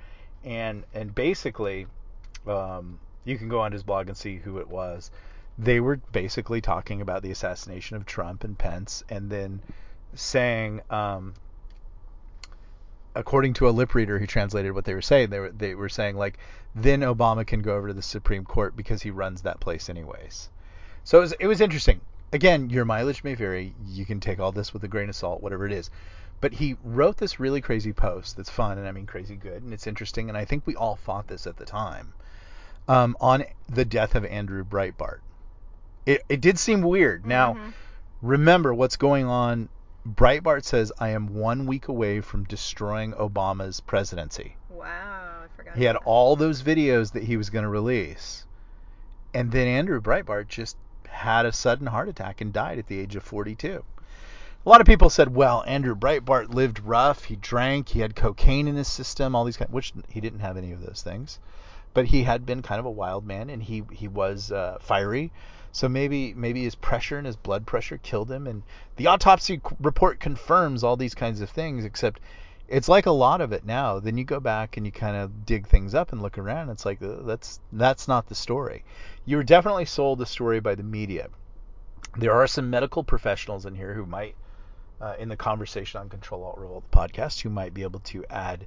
and 0.44 0.84
and 0.94 1.14
basically, 1.14 1.88
um, 2.46 3.00
you 3.26 3.38
can 3.38 3.50
go 3.50 3.60
on 3.60 3.72
his 3.72 3.84
blog 3.84 4.08
and 4.08 4.18
see 4.18 4.38
who 4.38 4.60
it 4.60 4.68
was. 4.68 5.12
They 5.58 5.80
were 5.80 5.98
basically 6.12 6.62
talking 6.62 7.02
about 7.02 7.24
the 7.24 7.32
assassination 7.32 7.98
of 7.98 8.06
Trump 8.06 8.44
and 8.44 8.58
Pence, 8.58 9.04
and 9.10 9.30
then 9.30 9.62
saying. 10.14 10.82
Um, 10.90 11.34
according 13.18 13.54
to 13.56 13.68
a 13.68 13.72
lip 13.72 13.96
reader 13.96 14.20
who 14.20 14.28
translated 14.28 14.74
what 14.74 14.86
they 14.86 14.94
were 14.94 15.02
saying, 15.02 15.30
they 15.30 15.40
were 15.40 15.52
they 15.52 15.76
were 15.76 15.90
saying 15.90 16.16
like, 16.16 16.38
then 16.76 17.02
Obama 17.02 17.46
can 17.46 17.62
go 17.62 17.76
over 17.76 17.88
to 17.88 17.94
the 17.94 18.02
Supreme 18.02 18.46
Court 18.46 18.76
because 18.76 19.02
he 19.02 19.12
runs 19.12 19.42
that 19.42 19.60
place 19.60 19.90
anyways. 19.90 20.50
So 21.04 21.18
it 21.18 21.22
was 21.22 21.32
it 21.40 21.48
was 21.48 21.62
interesting. 21.62 22.02
Again, 22.34 22.70
your 22.70 22.86
mileage 22.86 23.24
may 23.24 23.36
vary. 23.36 23.74
You 23.86 24.06
can 24.06 24.20
take 24.20 24.40
all 24.40 24.52
this 24.52 24.74
with 24.74 24.84
a 24.84 24.88
grain 24.88 25.10
of 25.10 25.16
salt, 25.16 25.42
whatever 25.42 25.66
it 25.66 25.72
is. 25.72 25.90
But 26.40 26.54
he 26.54 26.76
wrote 26.84 27.18
this 27.18 27.40
really 27.40 27.62
crazy 27.62 27.94
post 27.94 28.38
that's 28.38 28.50
fun, 28.50 28.78
and 28.78 28.88
I 28.88 28.92
mean 28.92 29.08
crazy 29.08 29.36
good, 29.36 29.64
and 29.64 29.74
it's 29.74 29.88
interesting, 29.88 30.30
and 30.30 30.38
I 30.38 30.46
think 30.46 30.68
we 30.68 30.76
all 30.76 30.96
thought 30.96 31.28
this 31.28 31.48
at 31.48 31.58
the 31.58 31.66
time 31.66 32.14
um, 32.88 33.18
on 33.20 33.44
the 33.68 33.86
death 33.86 34.14
of 34.14 34.24
Andrew 34.26 34.64
Breitbart. 34.64 35.20
It, 36.06 36.24
it 36.30 36.42
did 36.42 36.60
seem 36.60 36.82
weird. 36.82 37.26
Now, 37.26 37.54
Mhm. 37.56 37.74
remember 38.22 38.74
what's 38.74 38.98
going 38.98 39.26
on. 39.26 39.70
Breitbart 40.08 40.64
says, 40.64 40.94
I 41.00 41.10
am 41.10 41.36
one 41.36 41.66
week 41.66 41.90
away 41.90 42.22
from 42.22 42.46
destroying 42.46 43.12
Obama's 43.12 43.82
presidency. 43.82 44.56
Wow, 44.70 45.44
I 45.44 45.48
forgot. 45.58 45.76
He 45.76 45.84
had 45.84 45.98
that. 45.98 46.04
all 46.06 46.38
those 46.38 46.64
videos 46.64 47.12
that 47.12 47.24
he 47.24 47.36
was 47.36 47.50
going 47.50 47.64
to 47.64 47.70
release. 47.70 48.46
And 49.34 49.52
then 49.52 49.68
Andrew 49.68 50.00
Breitbart 50.00 50.48
just 50.48 50.78
had 51.10 51.46
a 51.46 51.52
sudden 51.52 51.88
heart 51.88 52.08
attack 52.08 52.40
and 52.40 52.54
died 52.54 52.80
at 52.80 52.88
the 52.88 53.00
age 53.00 53.18
of 53.18 53.24
42. 53.24 53.84
A 54.66 54.70
lot 54.70 54.80
of 54.80 54.88
people 54.88 55.10
said, 55.10 55.36
well, 55.36 55.64
Andrew 55.68 55.96
Breitbart 55.96 56.54
lived 56.54 56.80
rough. 56.80 57.26
He 57.26 57.36
drank. 57.36 57.90
He 57.90 58.00
had 58.00 58.16
cocaine 58.16 58.70
in 58.70 58.76
his 58.76 58.88
system, 58.88 59.36
all 59.36 59.44
these 59.44 59.58
kind 59.58 59.72
which 59.74 59.94
he 60.08 60.22
didn't 60.22 60.40
have 60.40 60.56
any 60.56 60.72
of 60.72 60.86
those 60.86 61.02
things. 61.02 61.40
But 61.94 62.06
he 62.06 62.24
had 62.24 62.46
been 62.46 62.62
kind 62.62 62.80
of 62.80 62.86
a 62.86 62.92
wild 62.92 63.26
man 63.26 63.50
and 63.50 63.62
he, 63.62 63.84
he 63.92 64.08
was 64.08 64.54
uh, 64.54 64.78
fiery. 64.80 65.34
So 65.78 65.88
maybe 65.88 66.34
maybe 66.34 66.64
his 66.64 66.74
pressure 66.74 67.20
and 67.20 67.28
his 67.28 67.36
blood 67.36 67.68
pressure 67.68 68.00
killed 68.00 68.32
him. 68.32 68.48
And 68.48 68.64
the 68.96 69.06
autopsy 69.06 69.62
report 69.80 70.20
confirms 70.20 70.84
all 70.84 70.98
these 70.98 71.14
kinds 71.14 71.40
of 71.40 71.52
things, 71.52 71.86
except 71.86 72.20
it's 72.68 72.90
like 72.90 73.06
a 73.06 73.12
lot 73.12 73.42
of 73.42 73.52
it 73.52 73.64
now. 73.64 74.00
Then 74.00 74.18
you 74.18 74.24
go 74.24 74.40
back 74.40 74.76
and 74.76 74.88
you 74.88 74.92
kind 74.92 75.16
of 75.16 75.46
dig 75.46 75.68
things 75.68 75.94
up 75.94 76.12
and 76.12 76.20
look 76.20 76.40
around. 76.40 76.72
It's 76.72 76.84
like 76.84 76.98
that's 77.00 77.60
that's 77.72 78.08
not 78.08 78.26
the 78.26 78.34
story. 78.34 78.86
You 79.24 79.38
were 79.38 79.44
definitely 79.44 79.86
sold 79.86 80.18
the 80.18 80.26
story 80.26 80.60
by 80.60 80.74
the 80.74 80.82
media. 80.82 81.28
There 82.18 82.34
are 82.34 82.48
some 82.48 82.72
medical 82.72 83.04
professionals 83.04 83.68
in 83.68 83.76
here 83.76 83.94
who 83.94 84.08
might, 84.08 84.34
uh, 85.00 85.14
in 85.20 85.30
the 85.30 85.38
conversation 85.38 86.00
on 86.00 86.10
Control 86.10 86.44
Alt 86.44 86.58
Revolt 86.58 86.90
podcast, 86.90 87.42
who 87.42 87.52
might 87.52 87.76
be 87.76 87.84
able 87.84 88.00
to 88.00 88.26
add 88.32 88.66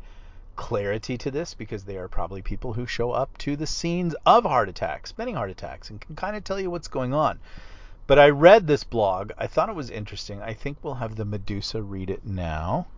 clarity 0.60 1.16
to 1.16 1.30
this 1.30 1.54
because 1.54 1.84
they 1.84 1.96
are 1.96 2.06
probably 2.06 2.42
people 2.42 2.74
who 2.74 2.86
show 2.86 3.12
up 3.12 3.38
to 3.38 3.56
the 3.56 3.66
scenes 3.66 4.14
of 4.26 4.44
heart 4.44 4.68
attacks, 4.68 5.16
many 5.16 5.32
heart 5.32 5.48
attacks, 5.48 5.88
and 5.88 5.98
can 5.98 6.14
kind 6.14 6.36
of 6.36 6.44
tell 6.44 6.60
you 6.60 6.70
what's 6.70 6.86
going 6.86 7.14
on. 7.14 7.40
But 8.06 8.18
I 8.18 8.28
read 8.28 8.66
this 8.66 8.84
blog. 8.84 9.32
I 9.38 9.46
thought 9.46 9.70
it 9.70 9.74
was 9.74 9.88
interesting. 9.88 10.42
I 10.42 10.52
think 10.52 10.76
we'll 10.82 10.96
have 10.96 11.16
the 11.16 11.24
Medusa 11.24 11.80
read 11.82 12.10
it 12.10 12.26
now, 12.26 12.88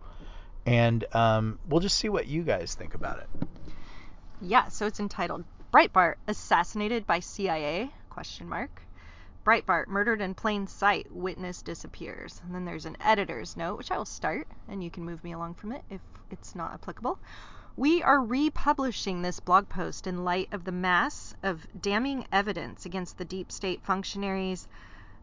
and 0.65 1.05
um, 1.13 1.57
we'll 1.69 1.79
just 1.79 1.97
see 1.97 2.09
what 2.09 2.27
you 2.27 2.43
guys 2.43 2.75
think 2.75 2.95
about 2.95 3.19
it. 3.19 3.29
Yeah, 4.41 4.67
so 4.67 4.85
it's 4.85 4.99
entitled 4.99 5.45
Breitbart 5.73 6.15
assassinated 6.27 7.07
by 7.07 7.21
CIA? 7.21 7.91
Question 8.09 8.49
mark. 8.49 8.81
Breitbart 9.45 9.87
murdered 9.87 10.21
in 10.21 10.35
plain 10.35 10.67
sight. 10.67 11.07
Witness 11.11 11.61
disappears. 11.61 12.41
And 12.45 12.55
then 12.55 12.65
there's 12.65 12.85
an 12.85 12.97
editor's 13.01 13.57
note, 13.57 13.77
which 13.77 13.91
I 13.91 13.97
will 13.97 14.05
start, 14.05 14.47
and 14.67 14.83
you 14.83 14.89
can 14.89 15.03
move 15.03 15.23
me 15.23 15.33
along 15.33 15.55
from 15.55 15.71
it 15.71 15.83
if 15.89 16.01
it's 16.31 16.55
not 16.55 16.73
applicable. 16.73 17.19
We 17.75 18.03
are 18.03 18.23
republishing 18.23 19.21
this 19.21 19.39
blog 19.39 19.67
post 19.67 20.05
in 20.05 20.23
light 20.23 20.49
of 20.51 20.63
the 20.63 20.71
mass 20.71 21.33
of 21.41 21.65
damning 21.81 22.27
evidence 22.31 22.85
against 22.85 23.17
the 23.17 23.25
deep 23.25 23.51
state 23.51 23.81
functionaries, 23.81 24.67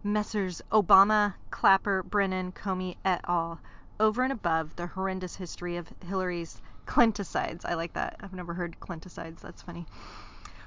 Messrs. 0.03 0.61
Obama, 0.73 1.35
Clapper, 1.51 2.03
Brennan, 2.03 2.53
Comey 2.53 2.97
et 3.05 3.21
al., 3.29 3.61
over 4.01 4.23
and 4.23 4.33
above 4.33 4.75
the 4.77 4.89
horrendous 4.89 5.37
history 5.37 5.77
of 5.77 5.93
Hillary's 6.05 6.61
Clinticides. 6.87 7.65
I 7.65 7.75
like 7.75 7.93
that. 7.93 8.17
I've 8.21 8.33
never 8.33 8.55
heard 8.55 8.81
Clinticides. 8.81 9.41
That's 9.41 9.63
funny. 9.63 9.87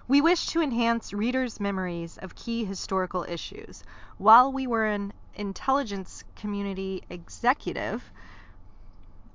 We 0.08 0.22
wish 0.22 0.48
to 0.48 0.62
enhance 0.62 1.14
readers' 1.14 1.60
memories 1.60 2.18
of 2.18 2.36
key 2.36 2.66
historical 2.66 3.24
issues. 3.24 3.84
While 4.18 4.52
we 4.52 4.68
were 4.68 4.86
an 4.86 5.14
intelligence 5.36 6.24
community 6.36 7.04
executive, 7.10 8.12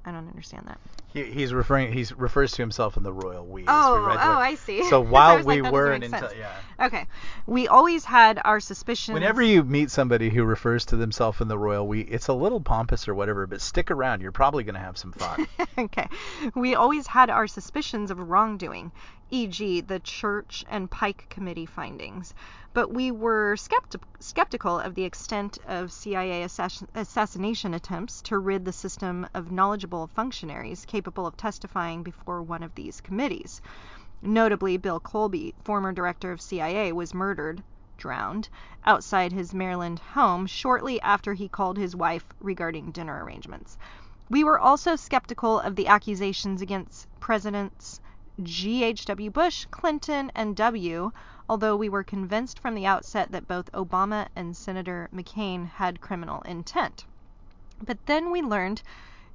I 0.05 0.13
don't 0.13 0.29
understand 0.29 0.67
that. 0.67 0.81
He, 1.13 1.25
he's 1.25 1.55
referring. 1.55 1.93
He 1.93 2.07
refers 2.17 2.53
to 2.53 2.63
himself 2.63 2.99
in 2.99 3.03
the 3.03 3.13
royal 3.13 3.47
we. 3.47 3.65
Oh, 3.67 4.09
oh, 4.11 4.39
I 4.39 4.57
see. 4.57 4.83
So 4.85 5.01
while 5.15 5.43
we 5.43 5.63
like, 5.63 5.73
were 5.73 5.93
an 5.93 6.03
intel, 6.03 6.37
yeah. 6.37 6.87
Okay, 6.87 7.07
we 7.47 7.67
always 7.67 8.05
had 8.05 8.41
our 8.45 8.61
suspicions. 8.61 9.15
Whenever 9.15 9.41
you 9.41 9.65
meet 9.65 9.91
somebody 9.91 10.29
who 10.29 10.45
refers 10.45 10.85
to 10.87 10.97
themselves 10.97 11.41
in 11.41 11.49
the 11.49 11.59
royal 11.59 11.89
we, 11.89 12.03
it's 12.03 12.29
a 12.29 12.35
little 12.35 12.61
pompous 12.61 13.09
or 13.09 13.15
whatever, 13.15 13.47
but 13.47 13.63
stick 13.63 13.91
around. 13.91 14.21
You're 14.21 14.33
probably 14.33 14.65
going 14.65 14.75
to 14.75 14.81
have 14.81 14.99
some 14.99 15.13
fun. 15.13 15.47
okay, 15.79 16.09
we 16.55 16.75
always 16.75 17.07
had 17.07 17.31
our 17.31 17.49
suspicions 17.49 18.11
of 18.11 18.19
wrongdoing, 18.19 18.93
e.g., 19.31 19.81
the 19.81 20.01
Church 20.01 20.65
and 20.69 20.91
Pike 20.91 21.27
Committee 21.31 21.67
findings 21.67 22.35
but 22.79 22.93
we 22.95 23.11
were 23.11 23.57
skepti- 23.57 24.01
skeptical 24.21 24.79
of 24.79 24.95
the 24.95 25.03
extent 25.03 25.59
of 25.67 25.91
CIA 25.91 26.45
assass- 26.45 26.87
assassination 26.95 27.75
attempts 27.75 28.23
to 28.23 28.39
rid 28.39 28.65
the 28.65 28.73
system 28.73 29.27
of 29.35 29.51
knowledgeable 29.51 30.07
functionaries 30.07 30.85
capable 30.99 31.29
of 31.29 31.37
testifying 31.37 32.03
before 32.03 32.43
one 32.43 32.61
of 32.61 32.75
these 32.75 33.01
committees. 33.01 33.63
Notably, 34.21 34.77
Bill 34.77 34.99
Colby, 34.99 35.55
former 35.63 35.93
director 35.93 36.33
of 36.33 36.41
CIA, 36.41 36.91
was 36.91 37.15
murdered, 37.15 37.63
drowned, 37.97 38.49
outside 38.85 39.31
his 39.31 39.55
Maryland 39.55 40.01
home 40.01 40.45
shortly 40.45 41.01
after 41.03 41.35
he 41.35 41.49
called 41.49 41.79
his 41.79 41.95
wife 41.95 42.25
regarding 42.41 42.91
dinner 42.91 43.23
arrangements. 43.23 43.79
We 44.29 44.43
were 44.43 44.59
also 44.59 44.97
skeptical 44.97 45.61
of 45.61 45.77
the 45.77 45.87
accusations 45.87 46.63
against 46.63 47.07
Presidents 47.21 48.01
G.H.W. 48.43 49.31
Bush, 49.31 49.67
Clinton, 49.71 50.33
and 50.35 50.57
W 50.57 51.13
although 51.49 51.77
we 51.77 51.89
were 51.89 52.03
convinced 52.03 52.59
from 52.59 52.75
the 52.75 52.87
outset 52.87 53.31
that 53.31 53.47
both 53.47 53.71
Obama 53.71 54.27
and 54.35 54.57
Senator 54.57 55.09
McCain 55.15 55.69
had 55.69 56.01
criminal 56.01 56.41
intent. 56.41 57.05
But 57.81 58.05
then 58.07 58.33
we 58.33 58.43
learned 58.43 58.83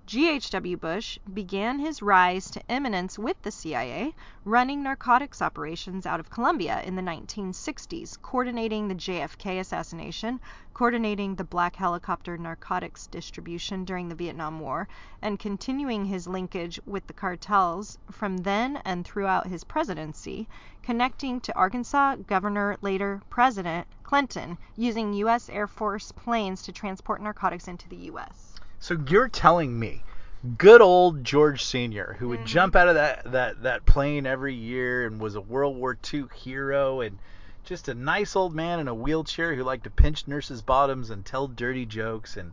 G.H.W. 0.05 0.75
Bush 0.75 1.17
began 1.33 1.79
his 1.79 2.01
rise 2.01 2.51
to 2.51 2.61
eminence 2.69 3.17
with 3.17 3.41
the 3.41 3.51
CIA, 3.51 4.13
running 4.43 4.83
narcotics 4.83 5.41
operations 5.41 6.05
out 6.05 6.19
of 6.19 6.29
Colombia 6.29 6.81
in 6.81 6.95
the 6.97 7.01
1960s, 7.01 8.21
coordinating 8.21 8.89
the 8.89 8.95
JFK 8.95 9.61
assassination, 9.61 10.41
coordinating 10.73 11.35
the 11.35 11.45
black 11.45 11.77
helicopter 11.77 12.37
narcotics 12.37 13.07
distribution 13.07 13.85
during 13.85 14.09
the 14.09 14.15
Vietnam 14.15 14.59
War, 14.59 14.89
and 15.21 15.39
continuing 15.39 16.03
his 16.03 16.27
linkage 16.27 16.81
with 16.85 17.07
the 17.07 17.13
cartels 17.13 17.97
from 18.11 18.35
then 18.39 18.81
and 18.83 19.05
throughout 19.05 19.47
his 19.47 19.63
presidency, 19.63 20.49
connecting 20.81 21.39
to 21.39 21.55
Arkansas 21.55 22.17
Governor, 22.27 22.75
later 22.81 23.21
President 23.29 23.87
Clinton, 24.03 24.57
using 24.75 25.13
U.S. 25.13 25.47
Air 25.47 25.65
Force 25.65 26.11
planes 26.11 26.61
to 26.63 26.73
transport 26.73 27.21
narcotics 27.21 27.69
into 27.69 27.87
the 27.87 27.95
U.S. 28.11 28.52
So 28.83 29.01
you're 29.07 29.29
telling 29.29 29.79
me 29.79 30.03
good 30.57 30.81
old 30.81 31.23
George 31.23 31.63
Senior, 31.63 32.17
who 32.19 32.27
would 32.27 32.39
mm-hmm. 32.39 32.47
jump 32.47 32.75
out 32.75 32.89
of 32.89 32.95
that, 32.95 33.31
that 33.31 33.63
that 33.63 33.85
plane 33.85 34.25
every 34.25 34.55
year 34.55 35.07
and 35.07 35.21
was 35.21 35.35
a 35.35 35.41
World 35.41 35.77
War 35.77 35.97
II 36.13 36.25
hero 36.35 36.99
and 36.99 37.17
just 37.63 37.87
a 37.87 37.93
nice 37.93 38.35
old 38.35 38.53
man 38.53 38.81
in 38.81 38.89
a 38.89 38.93
wheelchair 38.93 39.55
who 39.55 39.63
liked 39.63 39.85
to 39.85 39.89
pinch 39.89 40.27
nurses' 40.27 40.61
bottoms 40.61 41.11
and 41.11 41.25
tell 41.25 41.47
dirty 41.47 41.85
jokes 41.85 42.35
and 42.35 42.51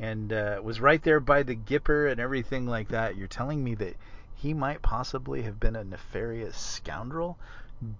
and 0.00 0.32
uh, 0.32 0.60
was 0.62 0.80
right 0.80 1.02
there 1.02 1.20
by 1.20 1.42
the 1.42 1.54
Gipper 1.54 2.10
and 2.10 2.18
everything 2.22 2.66
like 2.66 2.88
that. 2.88 3.18
You're 3.18 3.28
telling 3.28 3.62
me 3.62 3.74
that 3.74 3.96
he 4.34 4.54
might 4.54 4.80
possibly 4.80 5.42
have 5.42 5.60
been 5.60 5.76
a 5.76 5.84
nefarious 5.84 6.56
scoundrel? 6.56 7.36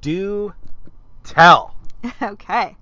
Do 0.01 0.55
tell. 1.25 1.77
okay. 2.23 2.75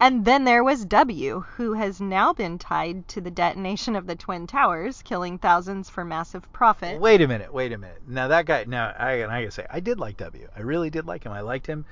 And 0.00 0.24
then 0.24 0.44
there 0.44 0.64
was 0.64 0.84
W, 0.84 1.40
who 1.40 1.74
has 1.74 2.00
now 2.00 2.32
been 2.32 2.58
tied 2.58 3.06
to 3.08 3.20
the 3.20 3.30
detonation 3.30 3.94
of 3.94 4.06
the 4.06 4.16
Twin 4.16 4.46
Towers, 4.46 5.02
killing 5.02 5.38
thousands 5.38 5.88
for 5.88 6.04
massive 6.04 6.52
profit. 6.52 7.00
Wait 7.00 7.22
a 7.22 7.28
minute, 7.28 7.54
wait 7.54 7.72
a 7.72 7.78
minute. 7.78 8.02
Now 8.06 8.28
that 8.28 8.46
guy, 8.46 8.64
now 8.64 8.92
I, 8.98 9.24
I 9.24 9.42
gotta 9.42 9.50
say, 9.50 9.66
I 9.70 9.80
did 9.80 10.00
like 10.00 10.16
W. 10.16 10.48
I 10.56 10.60
really 10.60 10.90
did 10.90 11.06
like 11.06 11.24
him. 11.24 11.32
I 11.32 11.40
liked 11.40 11.66
him 11.66 11.84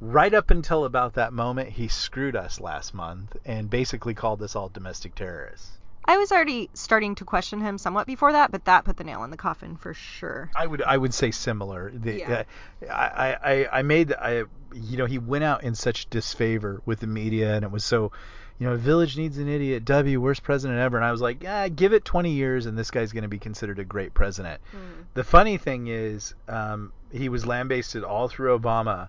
right 0.00 0.34
up 0.34 0.50
until 0.50 0.84
about 0.84 1.14
that 1.14 1.32
moment. 1.32 1.70
He 1.70 1.88
screwed 1.88 2.36
us 2.36 2.60
last 2.60 2.92
month 2.92 3.36
and 3.44 3.70
basically 3.70 4.14
called 4.14 4.42
us 4.42 4.54
all 4.54 4.68
domestic 4.68 5.14
terrorists. 5.14 5.78
I 6.08 6.18
was 6.18 6.30
already 6.30 6.70
starting 6.74 7.14
to 7.16 7.24
question 7.24 7.60
him 7.60 7.78
somewhat 7.78 8.06
before 8.06 8.32
that, 8.32 8.52
but 8.52 8.64
that 8.66 8.84
put 8.84 8.96
the 8.96 9.04
nail 9.04 9.24
in 9.24 9.30
the 9.30 9.36
coffin 9.36 9.76
for 9.76 9.94
sure. 9.94 10.50
I 10.54 10.66
would 10.66 10.82
I 10.82 10.96
would 10.96 11.14
say 11.14 11.30
similar. 11.30 11.92
The, 11.94 12.18
yeah. 12.18 12.44
Uh, 12.82 12.92
I, 12.92 13.36
I 13.42 13.68
I 13.78 13.82
made 13.82 14.12
I 14.12 14.44
you 14.72 14.96
know 14.96 15.06
he 15.06 15.18
went 15.18 15.44
out 15.44 15.64
in 15.64 15.74
such 15.74 16.08
disfavor 16.10 16.82
with 16.84 17.00
the 17.00 17.06
media 17.06 17.54
and 17.54 17.64
it 17.64 17.70
was 17.70 17.84
so 17.84 18.12
you 18.58 18.66
know 18.66 18.74
a 18.74 18.76
village 18.76 19.16
needs 19.16 19.38
an 19.38 19.48
idiot 19.48 19.84
w 19.84 20.20
worst 20.20 20.42
president 20.42 20.78
ever 20.78 20.96
and 20.96 21.04
i 21.04 21.12
was 21.12 21.20
like 21.20 21.42
yeah 21.42 21.68
give 21.68 21.92
it 21.92 22.04
20 22.04 22.32
years 22.32 22.66
and 22.66 22.76
this 22.76 22.90
guy's 22.90 23.12
going 23.12 23.22
to 23.22 23.28
be 23.28 23.38
considered 23.38 23.78
a 23.78 23.84
great 23.84 24.12
president 24.12 24.60
mm. 24.74 25.04
the 25.14 25.24
funny 25.24 25.56
thing 25.56 25.86
is 25.86 26.34
um, 26.48 26.92
he 27.12 27.28
was 27.28 27.46
lambasted 27.46 28.04
all 28.04 28.28
through 28.28 28.58
obama 28.58 29.08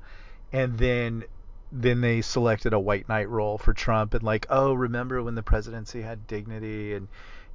and 0.52 0.78
then 0.78 1.24
then 1.72 2.02
they 2.02 2.22
selected 2.22 2.74
a 2.74 2.80
white 2.80 3.10
knight 3.10 3.30
role 3.30 3.58
for 3.58 3.74
Trump 3.74 4.14
and 4.14 4.24
like, 4.24 4.46
oh, 4.50 4.74
remember 4.74 5.22
when 5.22 5.36
the 5.36 5.44
presidency 5.44 6.02
had 6.02 6.28
dignity 6.28 6.94
and 6.94 7.08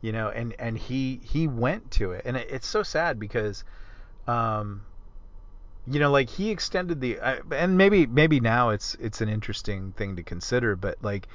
you 0.03 0.11
know, 0.11 0.29
and 0.29 0.55
and 0.59 0.77
he 0.77 1.21
he 1.23 1.47
went 1.47 1.91
to 1.93 2.11
it, 2.11 2.23
and 2.27 2.37
it, 2.37 2.49
it's 2.51 2.67
so 2.67 2.83
sad 2.83 3.19
because, 3.21 3.65
um, 4.27 4.83
you 5.87 6.01
know, 6.01 6.11
like 6.11 6.29
he 6.29 6.51
extended 6.51 7.01
the, 7.01 7.19
and 7.53 7.79
maybe 7.79 8.07
maybe 8.07 8.41
now 8.41 8.71
it's 8.71 8.97
it's 8.97 9.21
an 9.21 9.29
interesting 9.29 9.93
thing 9.93 10.17
to 10.17 10.23
consider, 10.25 10.75
but 10.75 10.99
like 11.03 11.29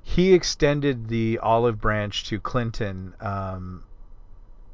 he 0.00 0.32
extended 0.32 1.08
the 1.08 1.40
olive 1.42 1.80
branch 1.80 2.24
to 2.28 2.38
Clinton, 2.38 3.14
um, 3.20 3.82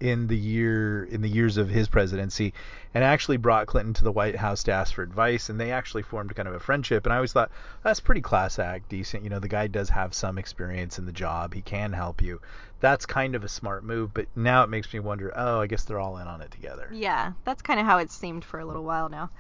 in 0.00 0.26
the 0.26 0.36
year 0.36 1.04
in 1.04 1.20
the 1.20 1.28
years 1.28 1.58
of 1.58 1.68
his 1.68 1.88
presidency 1.88 2.54
and 2.94 3.04
actually 3.04 3.36
brought 3.36 3.66
Clinton 3.66 3.92
to 3.94 4.04
the 4.04 4.10
White 4.10 4.34
House 4.34 4.62
to 4.64 4.72
ask 4.72 4.94
for 4.94 5.02
advice 5.02 5.50
and 5.50 5.60
they 5.60 5.70
actually 5.70 6.02
formed 6.02 6.34
kind 6.34 6.48
of 6.48 6.54
a 6.54 6.60
friendship. 6.60 7.04
And 7.04 7.12
I 7.12 7.16
always 7.16 7.32
thought 7.32 7.50
that's 7.84 8.00
pretty 8.00 8.22
class 8.22 8.58
act 8.58 8.88
decent. 8.88 9.22
You 9.22 9.30
know 9.30 9.38
the 9.38 9.48
guy 9.48 9.66
does 9.66 9.90
have 9.90 10.14
some 10.14 10.38
experience 10.38 10.98
in 10.98 11.06
the 11.06 11.12
job. 11.12 11.54
He 11.54 11.60
can 11.60 11.92
help 11.92 12.22
you. 12.22 12.40
That's 12.80 13.04
kind 13.04 13.34
of 13.34 13.44
a 13.44 13.48
smart 13.48 13.84
move 13.84 14.14
but 14.14 14.26
now 14.34 14.62
it 14.64 14.70
makes 14.70 14.92
me 14.92 15.00
wonder 15.00 15.32
oh 15.36 15.60
I 15.60 15.66
guess 15.66 15.84
they're 15.84 16.00
all 16.00 16.16
in 16.16 16.26
on 16.26 16.40
it 16.40 16.50
together. 16.50 16.88
Yeah 16.92 17.32
that's 17.44 17.62
kind 17.62 17.78
of 17.78 17.86
how 17.86 17.98
it 17.98 18.10
seemed 18.10 18.44
for 18.44 18.58
a 18.58 18.64
little 18.64 18.84
while 18.84 19.08
now. 19.08 19.30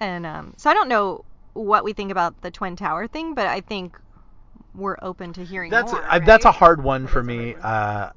And 0.00 0.24
um, 0.24 0.54
so 0.56 0.70
I 0.70 0.74
don't 0.74 0.88
know 0.88 1.24
what 1.54 1.82
we 1.82 1.92
think 1.92 2.12
about 2.12 2.40
the 2.42 2.52
twin 2.52 2.76
tower 2.76 3.08
thing 3.08 3.34
but 3.34 3.46
I 3.46 3.60
think 3.60 3.98
we're 4.74 4.96
open 5.02 5.32
to 5.32 5.44
hearing 5.44 5.70
that's 5.70 5.92
more, 5.92 6.02
a, 6.02 6.06
right? 6.06 6.24
that's 6.24 6.44
a 6.44 6.52
hard 6.52 6.82
one 6.82 7.06
for 7.06 7.22
me. 7.22 7.54
one. 7.54 7.62
Uh, 7.62 8.12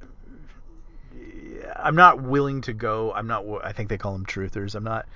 I'm 1.83 1.95
not 1.95 2.21
willing 2.21 2.61
to 2.61 2.73
go. 2.73 3.13
I'm 3.13 3.27
not. 3.27 3.45
I 3.63 3.71
think 3.71 3.89
they 3.89 3.97
call 3.97 4.13
them 4.13 4.25
truthers. 4.25 4.75
I'm 4.75 4.83
not. 4.83 5.07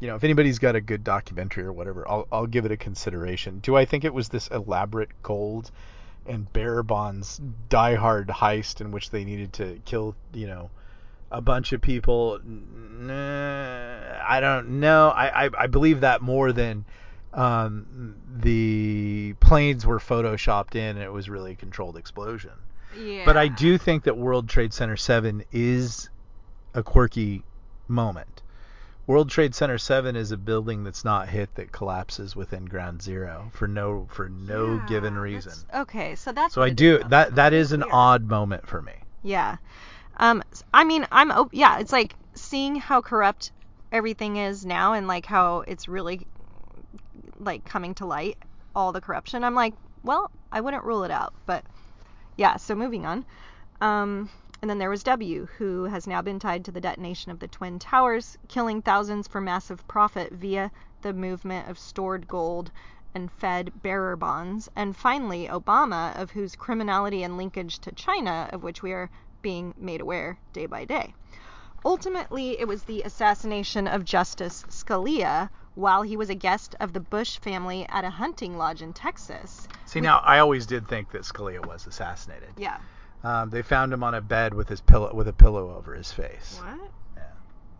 You 0.00 0.06
know, 0.06 0.14
if 0.14 0.22
anybody's 0.22 0.60
got 0.60 0.76
a 0.76 0.80
good 0.80 1.02
documentary 1.02 1.64
or 1.64 1.72
whatever, 1.72 2.08
I'll 2.08 2.26
I'll 2.30 2.46
give 2.46 2.64
it 2.64 2.72
a 2.72 2.76
consideration. 2.76 3.60
Do 3.60 3.76
I 3.76 3.84
think 3.84 4.04
it 4.04 4.14
was 4.14 4.28
this 4.28 4.48
elaborate 4.48 5.10
gold 5.22 5.70
and 6.26 6.52
bearer 6.52 6.82
bonds 6.82 7.40
diehard 7.70 8.26
heist 8.26 8.80
in 8.80 8.90
which 8.90 9.10
they 9.10 9.24
needed 9.24 9.52
to 9.54 9.80
kill 9.84 10.14
you 10.34 10.46
know 10.46 10.70
a 11.30 11.40
bunch 11.40 11.72
of 11.72 11.80
people. 11.80 12.40
Nah, 12.44 14.00
I 14.26 14.40
don't 14.40 14.80
know. 14.80 15.08
I, 15.08 15.46
I, 15.46 15.50
I 15.58 15.66
believe 15.66 16.00
that 16.00 16.22
more 16.22 16.52
than 16.52 16.84
um, 17.34 18.16
the 18.34 19.34
planes 19.40 19.84
were 19.84 19.98
photoshopped 19.98 20.74
in 20.74 20.96
and 20.96 21.02
it 21.02 21.12
was 21.12 21.28
really 21.28 21.52
a 21.52 21.56
controlled 21.56 21.96
explosion. 21.96 22.52
Yeah. 22.96 23.24
But 23.24 23.36
I 23.36 23.48
do 23.48 23.78
think 23.78 24.04
that 24.04 24.16
World 24.16 24.48
Trade 24.48 24.72
Center 24.72 24.96
7 24.96 25.44
is 25.52 26.08
a 26.74 26.82
quirky 26.82 27.42
moment. 27.86 28.42
World 29.06 29.30
Trade 29.30 29.54
Center 29.54 29.78
7 29.78 30.16
is 30.16 30.32
a 30.32 30.36
building 30.36 30.84
that's 30.84 31.04
not 31.04 31.28
hit 31.28 31.54
that 31.54 31.72
collapses 31.72 32.36
within 32.36 32.66
ground 32.66 33.00
zero 33.02 33.50
for 33.54 33.66
no 33.66 34.06
for 34.10 34.28
no 34.28 34.74
Yeah, 34.74 34.86
given 34.86 35.14
reason. 35.16 35.52
Okay, 35.74 36.14
so 36.14 36.32
that's 36.32 36.54
So 36.54 36.62
I 36.62 36.70
do 36.70 36.98
that 37.08 37.34
that 37.36 37.54
is 37.54 37.72
an 37.72 37.80
Weird. 37.80 37.92
odd 37.92 38.24
moment 38.28 38.66
for 38.66 38.82
me. 38.82 38.92
Yeah. 39.22 39.56
Um 40.18 40.42
I 40.74 40.84
mean, 40.84 41.06
I'm 41.10 41.30
op- 41.30 41.54
yeah, 41.54 41.78
it's 41.78 41.92
like 41.92 42.14
seeing 42.34 42.76
how 42.76 43.00
corrupt 43.00 43.50
everything 43.92 44.36
is 44.36 44.66
now 44.66 44.92
and 44.92 45.08
like 45.08 45.24
how 45.24 45.60
it's 45.66 45.88
really 45.88 46.26
like 47.38 47.64
coming 47.64 47.94
to 47.94 48.04
light 48.06 48.36
all 48.74 48.92
the 48.92 49.00
corruption. 49.00 49.42
I'm 49.42 49.54
like, 49.54 49.72
well, 50.04 50.30
I 50.52 50.60
wouldn't 50.60 50.84
rule 50.84 51.04
it 51.04 51.10
out, 51.10 51.32
but 51.46 51.64
yeah, 52.38 52.56
so 52.56 52.74
moving 52.74 53.04
on. 53.04 53.26
Um 53.82 54.30
and 54.60 54.68
then 54.68 54.78
there 54.78 54.90
was 54.90 55.04
W, 55.04 55.46
who 55.58 55.84
has 55.84 56.06
now 56.08 56.20
been 56.20 56.40
tied 56.40 56.64
to 56.64 56.72
the 56.72 56.80
detonation 56.80 57.30
of 57.30 57.38
the 57.38 57.46
Twin 57.46 57.78
Towers, 57.78 58.36
killing 58.48 58.82
thousands 58.82 59.28
for 59.28 59.40
massive 59.40 59.86
profit 59.86 60.32
via 60.32 60.72
the 61.02 61.12
movement 61.12 61.68
of 61.68 61.78
stored 61.78 62.26
gold 62.26 62.72
and 63.14 63.30
Fed 63.30 63.70
bearer 63.82 64.16
bonds. 64.16 64.68
And 64.74 64.96
finally, 64.96 65.46
Obama, 65.46 66.16
of 66.20 66.32
whose 66.32 66.56
criminality 66.56 67.22
and 67.22 67.36
linkage 67.36 67.78
to 67.80 67.92
China, 67.92 68.48
of 68.52 68.64
which 68.64 68.82
we 68.82 68.92
are 68.92 69.10
being 69.42 69.74
made 69.78 70.00
aware 70.00 70.38
day 70.52 70.66
by 70.66 70.84
day. 70.84 71.14
Ultimately, 71.84 72.58
it 72.58 72.66
was 72.66 72.82
the 72.82 73.02
assassination 73.02 73.86
of 73.86 74.04
Justice 74.04 74.64
Scalia 74.68 75.50
while 75.76 76.02
he 76.02 76.16
was 76.16 76.30
a 76.30 76.34
guest 76.34 76.74
of 76.80 76.92
the 76.92 77.00
Bush 77.00 77.38
family 77.38 77.86
at 77.88 78.04
a 78.04 78.10
hunting 78.10 78.58
lodge 78.58 78.82
in 78.82 78.92
Texas. 78.92 79.68
See 79.88 80.02
now 80.02 80.18
I 80.18 80.40
always 80.40 80.66
did 80.66 80.86
think 80.86 81.12
that 81.12 81.22
Scalia 81.22 81.66
was 81.66 81.86
assassinated. 81.86 82.50
Yeah. 82.58 82.76
Um, 83.24 83.48
they 83.48 83.62
found 83.62 83.90
him 83.90 84.04
on 84.04 84.14
a 84.14 84.20
bed 84.20 84.52
with 84.52 84.68
his 84.68 84.82
pillow 84.82 85.14
with 85.14 85.28
a 85.28 85.32
pillow 85.32 85.74
over 85.74 85.94
his 85.94 86.12
face. 86.12 86.60
What? 86.62 86.90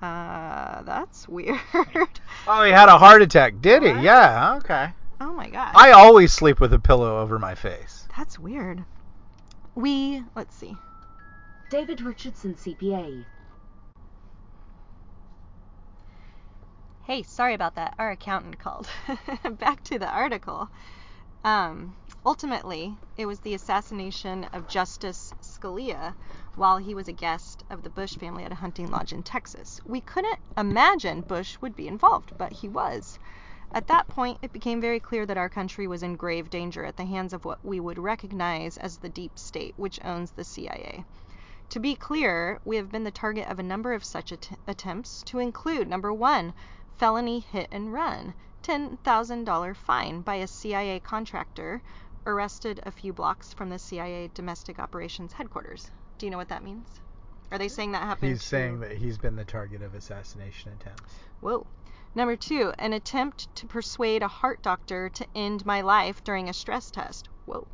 Yeah. 0.01 0.09
Uh, 0.09 0.83
that's 0.83 1.29
weird. 1.29 1.61
Oh, 2.47 2.63
he 2.63 2.73
had 2.73 2.89
a 2.89 2.97
heart 2.97 3.21
attack, 3.21 3.61
did 3.61 3.83
he? 3.83 3.91
Yeah, 3.91 4.57
okay. 4.57 4.89
oh 5.21 5.35
my 5.35 5.51
god. 5.51 5.75
I 5.77 5.91
always 5.91 6.33
sleep 6.33 6.61
with 6.61 6.73
a 6.73 6.79
pillow 6.79 7.19
over 7.21 7.39
my 7.39 7.55
face. 7.55 8.09
That's 8.17 8.39
weird. 8.39 8.85
We, 9.75 10.23
let's 10.35 10.57
see. 10.57 10.75
David 11.69 12.01
Richardson, 12.01 12.55
CPA. 12.55 13.27
Hey, 17.05 17.23
sorry 17.23 17.53
about 17.53 17.75
that. 17.75 17.95
Our 17.99 18.13
accountant 18.13 18.59
called. 18.59 18.89
Back 19.59 19.85
to 19.85 19.99
the 19.99 20.09
article. 20.09 20.71
Um, 21.45 21.95
ultimately, 22.27 22.97
it 23.17 23.27
was 23.27 23.41
the 23.41 23.55
assassination 23.55 24.45
of 24.53 24.69
Justice 24.69 25.33
Scalia 25.41 26.15
while 26.57 26.79
he 26.79 26.95
was 26.95 27.09
a 27.09 27.13
guest 27.13 27.63
of 27.71 27.83
the 27.83 27.91
Bush 27.91 28.17
family 28.17 28.45
at 28.45 28.53
a 28.53 28.57
hunting 28.57 28.91
lodge 28.91 29.13
in 29.13 29.23
Texas. 29.23 29.81
We 29.87 30.01
couldn't 30.01 30.39
imagine 30.57 31.23
Bush 31.23 31.57
would 31.61 31.77
be 31.77 31.87
involved, 31.87 32.37
but 32.37 32.53
he 32.53 32.69
was. 32.69 33.19
At 33.71 33.87
that 33.87 34.09
point, 34.09 34.39
it 34.43 34.53
became 34.53 34.81
very 34.81 34.99
clear 34.99 35.27
that 35.27 35.37
our 35.37 35.49
country 35.49 35.87
was 35.87 36.03
in 36.03 36.17
grave 36.17 36.51
danger 36.51 36.85
at 36.85 36.97
the 36.97 37.05
hands 37.05 37.33
of 37.33 37.45
what 37.45 37.65
we 37.65 37.79
would 37.79 37.99
recognize 37.99 38.77
as 38.79 38.97
the 38.99 39.09
deep 39.09 39.39
state, 39.39 39.75
which 39.77 40.01
owns 40.05 40.33
the 40.33 40.45
CIA. 40.45 41.05
To 41.69 41.79
be 41.79 41.95
clear, 41.95 42.59
we 42.65 42.77
have 42.77 42.91
been 42.91 43.05
the 43.05 43.11
target 43.11 43.47
of 43.47 43.59
a 43.59 43.63
number 43.63 43.93
of 43.93 44.05
such 44.05 44.33
att- 44.33 44.59
attempts, 44.67 45.23
to 45.25 45.39
include 45.39 45.87
number 45.87 46.13
one, 46.13 46.55
felony 46.97 47.41
hit 47.41 47.69
and 47.71 47.93
run, 47.93 48.35
$10,000 48.63 49.77
fine 49.77 50.21
by 50.21 50.37
a 50.37 50.47
CIA 50.47 51.01
contractor 51.01 51.83
arrested 52.27 52.81
a 52.85 52.91
few 52.91 53.13
blocks 53.13 53.53
from 53.53 53.71
the 53.71 53.79
CIA 53.79 54.31
domestic 54.35 54.79
operations 54.79 55.33
headquarters. 55.33 55.91
Do 56.19 56.27
you 56.27 56.31
know 56.31 56.39
what 56.39 56.49
that 56.49 56.63
means? 56.63 57.01
Are 57.51 57.59
they 57.59 57.69
saying 57.69 57.93
that 57.93 58.03
happened? 58.03 58.31
He's 58.31 58.43
saying 58.43 58.81
that 58.81 58.93
he's 58.93 59.17
been 59.17 59.37
the 59.37 59.45
target 59.45 59.83
of 59.83 59.95
assassination 59.95 60.73
attempts. 60.73 61.15
Whoa. 61.41 61.67
Number 62.15 62.37
two, 62.37 62.73
an 62.79 62.93
attempt 62.93 63.55
to 63.57 63.67
persuade 63.67 64.23
a 64.23 64.29
heart 64.29 64.63
doctor 64.63 65.09
to 65.09 65.27
end 65.35 65.65
my 65.65 65.81
life 65.81 66.23
during 66.25 66.49
a 66.49 66.53
stress 66.53 66.91
test. 66.91 67.29
Whoa. 67.47 67.67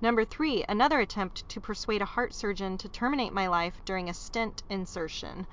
Number 0.00 0.24
three, 0.24 0.64
another 0.68 0.98
attempt 0.98 1.48
to 1.50 1.60
persuade 1.60 2.02
a 2.02 2.06
heart 2.06 2.34
surgeon 2.34 2.78
to 2.78 2.88
terminate 2.88 3.32
my 3.32 3.46
life 3.46 3.74
during 3.84 4.08
a 4.08 4.14
stent 4.14 4.64
insertion. 4.68 5.46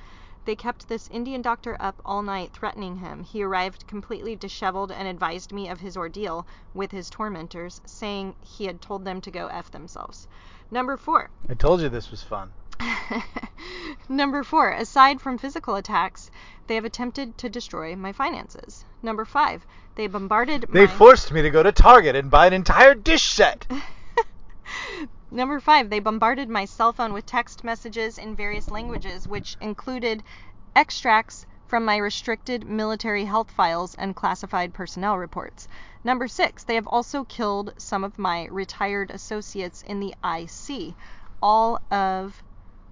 They 0.50 0.56
kept 0.56 0.88
this 0.88 1.08
Indian 1.12 1.44
doctor 1.44 1.78
up 1.80 2.02
all 2.04 2.24
night, 2.24 2.54
threatening 2.54 2.96
him. 2.96 3.24
He 3.24 3.44
arrived 3.44 3.86
completely 3.86 4.36
disheveled 4.36 4.92
and 4.92 5.08
advised 5.08 5.54
me 5.54 5.70
of 5.70 5.82
his 5.82 5.96
ordeal 5.96 6.48
with 6.74 6.90
his 6.90 7.08
tormentors, 7.08 7.82
saying 7.86 8.34
he 8.42 8.66
had 8.66 8.82
told 8.82 9.06
them 9.06 9.22
to 9.22 9.30
go 9.30 9.46
F 9.46 9.70
themselves. 9.70 10.28
Number 10.72 10.98
four, 10.98 11.30
I 11.48 11.54
told 11.54 11.82
you 11.82 11.90
this 11.90 12.10
was 12.10 12.24
fun. 12.24 12.50
Number 14.10 14.42
four, 14.44 14.72
aside 14.72 15.22
from 15.22 15.38
physical 15.38 15.76
attacks, 15.76 16.32
they 16.66 16.74
have 16.74 16.84
attempted 16.84 17.38
to 17.38 17.48
destroy 17.48 17.96
my 17.96 18.12
finances. 18.12 18.86
Number 19.04 19.26
five, 19.26 19.68
they 19.94 20.08
bombarded 20.08 20.66
They 20.72 20.88
my. 20.88 20.92
forced 20.92 21.32
me 21.32 21.44
to 21.44 21.52
go 21.52 21.62
to 21.62 21.72
Target 21.72 22.16
and 22.16 22.32
buy 22.32 22.48
an 22.48 22.54
entire 22.54 22.96
dish 22.96 23.30
set. 23.30 23.68
Number 25.32 25.60
five, 25.60 25.90
they 25.90 26.00
bombarded 26.00 26.50
my 26.50 26.66
cell 26.66 26.92
phone 26.92 27.14
with 27.14 27.26
text 27.26 27.64
messages 27.64 28.18
in 28.18 28.36
various 28.36 28.70
languages, 28.70 29.28
which 29.28 29.58
included 29.62 30.24
extracts 30.76 31.46
from 31.68 31.86
my 31.86 31.98
restricted 31.98 32.68
military 32.68 33.26
health 33.26 33.52
files 33.52 33.94
and 33.96 34.16
classified 34.16 34.74
personnel 34.74 35.18
reports. 35.18 35.68
Number 36.04 36.28
six, 36.28 36.64
they 36.64 36.76
have 36.76 36.88
also 36.88 37.26
killed 37.26 37.74
some 37.78 38.04
of 38.04 38.18
my 38.18 38.48
retired 38.50 39.12
associates 39.12 39.84
in 39.84 40.00
the 40.00 40.16
IC, 40.24 40.96
all 41.44 41.80
of 41.92 42.42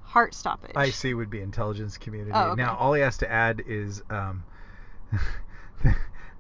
heart 0.04 0.36
stoppage. 0.36 0.76
IC 0.76 1.16
would 1.16 1.32
be 1.32 1.42
intelligence 1.42 1.98
community. 1.98 2.32
Oh, 2.34 2.52
okay. 2.52 2.62
Now 2.62 2.76
all 2.76 2.94
he 2.94 3.02
has 3.02 3.18
to 3.18 3.32
add 3.32 3.64
is 3.66 4.04
um, 4.12 4.44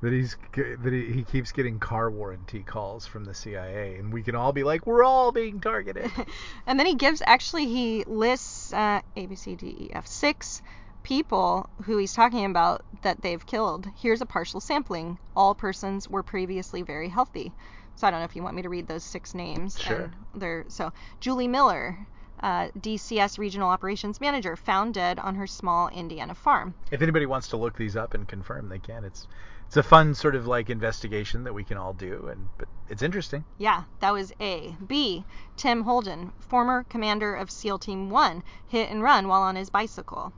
that 0.01 0.13
he's 0.13 0.37
that 0.53 0.93
he, 0.93 1.11
he 1.11 1.23
keeps 1.23 1.51
getting 1.51 1.79
car 1.79 2.09
warranty 2.09 2.63
calls 2.63 3.05
from 3.05 3.25
the 3.25 3.33
CIA, 3.33 3.97
and 3.97 4.13
we 4.13 4.21
can 4.21 4.35
all 4.35 4.53
be 4.53 4.63
like, 4.63 4.85
we're 4.85 5.03
all 5.03 5.31
being 5.31 5.59
targeted. 5.59 6.11
and 6.67 6.79
then 6.79 6.85
he 6.85 6.95
gives 6.95 7.21
actually 7.25 7.65
he 7.65 8.03
lists 8.05 8.73
uh, 8.73 9.01
A 9.15 9.25
B 9.25 9.35
C 9.35 9.55
D 9.55 9.67
E 9.67 9.89
F 9.93 10.05
six 10.07 10.61
people 11.03 11.69
who 11.83 11.97
he's 11.97 12.13
talking 12.13 12.45
about 12.45 12.83
that 13.01 13.21
they've 13.21 13.45
killed. 13.45 13.87
Here's 13.95 14.21
a 14.21 14.25
partial 14.25 14.59
sampling. 14.59 15.17
All 15.35 15.55
persons 15.55 16.09
were 16.09 16.21
previously 16.21 16.81
very 16.81 17.09
healthy. 17.09 17.53
So 17.95 18.05
I 18.05 18.11
don't 18.11 18.19
know 18.19 18.25
if 18.25 18.35
you 18.35 18.43
want 18.43 18.55
me 18.55 18.61
to 18.61 18.69
read 18.69 18.87
those 18.87 19.03
six 19.03 19.33
names. 19.33 19.79
Sure. 19.79 20.11
And 20.33 20.41
they're 20.41 20.65
so 20.67 20.91
Julie 21.19 21.47
Miller, 21.47 21.97
uh, 22.41 22.67
DCS 22.79 23.39
Regional 23.39 23.69
Operations 23.69 24.21
Manager, 24.21 24.55
found 24.55 24.93
dead 24.93 25.17
on 25.17 25.35
her 25.35 25.47
small 25.47 25.87
Indiana 25.87 26.35
farm. 26.35 26.75
if 26.91 27.01
anybody 27.01 27.25
wants 27.25 27.47
to 27.49 27.57
look 27.57 27.75
these 27.75 27.95
up 27.95 28.13
and 28.13 28.27
confirm, 28.27 28.69
they 28.69 28.77
can. 28.77 29.03
It's 29.03 29.27
it's 29.67 29.75
a 29.75 29.83
fun 29.83 30.15
sort 30.15 30.33
of 30.33 30.47
like 30.47 30.69
investigation 30.69 31.43
that 31.43 31.53
we 31.53 31.65
can 31.65 31.77
all 31.77 31.91
do, 31.91 32.29
and 32.29 32.47
but 32.57 32.69
it's 32.87 33.01
interesting. 33.01 33.43
Yeah, 33.57 33.83
that 33.99 34.13
was 34.13 34.31
A. 34.39 34.77
B. 34.87 35.25
Tim 35.57 35.83
Holden, 35.83 36.31
former 36.39 36.85
commander 36.89 37.35
of 37.35 37.51
SEAL 37.51 37.79
Team 37.79 38.09
1, 38.09 38.43
hit 38.69 38.89
and 38.89 39.03
run 39.03 39.27
while 39.27 39.41
on 39.41 39.57
his 39.57 39.69
bicycle 39.69 40.31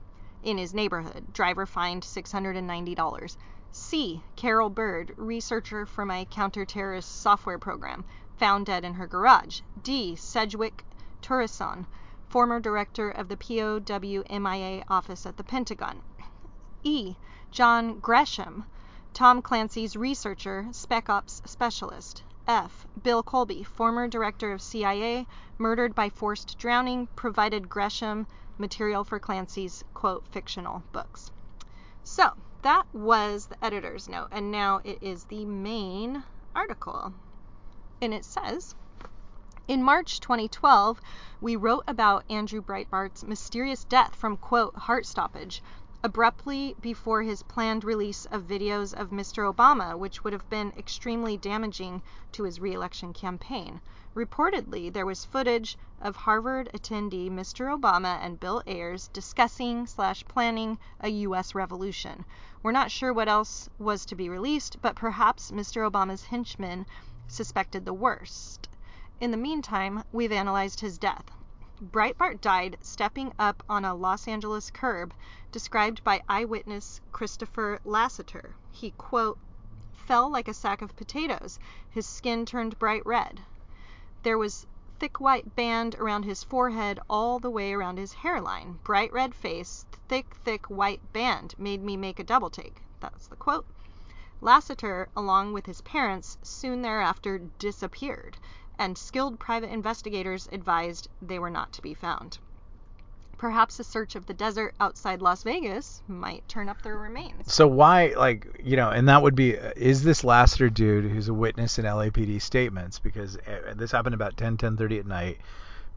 in 0.43 0.57
his 0.57 0.73
neighborhood. 0.73 1.32
Driver 1.32 1.67
fined 1.67 2.01
$690. 2.01 3.38
C. 3.71 4.23
Carol 4.36 4.71
Bird, 4.71 5.13
researcher 5.15 5.86
for 5.86 6.05
my 6.05 6.25
counter-terrorist 6.25 7.21
software 7.21 7.59
program, 7.59 8.05
found 8.38 8.65
dead 8.65 8.84
in 8.84 8.95
her 8.95 9.05
garage. 9.05 9.61
D. 9.84 10.15
Sedgwick 10.15 10.84
Tourison, 11.21 11.86
former 12.30 12.59
director 12.59 13.11
of 13.11 13.27
the 13.27 13.38
POWMIA 13.38 14.86
office 14.89 15.27
at 15.27 15.38
the 15.38 15.43
Pentagon. 15.43 16.01
E. 16.84 17.15
John 17.51 17.99
Gresham, 17.99 18.65
Tom 19.14 19.41
Clancy's 19.41 19.95
researcher, 19.95 20.68
Spec 20.72 21.10
Ops 21.10 21.41
specialist. 21.45 22.24
F. 22.47 22.88
Bill 23.03 23.22
Colby, 23.22 23.64
former 23.64 24.07
director 24.07 24.51
of 24.51 24.62
CIA, 24.62 25.28
murdered 25.57 25.93
by 25.93 26.10
forced 26.10 26.57
drowning, 26.57 27.07
provided 27.16 27.70
Gresham 27.70 28.26
material 28.57 29.03
for 29.03 29.20
Clancy's, 29.20 29.84
quote, 29.93 30.26
fictional 30.28 30.84
books. 30.91 31.32
So, 32.03 32.34
that 32.64 32.86
was 32.93 33.45
the 33.45 33.64
editor's 33.64 34.10
note, 34.10 34.30
and 34.32 34.51
now 34.51 34.82
it 34.84 34.97
is 35.01 35.26
the 35.26 35.45
main 35.45 36.24
article. 36.55 37.14
And 38.01 38.14
it 38.14 38.26
says, 38.26 38.76
in 39.68 39.84
March 39.84 40.20
2012, 40.20 40.99
we 41.39 41.55
wrote 41.55 41.84
about 41.88 42.26
Andrew 42.30 42.62
Breitbart's 42.62 43.24
mysterious 43.24 43.84
death 43.84 44.16
from, 44.16 44.38
quote, 44.38 44.76
heart 44.76 45.05
stoppage 45.05 45.62
abruptly 46.02 46.74
before 46.80 47.22
his 47.24 47.43
planned 47.43 47.84
release 47.84 48.26
of 48.28 48.47
videos 48.47 48.93
of 48.93 49.10
Mr. 49.10 49.54
Obama, 49.54 49.97
which 49.97 50.24
would 50.24 50.32
have 50.32 50.50
been 50.50 50.72
extremely 50.78 51.36
damaging 51.36 52.02
to 52.32 52.43
his 52.43 52.60
reelection 52.60 53.12
campaign. 53.12 53.82
Reportedly, 54.16 54.91
there 54.93 55.06
was 55.06 55.26
footage 55.26 55.78
of 56.00 56.16
Harvard 56.16 56.70
attendee 56.74 57.30
Mr. 57.30 57.78
Obama 57.78 58.18
and 58.22 58.39
Bill 58.39 58.64
Ayers 58.66 59.10
discussing 59.10 59.86
slash 59.86 60.24
planning 60.26 60.80
a 61.02 61.10
U.S. 61.10 61.54
revolution. 61.54 62.24
We're 62.64 62.72
not 62.72 62.91
sure 62.91 63.12
what 63.12 63.28
else 63.28 63.70
was 63.78 64.06
to 64.06 64.16
be 64.16 64.30
released, 64.30 64.82
but 64.82 64.95
perhaps 64.95 65.52
Mr. 65.52 65.89
Obama's 65.89 66.24
henchmen 66.24 66.86
suspected 67.28 67.84
the 67.84 67.93
worst. 67.93 68.70
In 69.20 69.32
the 69.32 69.38
meantime, 69.38 70.04
we've 70.14 70.32
analyzed 70.32 70.80
his 70.80 70.97
death. 70.97 71.30
Breitbart 71.82 72.41
died 72.41 72.77
stepping 72.82 73.32
up 73.39 73.63
on 73.69 73.86
a 73.86 73.95
Los 73.95 74.27
Angeles 74.27 74.69
curb, 74.69 75.13
described 75.49 76.03
by 76.03 76.21
eyewitness 76.27 76.99
Christopher 77.13 77.80
Lassiter. 77.86 78.53
He, 78.69 78.91
quote, 78.91 79.38
fell 79.93 80.30
like 80.30 80.49
a 80.49 80.53
sack 80.53 80.82
of 80.82 80.97
potatoes. 80.97 81.57
His 81.89 82.05
skin 82.05 82.45
turned 82.45 82.77
bright 82.80 83.05
red. 83.05 83.43
There 84.23 84.38
was 84.38 84.67
thick 84.99 85.21
white 85.21 85.55
band 85.55 85.95
around 85.95 86.23
his 86.23 86.43
forehead 86.43 86.99
all 87.09 87.39
the 87.39 87.49
way 87.49 87.71
around 87.71 87.95
his 87.97 88.11
hairline. 88.11 88.80
Bright 88.84 89.13
red 89.13 89.34
face, 89.34 89.86
thick, 90.09 90.36
thick 90.43 90.65
white 90.65 91.13
band 91.13 91.55
made 91.57 91.82
me 91.82 91.95
make 91.95 92.19
a 92.19 92.25
double 92.25 92.49
take. 92.49 92.82
That's 92.99 93.27
the 93.27 93.38
quote. 93.38 93.65
Lassiter, 94.41 95.07
along 95.15 95.53
with 95.53 95.65
his 95.65 95.80
parents, 95.80 96.38
soon 96.43 96.82
thereafter 96.82 97.38
disappeared 97.38 98.38
and 98.80 98.97
skilled 98.97 99.38
private 99.39 99.69
investigators 99.69 100.47
advised 100.53 101.09
they 101.21 101.38
were 101.38 101.49
not 101.49 101.73
to 101.73 101.82
be 101.82 101.93
found. 101.93 102.39
Perhaps 103.38 103.80
a 103.80 103.84
search 103.84 104.15
of 104.15 104.25
the 104.25 104.34
desert 104.34 104.73
outside 104.80 105.21
Las 105.21 105.43
Vegas 105.43 106.01
might 106.07 106.47
turn 106.47 106.67
up 106.67 106.82
their 106.82 106.97
remains. 106.97 107.53
So 107.53 107.67
why, 107.67 108.13
like, 108.17 108.61
you 108.63 108.75
know, 108.75 108.89
and 108.89 109.07
that 109.07 109.21
would 109.21 109.36
be, 109.36 109.51
is 109.51 110.03
this 110.03 110.23
Lassiter 110.23 110.69
dude 110.69 111.09
who's 111.11 111.27
a 111.27 111.34
witness 111.34 111.77
in 111.77 111.86
LAPD 111.86 112.41
statements? 112.41 112.99
Because 112.99 113.38
uh, 113.38 113.73
this 113.75 113.91
happened 113.91 114.15
about 114.15 114.36
10, 114.38 114.57
10:30 114.57 114.99
at 114.99 115.05
night. 115.05 115.38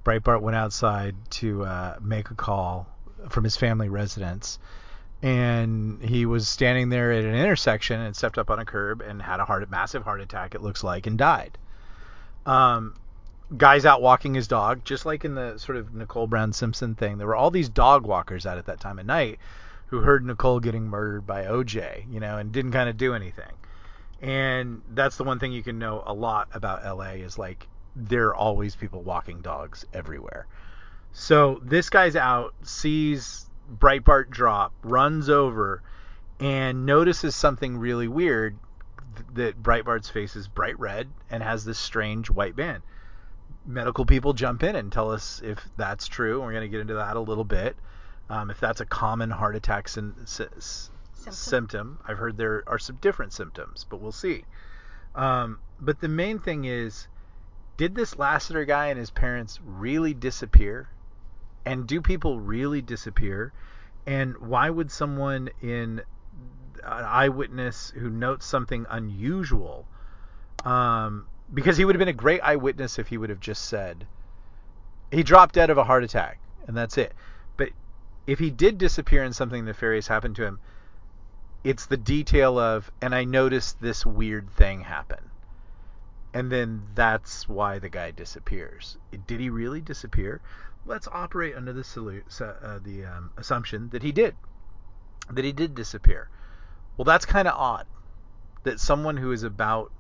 Breitbart 0.05 0.41
went 0.41 0.57
outside 0.57 1.15
to 1.31 1.65
uh, 1.65 1.97
make 2.01 2.31
a 2.31 2.35
call 2.35 2.89
from 3.29 3.45
his 3.45 3.57
family 3.57 3.89
residence, 3.89 4.59
and 5.21 6.03
he 6.03 6.27
was 6.27 6.49
standing 6.49 6.89
there 6.89 7.13
at 7.13 7.25
an 7.25 7.35
intersection 7.35 8.01
and 8.01 8.15
stepped 8.15 8.39
up 8.39 8.51
on 8.51 8.59
a 8.59 8.65
curb 8.65 9.01
and 9.01 9.23
had 9.23 9.39
a 9.39 9.45
heart, 9.45 9.69
massive 9.71 10.03
heart 10.03 10.21
attack. 10.21 10.55
It 10.57 10.63
looks 10.63 10.83
like, 10.83 11.07
and 11.07 11.17
died 11.19 11.59
um, 12.47 12.95
guys 13.57 13.85
out 13.85 14.03
walking 14.03 14.35
his 14.35 14.49
dog, 14.49 14.85
just 14.85 15.07
like 15.07 15.25
in 15.25 15.35
the 15.35 15.59
sort 15.59 15.77
of 15.77 15.95
Nicole 15.95 16.27
Brown 16.27 16.53
Simpson 16.53 16.95
thing. 16.95 17.19
There 17.19 17.27
were 17.27 17.37
all 17.37 17.51
these 17.51 17.69
dog 17.69 18.07
walkers 18.07 18.47
out 18.47 18.59
at 18.59 18.67
that 18.67 18.81
time 18.81 18.99
of 18.99 19.07
night 19.07 19.39
who 19.87 20.01
heard 20.01 20.25
Nicole 20.25 20.61
getting 20.61 20.85
murdered 20.85 21.27
by 21.27 21.45
OJ, 21.45 22.11
you 22.11 22.19
know, 22.21 22.39
and 22.39 22.51
didn't 22.51 22.73
kind 22.73 22.89
of 22.89 22.97
do 22.97 23.15
anything. 23.15 23.53
And 24.23 24.83
that's 24.95 25.17
the 25.17 25.25
one 25.25 25.39
thing 25.39 25.53
you 25.53 25.63
can 25.63 25.79
know 25.79 26.03
a 26.07 26.15
lot 26.15 26.49
about 26.55 26.85
LA 26.85 27.15
is 27.15 27.39
like 27.39 27.67
there 27.95 28.29
are 28.29 28.35
always 28.35 28.75
people 28.75 29.03
walking 29.03 29.43
dogs 29.43 29.85
everywhere. 29.93 30.47
So 31.13 31.61
this 31.63 31.91
guy's 31.91 32.17
out, 32.17 32.55
sees 32.63 33.47
Breitbart 33.71 34.31
drop, 34.31 34.73
runs 34.83 35.29
over, 35.29 35.83
and 36.41 36.87
notices 36.87 37.37
something 37.37 37.77
really 37.77 38.09
weird 38.09 38.57
that 39.35 39.63
Breitbart's 39.63 40.09
face 40.09 40.37
is 40.37 40.49
bright 40.49 40.79
red 40.79 41.09
and 41.31 41.43
has 41.43 41.65
this 41.65 41.79
strange 41.79 42.31
white 42.31 42.57
band. 42.57 42.83
Medical 43.67 44.05
people 44.05 44.33
jump 44.33 44.63
in 44.63 44.77
and 44.77 44.91
tell 44.91 45.11
us 45.11 45.41
if 45.45 45.69
that's 45.77 46.09
true. 46.09 46.41
We're 46.41 46.53
going 46.53 46.63
to 46.63 46.69
get 46.69 46.81
into 46.81 46.95
that 46.95 47.17
a 47.17 47.21
little 47.21 47.45
bit. 47.45 47.77
Um, 48.29 48.51
if 48.51 48.59
that's 48.61 48.81
a 48.81 48.87
common 48.87 49.31
heart 49.31 49.57
attack 49.57 49.89
sy- 49.89 50.01
sy- 50.25 50.47
symptom. 50.55 51.33
symptom. 51.33 51.99
I've 52.07 52.19
heard 52.19 52.37
there 52.37 52.65
are 52.67 52.79
some 52.79 52.97
different 52.97 53.33
symptoms, 53.33 53.87
but 53.89 54.01
we'll 54.01 54.13
see. 54.13 54.45
Um, 55.15 55.59
but 55.81 56.01
the 56.01 56.09
main 56.09 56.39
thing 56.39 56.65
is, 56.65 57.09
did 57.77 57.95
this 57.95 58.19
Lassiter 58.19 58.65
guy 58.65 58.87
and 58.87 58.99
his 58.99 59.11
parents 59.11 59.61
really 59.65 60.15
disappear? 60.15 60.89
And 61.65 61.87
do 61.87 62.01
people 62.01 62.41
really 62.41 62.83
disappear? 62.83 63.53
And 64.07 64.37
why 64.39 64.71
would 64.71 64.91
someone 64.91 65.51
in 65.61 66.03
an 66.85 67.05
eyewitness 67.05 67.93
who 67.97 68.11
notes 68.11 68.47
something 68.47 68.87
unusual. 68.91 69.87
Um, 70.65 71.27
because 71.53 71.77
he 71.77 71.85
would 71.85 71.95
have 71.95 71.99
been 71.99 72.09
a 72.09 72.13
great 72.13 72.41
eyewitness 72.41 72.99
if 72.99 73.09
he 73.09 73.19
would 73.19 73.31
have 73.31 73.41
just 73.41 73.65
said 73.67 74.07
he 75.13 75.23
dropped 75.23 75.55
dead 75.55 75.71
of 75.71 75.79
a 75.79 75.85
heart 75.85 76.03
attack 76.03 76.39
and 76.67 76.77
that's 76.77 76.97
it. 76.97 77.13
But 77.57 77.71
if 78.27 78.39
he 78.39 78.51
did 78.51 78.79
disappear 78.79 79.23
and 79.23 79.37
something 79.37 79.65
nefarious 79.65 80.09
happened 80.09 80.37
to 80.37 80.45
him, 80.47 80.59
it's 81.63 81.87
the 81.87 81.97
detail 81.97 82.59
of 82.59 82.91
and 83.01 83.15
I 83.15 83.25
noticed 83.25 83.81
this 83.81 84.07
weird 84.07 84.51
thing 84.51 84.81
happen. 84.81 85.31
And 86.35 86.51
then 86.51 86.83
that's 86.95 87.47
why 87.47 87.79
the 87.79 87.91
guy 87.91 88.11
disappears. 88.11 88.97
Did 89.27 89.39
he 89.39 89.51
really 89.51 89.83
disappear? 89.83 90.41
Let's 90.87 91.07
operate 91.09 91.55
under 91.55 91.75
the, 91.75 92.23
uh, 92.41 92.79
the 92.83 93.05
um, 93.05 93.31
assumption 93.37 93.91
that 93.91 94.03
he 94.03 94.13
did. 94.13 94.35
That 95.31 95.45
he 95.45 95.53
did 95.53 95.75
disappear. 95.75 96.31
Well, 96.97 97.05
that's 97.05 97.25
kind 97.25 97.49
of 97.49 97.55
odd 97.57 97.87
that 98.65 98.81
someone 98.81 99.17
who 99.17 99.33
is 99.33 99.43
about 99.43 99.91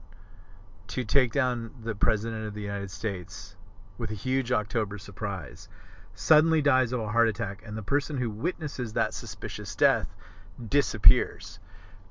to 0.88 1.04
take 1.04 1.32
down 1.32 1.72
the 1.82 1.94
president 1.94 2.46
of 2.46 2.54
the 2.54 2.60
United 2.60 2.90
States 2.90 3.56
with 3.98 4.10
a 4.10 4.14
huge 4.14 4.52
October 4.52 4.98
surprise 4.98 5.68
suddenly 6.14 6.60
dies 6.60 6.92
of 6.92 7.00
a 7.00 7.08
heart 7.08 7.28
attack, 7.28 7.62
and 7.64 7.76
the 7.76 7.82
person 7.82 8.18
who 8.18 8.30
witnesses 8.30 8.92
that 8.92 9.14
suspicious 9.14 9.74
death 9.74 10.08
disappears. 10.68 11.58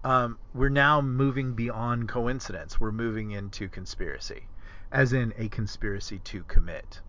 Um, 0.04 0.40
we're 0.54 0.70
now 0.70 1.02
moving 1.02 1.54
beyond 1.54 2.10
coincidence. 2.10 2.80
We're 2.80 2.92
moving 2.92 3.32
into 3.32 3.70
conspiracy, 3.70 4.48
as 4.92 5.14
in 5.14 5.34
a 5.38 5.48
conspiracy 5.50 6.20
to 6.20 6.44
commit. 6.44 7.02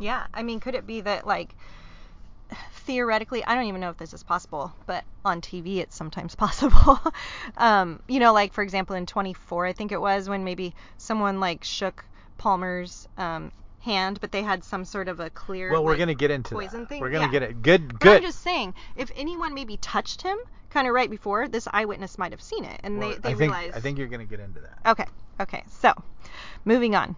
Yeah, 0.00 0.26
I 0.34 0.42
mean, 0.42 0.58
could 0.58 0.74
it 0.74 0.86
be 0.86 1.00
that 1.02 1.26
like 1.26 1.54
theoretically, 2.72 3.44
I 3.44 3.54
don't 3.54 3.64
even 3.64 3.80
know 3.80 3.90
if 3.90 3.96
this 3.96 4.12
is 4.12 4.22
possible, 4.22 4.72
but 4.86 5.04
on 5.24 5.40
TV 5.40 5.78
it's 5.78 5.96
sometimes 5.96 6.34
possible. 6.36 6.98
um, 7.56 8.00
you 8.08 8.20
know, 8.20 8.32
like 8.32 8.52
for 8.52 8.62
example 8.62 8.96
in 8.96 9.06
24, 9.06 9.66
I 9.66 9.72
think 9.72 9.92
it 9.92 10.00
was 10.00 10.28
when 10.28 10.44
maybe 10.44 10.74
someone 10.98 11.40
like 11.40 11.64
shook 11.64 12.04
Palmer's 12.38 13.08
um, 13.16 13.52
hand, 13.80 14.20
but 14.20 14.32
they 14.32 14.42
had 14.42 14.64
some 14.64 14.84
sort 14.84 15.08
of 15.08 15.20
a 15.20 15.30
clear. 15.30 15.70
Well, 15.70 15.84
we're 15.84 15.92
like, 15.92 16.00
gonna 16.00 16.14
get 16.14 16.30
into 16.30 16.54
poison 16.54 16.80
that. 16.80 16.88
thing. 16.88 17.00
We're 17.00 17.10
gonna 17.10 17.26
yeah. 17.26 17.30
get 17.32 17.42
it. 17.42 17.62
Good, 17.62 17.88
But 17.88 18.00
good. 18.00 18.16
I'm 18.16 18.22
just 18.22 18.42
saying, 18.42 18.74
if 18.96 19.10
anyone 19.16 19.54
maybe 19.54 19.76
touched 19.76 20.22
him, 20.22 20.36
kind 20.70 20.88
of 20.88 20.94
right 20.94 21.10
before, 21.10 21.48
this 21.48 21.68
eyewitness 21.72 22.18
might 22.18 22.32
have 22.32 22.42
seen 22.42 22.64
it, 22.64 22.80
and 22.82 22.98
Well, 22.98 23.10
they 23.10 23.18
they 23.18 23.28
I 23.30 23.34
think 23.34 23.52
realized. 23.52 23.76
I 23.76 23.80
think 23.80 23.98
you're 23.98 24.08
gonna 24.08 24.24
get 24.24 24.40
into 24.40 24.60
that. 24.60 24.90
Okay. 24.90 25.06
Okay. 25.40 25.62
So, 25.68 25.92
moving 26.64 26.94
on. 26.94 27.16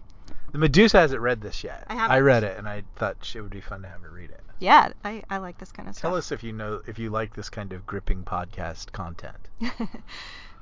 The 0.57 0.61
Medusa 0.61 0.99
hasn't 0.99 1.21
read 1.21 1.39
this 1.41 1.63
yet. 1.63 1.83
I 1.85 1.93
haven't. 1.93 2.15
I 2.15 2.19
read 2.19 2.43
it, 2.43 2.57
and 2.57 2.67
I 2.67 2.81
thought 2.95 3.31
it 3.35 3.41
would 3.41 3.51
be 3.51 3.61
fun 3.61 3.83
to 3.83 3.87
have 3.87 4.01
her 4.01 4.09
read 4.09 4.31
it. 4.31 4.41
Yeah, 4.57 4.91
I, 5.05 5.21
I 5.29 5.37
like 5.37 5.59
this 5.59 5.71
kind 5.71 5.87
of 5.87 5.93
stuff. 5.93 6.09
Tell 6.09 6.17
us 6.17 6.31
if 6.31 6.43
you 6.43 6.51
know 6.51 6.81
if 6.87 6.97
you 6.97 7.11
like 7.11 7.35
this 7.35 7.47
kind 7.47 7.73
of 7.73 7.85
gripping 7.85 8.23
podcast 8.23 8.91
content. 8.91 9.49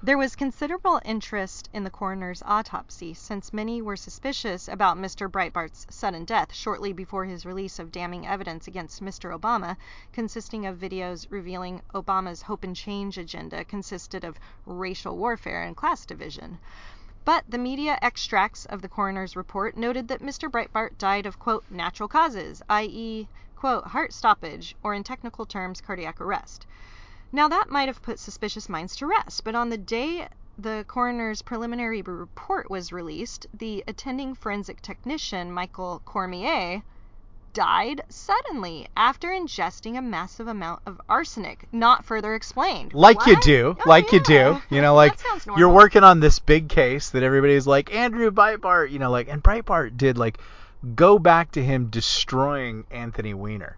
There 0.04 0.18
was 0.18 0.36
considerable 0.36 1.02
interest 1.06 1.70
in 1.74 1.86
the 1.86 1.90
coroner's 1.90 2.44
autopsy 2.46 3.14
since 3.14 3.54
many 3.54 3.82
were 3.82 3.96
suspicious 3.96 4.68
about 4.68 4.98
Mr. 4.98 5.32
Breitbart's 5.32 5.88
sudden 5.90 6.26
death 6.26 6.54
shortly 6.54 6.92
before 6.92 7.26
his 7.26 7.46
release 7.46 7.80
of 7.80 7.92
damning 7.94 8.28
evidence 8.28 8.68
against 8.68 9.02
Mr. 9.02 9.36
Obama, 9.36 9.78
consisting 10.12 10.66
of 10.66 10.78
videos 10.78 11.26
revealing 11.32 11.82
Obama's 11.94 12.44
hope 12.44 12.66
and 12.66 12.76
change 12.76 13.18
agenda 13.18 13.64
consisted 13.64 14.24
of 14.24 14.38
racial 14.66 15.18
warfare 15.18 15.64
and 15.64 15.78
class 15.78 16.06
division. 16.06 16.60
But 17.26 17.44
the 17.50 17.58
media 17.58 17.98
extracts 18.04 18.66
of 18.66 18.84
the 18.84 18.88
coroner's 18.88 19.36
report 19.36 19.76
noted 19.76 20.10
that 20.10 20.22
Mr. 20.22 20.48
Breitbart 20.48 20.96
died 21.00 21.26
of, 21.26 21.40
natural 21.72 22.08
causes, 22.08 22.62
i.e., 22.70 23.28
heart 23.64 24.14
stoppage, 24.14 24.76
or 24.84 24.94
in 24.94 25.04
technical 25.04 25.48
terms, 25.48 25.82
cardiac 25.82 26.22
arrest. 26.22 26.68
Now, 27.32 27.48
that 27.48 27.72
might 27.72 27.88
have 27.88 28.04
put 28.04 28.20
suspicious 28.20 28.70
minds 28.70 28.96
to 28.98 29.08
rest, 29.08 29.44
but 29.44 29.56
on 29.56 29.70
the 29.70 29.78
day 29.80 30.28
the 30.56 30.86
coroner's 30.88 31.42
preliminary 31.42 32.04
report 32.04 32.70
was 32.70 32.94
released, 32.94 33.48
the 33.52 33.84
attending 33.88 34.36
forensic 34.36 34.80
technician, 34.84 35.52
Michael 35.52 36.04
Cormier, 36.06 36.84
died 37.56 38.02
suddenly 38.10 38.88
after 38.96 39.30
ingesting 39.30 39.98
a 39.98 40.02
massive 40.02 40.48
amount 40.48 40.82
of 40.86 41.02
arsenic, 41.10 41.68
not 41.72 42.06
further 42.06 42.36
explained. 42.36 42.94
Like 42.94 43.26
you 43.26 43.40
do, 43.42 43.76
Oh, 43.80 43.90
like 43.90 44.12
you 44.12 44.20
do. 44.20 44.62
You 44.70 44.82
know, 44.84 44.94
like 44.94 45.18
you're 45.58 45.70
working 45.74 46.04
on 46.04 46.20
this 46.20 46.38
big 46.38 46.70
case 46.70 47.10
that 47.12 47.24
everybody's 47.24 47.66
like 47.66 47.92
Andrew 47.96 48.30
Breitbart, 48.30 48.92
you 48.92 49.00
know, 49.00 49.10
like 49.10 49.28
and 49.30 49.42
Breitbart 49.42 49.98
did 49.98 50.18
like 50.20 50.38
go 50.94 51.18
back 51.18 51.54
to 51.54 51.64
him 51.64 51.88
destroying 51.88 52.86
Anthony 52.92 53.34
Weiner. 53.34 53.78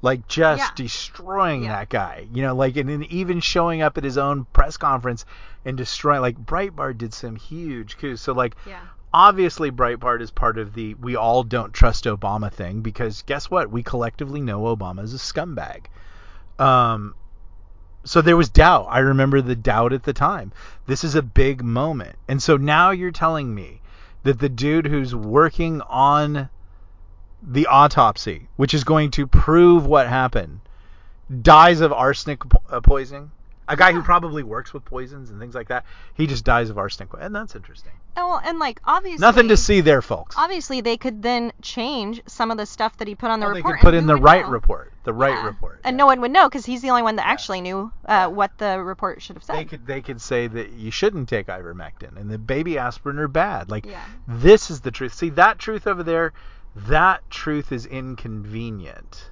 Like 0.00 0.28
just 0.28 0.62
Yeah. 0.62 0.70
destroying 0.76 1.64
Yeah. 1.64 1.72
that 1.76 1.88
guy. 1.88 2.28
You 2.32 2.42
know, 2.42 2.54
like 2.54 2.76
and 2.76 2.88
then 2.88 3.02
even 3.04 3.40
showing 3.40 3.82
up 3.82 3.98
at 3.98 4.04
his 4.04 4.16
own 4.16 4.46
press 4.52 4.76
conference 4.76 5.26
and 5.64 5.76
destroying 5.76 6.20
like 6.22 6.38
Breitbart 6.38 6.98
did 6.98 7.12
some 7.12 7.34
huge 7.36 7.98
coups. 7.98 8.22
So 8.22 8.32
like 8.32 8.54
Yeah. 8.64 8.78
Obviously 9.12 9.70
Breitbart 9.70 10.20
is 10.20 10.30
part 10.30 10.58
of 10.58 10.74
the 10.74 10.94
we 10.94 11.16
all 11.16 11.42
don't 11.42 11.72
trust 11.72 12.04
Obama 12.04 12.52
thing 12.52 12.80
because 12.80 13.22
guess 13.22 13.50
what? 13.50 13.70
We 13.70 13.82
collectively 13.82 14.40
know 14.40 14.62
Obama 14.62 15.02
is 15.02 15.14
a 15.14 15.18
scumbag. 15.18 15.86
Um, 16.58 17.14
so 18.04 18.22
there 18.22 18.36
was 18.36 18.48
doubt. 18.48 18.86
I 18.88 19.00
remember 19.00 19.40
the 19.40 19.56
doubt 19.56 19.92
at 19.92 20.04
the 20.04 20.12
time. 20.12 20.52
This 20.86 21.04
is 21.04 21.14
a 21.14 21.22
big 21.22 21.62
moment. 21.62 22.16
And 22.26 22.42
so 22.42 22.56
now 22.56 22.90
you're 22.90 23.10
telling 23.10 23.54
me 23.54 23.80
that 24.22 24.38
the 24.38 24.48
dude 24.48 24.86
who's 24.86 25.14
working 25.14 25.80
on 25.82 26.48
the 27.42 27.66
autopsy, 27.66 28.48
which 28.56 28.74
is 28.74 28.84
going 28.84 29.10
to 29.12 29.26
prove 29.26 29.86
what 29.86 30.08
happened, 30.08 30.60
dies 31.42 31.80
of 31.80 31.92
arsenic 31.92 32.40
po- 32.40 32.62
uh, 32.70 32.80
poisoning. 32.80 33.30
A 33.68 33.76
guy 33.76 33.92
who 33.92 34.02
probably 34.02 34.42
works 34.42 34.72
with 34.72 34.84
poisons 34.84 35.30
and 35.30 35.38
things 35.38 35.54
like 35.54 35.68
that, 35.68 35.84
he 36.14 36.26
just 36.26 36.44
dies 36.44 36.70
of 36.70 36.78
arsenic, 36.78 37.10
and 37.20 37.34
that's 37.34 37.54
interesting. 37.54 37.92
Oh, 38.16 38.28
well, 38.28 38.40
and 38.44 38.58
like 38.58 38.80
obviously 38.84 39.20
Nothing 39.20 39.48
to 39.48 39.56
see 39.56 39.80
there, 39.82 40.02
folks. 40.02 40.34
Obviously, 40.38 40.80
they 40.80 40.96
could 40.96 41.22
then 41.22 41.52
change 41.62 42.22
some 42.26 42.50
of 42.50 42.56
the 42.56 42.66
stuff 42.66 42.96
that 42.96 43.06
he 43.06 43.14
put 43.14 43.30
on 43.30 43.40
the 43.40 43.46
Well, 43.46 43.54
they 43.54 43.62
could 43.62 43.76
put 43.80 43.94
in 43.94 44.06
the 44.06 44.16
right 44.16 44.44
know? 44.44 44.50
report, 44.50 44.92
the 45.04 45.12
right 45.12 45.34
Yeah. 45.34 45.46
report, 45.46 45.80
and 45.84 45.94
yeah. 45.94 45.98
no 45.98 46.06
one 46.06 46.20
would 46.22 46.30
know 46.30 46.48
because 46.48 46.64
he's 46.66 46.82
the 46.82 46.90
only 46.90 47.02
one 47.02 47.16
that 47.16 47.26
actually 47.26 47.60
knew 47.60 47.92
uh, 48.06 48.28
what 48.28 48.56
the 48.58 48.82
report 48.82 49.20
should 49.22 49.36
have 49.36 49.44
said. 49.44 49.56
They 49.56 49.64
could 49.66 49.86
they 49.86 50.00
could 50.00 50.20
say 50.20 50.46
that 50.46 50.70
you 50.72 50.90
shouldn't 50.90 51.28
take 51.28 51.46
ivermectin 51.48 52.16
and 52.16 52.30
the 52.30 52.38
baby 52.38 52.78
aspirin 52.78 53.18
are 53.18 53.28
bad. 53.28 53.70
Like 53.70 53.86
this 54.26 54.70
is 54.70 54.80
the 54.80 54.90
truth. 54.90 55.12
See 55.14 55.28
that 55.30 55.58
truth 55.58 55.86
over 55.86 56.02
there, 56.02 56.32
that 56.74 57.28
truth 57.30 57.70
is 57.70 57.86
inconvenient. 57.86 59.30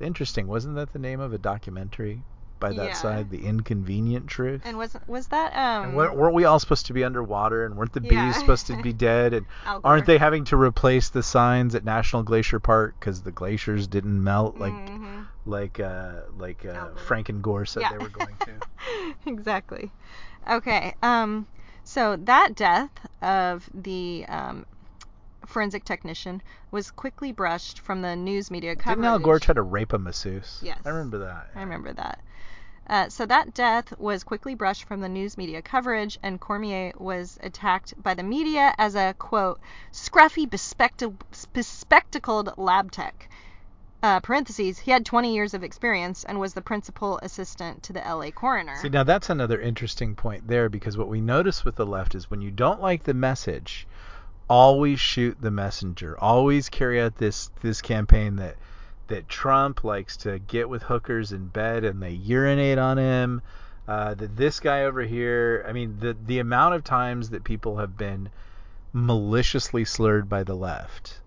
Interesting, 0.00 0.46
wasn't 0.46 0.74
that 0.76 0.92
the 0.92 0.98
name 0.98 1.20
of 1.20 1.32
a 1.32 1.38
documentary 1.38 2.22
by 2.62 2.72
that 2.72 2.86
Yeah. 2.88 2.92
side? 2.94 3.28
The 3.30 3.44
inconvenient 3.44 4.26
truth. 4.28 4.62
And 4.64 4.78
was 4.78 4.96
was 5.06 5.26
that 5.28 5.54
um? 5.54 5.88
And 5.90 5.94
weren't 5.96 6.32
we 6.34 6.44
all 6.46 6.58
supposed 6.58 6.86
to 6.86 6.94
be 6.94 7.04
underwater 7.04 7.66
and 7.66 7.76
weren't 7.76 7.92
the 7.92 8.00
bees 8.00 8.12
Yeah. 8.12 8.32
supposed 8.32 8.66
to 8.68 8.80
be 8.80 8.92
dead 9.10 9.34
and 9.34 9.44
aren't 9.66 10.06
they 10.06 10.16
having 10.16 10.44
to 10.46 10.56
replace 10.56 11.10
the 11.10 11.22
signs 11.22 11.74
at 11.74 11.84
National 11.84 12.22
Glacier 12.22 12.60
Park 12.60 12.94
because 12.98 13.20
the 13.22 13.32
glaciers 13.32 13.86
didn't 13.86 14.22
melt 14.24 14.56
like 14.56 14.72
Mhm. 14.72 15.26
like 15.44 15.78
uh 15.80 16.22
like 16.38 16.64
uh, 16.64 16.88
Frank 17.06 17.28
and 17.28 17.42
Gore 17.42 17.66
said 17.66 17.82
Yeah. 17.82 17.92
they 17.92 17.98
were 17.98 18.08
going 18.08 18.36
to. 18.46 18.52
exactly. 19.26 19.90
Okay. 20.50 20.94
Um. 21.02 21.46
So 21.84 22.14
that 22.16 22.54
death 22.54 22.90
of 23.20 23.68
the 23.74 24.24
um, 24.28 24.64
forensic 25.46 25.84
technician 25.84 26.40
was 26.70 26.92
quickly 26.92 27.32
brushed 27.32 27.80
from 27.80 28.02
the 28.02 28.14
news 28.14 28.50
media 28.52 28.76
coverage. 28.76 28.98
Didn't 28.98 29.04
Al 29.12 29.18
Gore 29.18 29.40
try 29.40 29.54
to 29.54 29.62
rape 29.62 29.92
a 29.92 29.98
masseuse? 29.98 30.60
Yes. 30.62 30.78
I 30.84 30.90
remember 30.90 31.18
that. 31.18 31.50
I 31.56 31.60
remember 31.60 31.92
that. 31.92 32.20
Uh, 32.86 33.08
so 33.08 33.24
that 33.26 33.54
death 33.54 33.92
was 33.98 34.24
quickly 34.24 34.54
brushed 34.54 34.84
from 34.84 35.00
the 35.00 35.08
news 35.08 35.38
media 35.38 35.62
coverage, 35.62 36.18
and 36.22 36.40
Cormier 36.40 36.92
was 36.96 37.38
attacked 37.42 37.94
by 38.02 38.14
the 38.14 38.22
media 38.22 38.74
as 38.78 38.94
a 38.94 39.14
quote 39.18 39.60
scruffy, 39.92 40.46
bespecta- 40.46 41.16
bespectacled 41.52 42.52
lab 42.56 42.90
tech. 42.90 43.28
Uh, 44.02 44.18
parentheses, 44.18 44.80
he 44.80 44.90
had 44.90 45.06
20 45.06 45.32
years 45.32 45.54
of 45.54 45.62
experience 45.62 46.24
and 46.24 46.40
was 46.40 46.54
the 46.54 46.60
principal 46.60 47.20
assistant 47.22 47.84
to 47.84 47.92
the 47.92 48.00
LA 48.00 48.32
coroner. 48.32 48.76
See, 48.76 48.88
now 48.88 49.04
that's 49.04 49.30
another 49.30 49.60
interesting 49.60 50.16
point 50.16 50.48
there 50.48 50.68
because 50.68 50.98
what 50.98 51.06
we 51.08 51.20
notice 51.20 51.64
with 51.64 51.76
the 51.76 51.86
left 51.86 52.16
is 52.16 52.28
when 52.28 52.42
you 52.42 52.50
don't 52.50 52.80
like 52.80 53.04
the 53.04 53.14
message, 53.14 53.86
always 54.50 54.98
shoot 54.98 55.40
the 55.40 55.52
messenger. 55.52 56.18
Always 56.18 56.68
carry 56.68 57.00
out 57.00 57.16
this 57.16 57.50
this 57.60 57.80
campaign 57.80 58.36
that 58.36 58.56
that 59.08 59.28
Trump 59.28 59.84
likes 59.84 60.16
to 60.18 60.38
get 60.38 60.68
with 60.68 60.82
hookers 60.84 61.32
in 61.32 61.48
bed 61.48 61.84
and 61.84 62.02
they 62.02 62.10
urinate 62.12 62.78
on 62.78 62.98
him. 62.98 63.42
Uh, 63.88 64.14
that 64.14 64.36
this 64.36 64.60
guy 64.60 64.84
over 64.84 65.02
here, 65.02 65.64
I 65.68 65.72
mean, 65.72 65.96
the 65.98 66.16
the 66.26 66.38
amount 66.38 66.74
of 66.76 66.84
times 66.84 67.30
that 67.30 67.42
people 67.44 67.78
have 67.78 67.96
been 67.96 68.30
maliciously 68.92 69.84
slurred 69.84 70.28
by 70.28 70.42
the 70.44 70.54
left. 70.54 71.20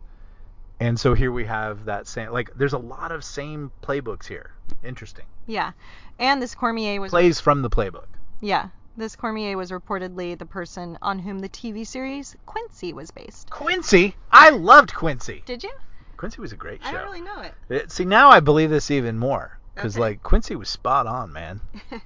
And 0.79 0.99
so 0.99 1.13
here 1.13 1.31
we 1.31 1.45
have 1.45 1.85
that 1.85 2.07
same 2.07 2.31
like 2.31 2.49
there's 2.55 2.73
a 2.73 2.77
lot 2.77 3.11
of 3.11 3.23
same 3.23 3.71
playbooks 3.81 4.25
here. 4.27 4.51
Interesting. 4.83 5.25
yeah. 5.47 5.71
And 6.17 6.41
this 6.41 6.55
Cormier 6.55 7.01
was 7.01 7.11
Plays 7.11 7.39
from 7.39 7.61
the 7.61 7.69
playbook. 7.69 8.07
yeah. 8.41 8.69
This 8.97 9.17
Cormier 9.17 9.57
was 9.57 9.71
reportedly 9.71 10.37
the 10.37 10.45
person 10.45 10.97
on 11.01 11.19
whom 11.19 11.39
the 11.39 11.49
TV 11.49 11.85
series 11.85 12.37
Quincy 12.45 12.93
was 12.93 13.11
based. 13.11 13.49
Quincy, 13.49 14.15
I 14.31 14.51
loved 14.51 14.93
Quincy. 14.93 15.43
Did 15.45 15.63
you? 15.63 15.71
Quincy 16.17 16.41
was 16.41 16.51
a 16.51 16.55
great 16.57 16.81
show. 16.83 16.89
I 16.89 16.91
don't 16.93 17.03
really 17.05 17.21
know 17.21 17.41
it. 17.41 17.53
It- 17.69 17.91
see, 17.91 18.05
now 18.05 18.29
I 18.29 18.39
believe 18.39 18.69
this 18.69 18.89
even 18.91 19.17
more 19.17 19.57
because 19.73 19.95
Okay. 19.95 20.01
like 20.01 20.23
Quincy 20.23 20.55
was 20.55 20.69
spot 20.69 21.07
on, 21.07 21.33
man. 21.33 21.61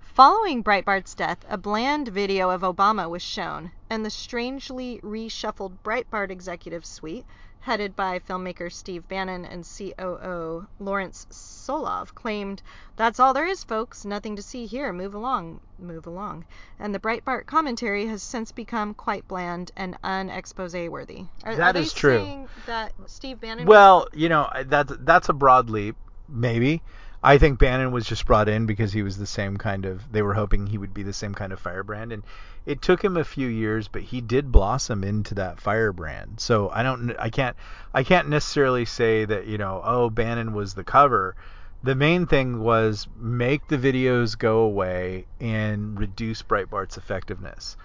Following 0.00 0.64
Breitbart's 0.64 1.14
death, 1.14 1.44
a 1.48 1.58
bland 1.58 2.08
video 2.08 2.48
of 2.48 2.62
Obama 2.62 3.10
was 3.10 3.20
shown, 3.22 3.70
and 3.90 4.02
the 4.02 4.08
strangely 4.10 4.98
reshuffled 5.04 5.76
Breitbart 5.84 6.30
executive 6.30 6.86
suite, 6.86 7.26
headed 7.66 7.96
by 7.96 8.20
filmmaker 8.20 8.72
Steve 8.72 9.08
Bannon 9.08 9.44
and 9.44 9.66
COO 9.66 10.68
Lawrence 10.78 11.26
Solov, 11.32 12.14
claimed, 12.14 12.62
That's 12.94 13.18
all 13.18 13.34
there 13.34 13.48
is, 13.48 13.64
folks. 13.64 14.04
Nothing 14.04 14.36
to 14.36 14.42
see 14.42 14.66
here. 14.66 14.92
Move 14.92 15.14
along. 15.14 15.58
Move 15.76 16.06
along. 16.06 16.44
And 16.78 16.94
the 16.94 17.00
Breitbart 17.00 17.46
commentary 17.46 18.06
has 18.06 18.22
since 18.22 18.52
become 18.52 18.94
quite 18.94 19.26
bland 19.26 19.72
and 19.76 20.00
unexpose 20.04 20.88
worthy. 20.88 21.24
Are, 21.42 21.56
That 21.56 21.74
are 21.74 21.80
is 21.80 21.92
true. 21.92 22.46
that 22.66 22.92
Steve 23.06 23.40
Bannon. 23.40 23.66
Well, 23.66 24.06
you 24.12 24.28
know 24.28 24.48
that's 24.66 24.92
that's 25.00 25.28
a 25.28 25.32
broad 25.32 25.68
leap, 25.68 25.96
maybe. 26.28 26.82
I 27.26 27.36
think 27.38 27.58
Bannon 27.58 27.90
was 27.90 28.06
just 28.06 28.24
brought 28.24 28.48
in 28.48 28.66
because 28.66 28.92
he 28.92 29.02
was 29.02 29.18
the 29.18 29.26
same 29.26 29.56
kind 29.56 29.84
of. 29.84 30.12
They 30.12 30.22
were 30.22 30.34
hoping 30.34 30.68
he 30.68 30.78
would 30.78 30.94
be 30.94 31.02
the 31.02 31.12
same 31.12 31.34
kind 31.34 31.52
of 31.52 31.58
firebrand, 31.58 32.12
and 32.12 32.22
it 32.64 32.80
took 32.80 33.02
him 33.02 33.16
a 33.16 33.24
few 33.24 33.48
years, 33.48 33.88
but 33.88 34.02
he 34.02 34.20
did 34.20 34.52
blossom 34.52 35.02
into 35.02 35.34
that 35.34 35.60
firebrand. 35.60 36.38
So 36.38 36.70
I 36.70 36.84
don't, 36.84 37.16
I 37.18 37.30
can't, 37.30 37.56
I 37.92 38.04
can't 38.04 38.28
necessarily 38.28 38.84
say 38.84 39.24
that 39.24 39.48
you 39.48 39.58
know, 39.58 39.82
oh, 39.84 40.08
Bannon 40.08 40.52
was 40.52 40.74
the 40.74 40.84
cover. 40.84 41.34
The 41.82 41.96
main 41.96 42.28
thing 42.28 42.60
was 42.60 43.08
make 43.16 43.66
the 43.66 43.76
videos 43.76 44.38
go 44.38 44.60
away 44.60 45.26
and 45.40 45.98
reduce 45.98 46.42
Breitbart's 46.42 46.96
effectiveness. 46.96 47.76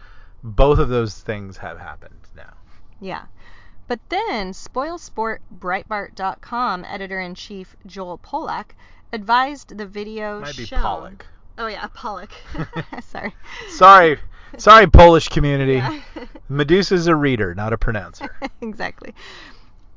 Both 0.43 0.77
of 0.77 0.89
those 0.89 1.19
things 1.19 1.57
have 1.57 1.79
happened 1.79 2.27
now. 2.35 2.53
Yeah. 2.99 3.23
But 3.87 4.01
then, 4.09 4.51
SpoilSportBreitbart.com 4.51 6.85
editor 6.85 7.19
in 7.19 7.33
chief 7.33 7.75
Joel 7.87 8.19
Pollak 8.19 8.75
advised 9.13 9.77
the 9.77 9.85
video 9.85 10.39
Might 10.41 10.57
be 10.57 10.65
shown. 10.65 10.79
Pollock. 10.79 11.25
Oh 11.57 11.67
yeah, 11.67 11.87
Pollock. 11.93 12.31
Sorry. 13.03 13.35
Sorry, 13.69 14.19
sorry, 14.57 14.87
Polish 14.87 15.27
community. 15.27 15.75
Yeah. 15.75 16.01
Medusa's 16.49 17.07
a 17.07 17.15
reader, 17.15 17.53
not 17.53 17.73
a 17.73 17.77
pronouncer. 17.77 18.35
exactly. 18.61 19.13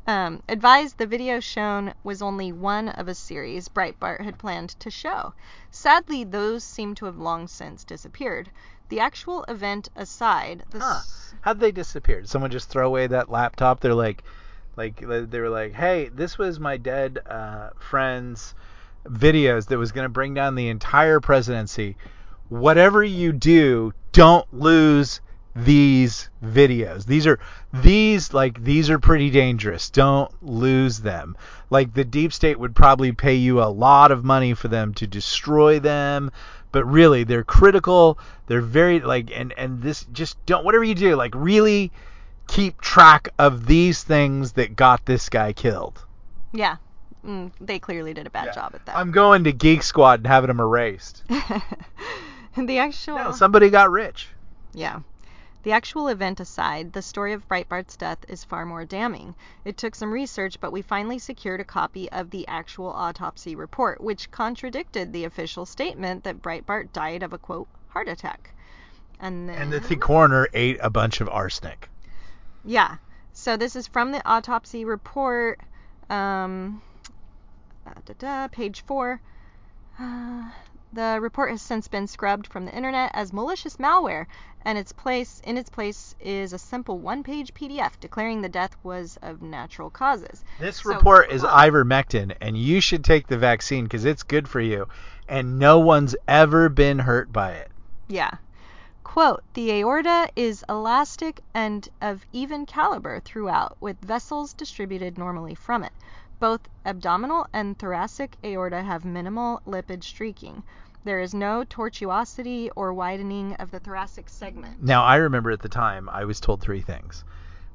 Um, 0.07 0.43
advised 0.51 0.99
the 0.99 1.07
video 1.07 1.41
shown 1.41 1.95
was 2.03 2.21
only 2.21 2.53
one 2.53 2.91
of 2.91 3.09
a 3.09 3.15
series 3.15 3.69
Breitbart 3.69 4.21
had 4.21 4.39
planned 4.39 4.79
to 4.81 4.91
show. 4.91 5.33
Sadly, 5.71 6.25
those 6.25 6.63
seem 6.63 6.95
to 6.97 7.07
have 7.07 7.17
long 7.17 7.49
since 7.49 7.85
disappeared. 7.85 8.51
The 8.91 9.01
actual 9.01 9.45
event 9.45 9.89
aside, 9.97 10.65
the 10.69 10.81
Huh. 10.81 11.01
How'd 11.41 11.61
they 11.61 11.73
disappear? 11.73 12.21
Did 12.21 12.29
someone 12.29 12.51
just 12.51 12.69
throw 12.69 12.87
away 12.87 13.07
that 13.07 13.31
laptop? 13.31 13.81
They're 13.81 13.95
like, 13.95 14.23
like 14.77 15.01
they 15.01 15.41
were 15.41 15.49
like, 15.49 15.73
hey, 15.73 16.11
this 16.11 16.37
was 16.37 16.61
my 16.61 16.77
dead 16.77 17.21
uh, 17.27 17.71
friend's 17.79 18.55
videos 19.09 19.67
that 19.69 19.79
was 19.79 19.93
going 19.93 20.05
to 20.05 20.11
bring 20.11 20.35
down 20.35 20.55
the 20.55 20.69
entire 20.69 21.21
presidency. 21.21 21.97
Whatever 22.49 23.03
you 23.03 23.33
do, 23.33 23.93
don't 24.13 24.47
lose 24.53 25.21
these 25.57 26.31
videos. 26.45 27.07
These 27.07 27.27
are 27.27 27.39
these 27.73 28.35
like 28.35 28.63
these 28.63 28.91
are 28.91 28.99
pretty 28.99 29.31
dangerous. 29.31 29.91
Don't 29.91 30.31
lose 30.43 30.99
them. 31.01 31.37
Like 31.71 31.95
the 31.95 32.05
deep 32.05 32.33
state 32.33 32.59
would 32.59 32.75
probably 32.75 33.13
pay 33.13 33.35
you 33.35 33.63
a 33.63 33.71
lot 33.71 34.11
of 34.11 34.25
money 34.25 34.55
for 34.55 34.69
them 34.69 34.95
to 34.95 35.07
destroy 35.07 35.79
them, 35.79 36.31
but 36.73 36.85
really 36.85 37.25
they're 37.25 37.45
critical. 37.45 38.19
They're 38.47 38.61
very 38.61 39.01
like 39.01 39.31
and 39.33 39.53
and 39.57 39.81
this 39.81 40.05
just 40.13 40.45
don't 40.45 40.65
whatever 40.65 40.85
you 40.85 40.95
do, 40.95 41.15
like 41.15 41.33
really 41.37 41.93
keep 42.49 42.81
track 42.81 43.29
of 43.39 43.67
these 43.67 44.03
things 44.03 44.53
that 44.53 44.77
got 44.77 45.07
this 45.07 45.29
guy 45.29 45.53
killed. 45.53 46.05
yeah, 46.53 46.77
mm, 47.25 47.51
they 47.61 47.79
clearly 47.79 48.15
did 48.15 48.27
a 48.27 48.31
bad 48.31 48.55
job 48.55 48.73
at 48.75 48.85
that. 48.87 48.97
I'm 48.97 49.11
going 49.11 49.45
to 49.45 49.53
Geek 49.53 49.83
Squad 49.83 50.21
and 50.21 50.27
having 50.27 50.49
them 50.49 50.61
erased. 50.61 51.23
the 51.29 52.79
actual 52.79 53.17
No, 53.17 53.33
somebody 53.33 53.71
got 53.71 53.91
rich. 53.91 54.29
Yeah. 54.73 55.01
The 55.63 55.73
actual 55.73 56.09
event 56.09 56.41
aside, 56.41 56.93
the 56.93 57.01
story 57.01 57.33
of 57.33 57.49
Breitbart's 57.49 57.97
death 57.97 58.19
is 58.29 58.45
far 58.45 58.67
more 58.67 58.85
damning. 58.85 59.35
It 59.65 59.79
took 59.79 59.95
some 59.95 60.13
research, 60.13 60.61
but 60.61 60.73
we 60.73 60.83
finally 60.83 61.19
secured 61.19 61.61
a 61.61 61.65
copy 61.65 62.11
of 62.13 62.29
the 62.29 62.47
actual 62.47 62.89
autopsy 62.91 63.57
report, 63.57 64.03
which 64.03 64.31
contradicted 64.31 65.13
the 65.13 65.25
official 65.25 65.65
statement 65.65 66.25
that 66.25 66.43
Breitbart 66.43 66.93
died 66.93 67.23
of 67.23 67.33
a 67.33 67.39
quote 67.39 67.69
heart 67.89 68.09
attack. 68.09 68.51
And 69.21 69.49
then 69.49 69.57
And 69.59 69.73
that 69.73 69.85
the 69.85 69.97
coroner 69.97 70.49
ate 70.53 70.77
a 70.83 70.91
bunch 70.91 71.23
of 71.23 71.29
arsenic. 71.31 71.89
yeah. 72.65 72.97
So 73.33 73.57
this 73.57 73.75
is 73.75 73.87
from 73.89 74.13
the 74.13 74.23
autopsy 74.29 74.85
report, 74.85 75.61
um, 76.11 76.83
uh, 77.87 77.93
da, 78.05 78.15
da, 78.19 78.49
page 78.49 78.83
four. 78.83 79.21
Uh, 79.99 80.51
The 80.93 81.19
report 81.21 81.51
has 81.51 81.61
since 81.61 81.89
been 81.89 82.07
scrubbed 82.07 82.47
from 82.47 82.67
the 82.67 82.73
internet 82.73 83.11
as 83.15 83.33
malicious 83.33 83.79
malware, 83.79 84.27
and 84.65 84.79
its 84.79 84.93
place 84.93 85.41
in 85.45 85.57
its 85.57 85.69
place 85.69 86.15
is 86.21 86.53
a 86.53 86.59
simple 86.59 86.99
one-page 87.01 87.53
PDF 87.53 87.99
declaring 87.99 88.43
the 88.43 88.49
death 88.49 88.77
was 88.85 89.19
of 89.21 89.43
natural 89.43 89.91
causes. 89.91 90.45
This 90.61 90.83
So, 90.83 90.91
report 90.95 91.33
is 91.33 91.43
ivermectin, 91.43 92.37
and 92.41 92.57
you 92.57 92.81
should 92.81 93.03
take 93.03 93.27
the 93.27 93.37
vaccine 93.39 93.85
because 93.87 94.05
it's 94.05 94.23
good 94.23 94.47
for 94.47 94.61
you, 94.61 94.87
and 95.29 95.59
no 95.59 95.81
one's 95.81 96.15
ever 96.29 96.69
been 96.69 97.01
hurt 97.01 97.33
by 97.33 97.51
it. 97.55 97.73
Yeah. 98.07 98.31
Quote, 99.03 99.43
the 99.55 99.73
aorta 99.73 100.29
is 100.37 100.65
elastic 100.69 101.41
and 101.55 101.89
of 102.01 102.25
even 102.33 102.67
caliber 102.67 103.19
throughout, 103.21 103.77
with 103.81 103.99
vessels 104.01 104.53
distributed 104.53 105.19
normally 105.19 105.57
from 105.57 105.83
it. 105.83 105.93
Both 106.45 106.69
abdominal 106.85 107.47
and 107.55 107.79
thoracic 107.79 108.37
aorta 108.45 108.83
have 108.83 109.03
minimal 109.03 109.63
lipid 109.67 110.05
streaking. 110.05 110.63
There 111.03 111.19
is 111.19 111.33
no 111.33 111.65
tortuosity 111.65 112.69
or 112.77 112.93
widening 112.93 113.55
of 113.55 113.71
the 113.71 113.81
thoracic 113.81 114.29
segment. 114.29 114.83
Now, 114.83 115.05
I 115.05 115.17
remember 115.17 115.51
at 115.53 115.63
the 115.63 115.71
time 115.71 116.07
I 116.11 116.27
was 116.27 116.41
told 116.41 116.61
three 116.61 116.83
things. 116.83 117.25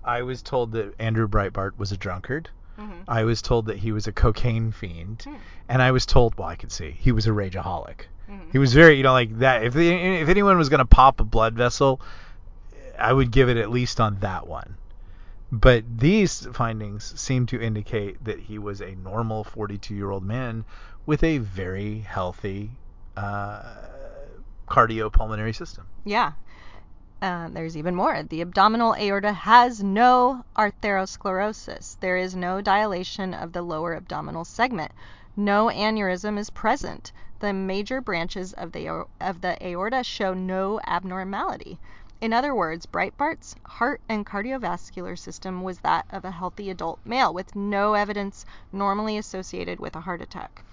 I 0.03 0.21
was 0.21 0.43
told 0.43 0.73
that 0.73 0.93
Andrew 0.99 1.27
Breitbart 1.27 1.79
was 1.79 1.91
a 1.91 1.97
drunkard. 1.97 2.51
Mhm. 2.77 3.05
I 3.07 3.23
was 3.23 3.41
told 3.41 3.65
that 3.65 3.77
he 3.77 3.91
was 3.91 4.05
a 4.05 4.11
cocaine 4.11 4.71
fiend, 4.71 5.23
Hmm. 5.23 5.37
and 5.67 5.81
I 5.81 5.89
was 5.89 6.05
told, 6.05 6.37
well, 6.37 6.49
I 6.49 6.55
could 6.55 6.71
see 6.71 6.91
he 6.91 7.11
was 7.11 7.25
a 7.25 7.31
rageaholic. 7.31 8.01
Mhm. 8.29 8.51
He 8.51 8.59
was 8.59 8.75
very, 8.75 8.97
you 8.97 9.01
know, 9.01 9.13
like 9.13 9.39
that. 9.39 9.63
If 9.63 9.73
the, 9.73 9.89
if 9.91 10.29
anyone 10.29 10.59
was 10.59 10.69
going 10.69 10.77
to 10.77 10.85
pop 10.85 11.19
a 11.19 11.23
blood 11.23 11.55
vessel, 11.55 11.99
I 12.99 13.13
would 13.13 13.31
give 13.31 13.49
it 13.49 13.57
at 13.57 13.71
least 13.71 13.99
on 13.99 14.19
that 14.19 14.45
one. 14.47 14.75
But 15.51 15.83
these 15.99 16.45
findings 16.53 17.19
seem 17.19 17.47
to 17.47 17.59
indicate 17.59 18.23
that 18.23 18.39
he 18.39 18.59
was 18.59 18.81
a 18.81 18.95
normal 18.95 19.43
42 19.43 19.95
year 19.95 20.11
old 20.11 20.23
man 20.23 20.63
with 21.07 21.23
a 21.23 21.39
very 21.39 21.99
healthy 21.99 22.71
uh, 23.17 23.63
cardiopulmonary 24.67 25.55
system. 25.55 25.87
Yeah. 26.05 26.33
Uh, 27.21 27.49
there's 27.49 27.75
even 27.75 27.95
more. 27.95 28.21
The 28.23 28.41
abdominal 28.41 28.95
aorta 28.95 29.33
has 29.33 29.83
no 29.83 30.45
arteriosclerosis. 30.55 31.99
There 31.99 32.15
is 32.15 32.35
no 32.35 32.61
dilation 32.61 33.33
of 33.33 33.51
the 33.51 33.63
lower 33.63 33.95
abdominal 33.95 34.45
segment. 34.45 34.91
No 35.35 35.67
aneurysm 35.67 36.37
is 36.37 36.49
present. 36.49 37.11
The 37.39 37.53
major 37.53 38.01
branches 38.01 38.53
of 38.53 38.71
the 38.71 39.05
of 39.19 39.41
the 39.41 39.57
aorta 39.65 40.03
show 40.03 40.33
no 40.33 40.79
abnormality. 40.85 41.79
In 42.21 42.33
other 42.33 42.53
words, 42.53 42.85
Breitbart's 42.85 43.55
heart 43.65 44.01
and 44.09 44.25
cardiovascular 44.25 45.17
system 45.17 45.61
was 45.63 45.79
that 45.79 46.05
of 46.09 46.25
a 46.25 46.31
healthy 46.31 46.69
adult 46.69 46.99
male 47.05 47.33
with 47.33 47.55
no 47.55 47.93
evidence 47.93 48.45
normally 48.73 49.17
associated 49.17 49.79
with 49.79 49.95
a 49.95 50.01
heart 50.01 50.21
attack. 50.21 50.65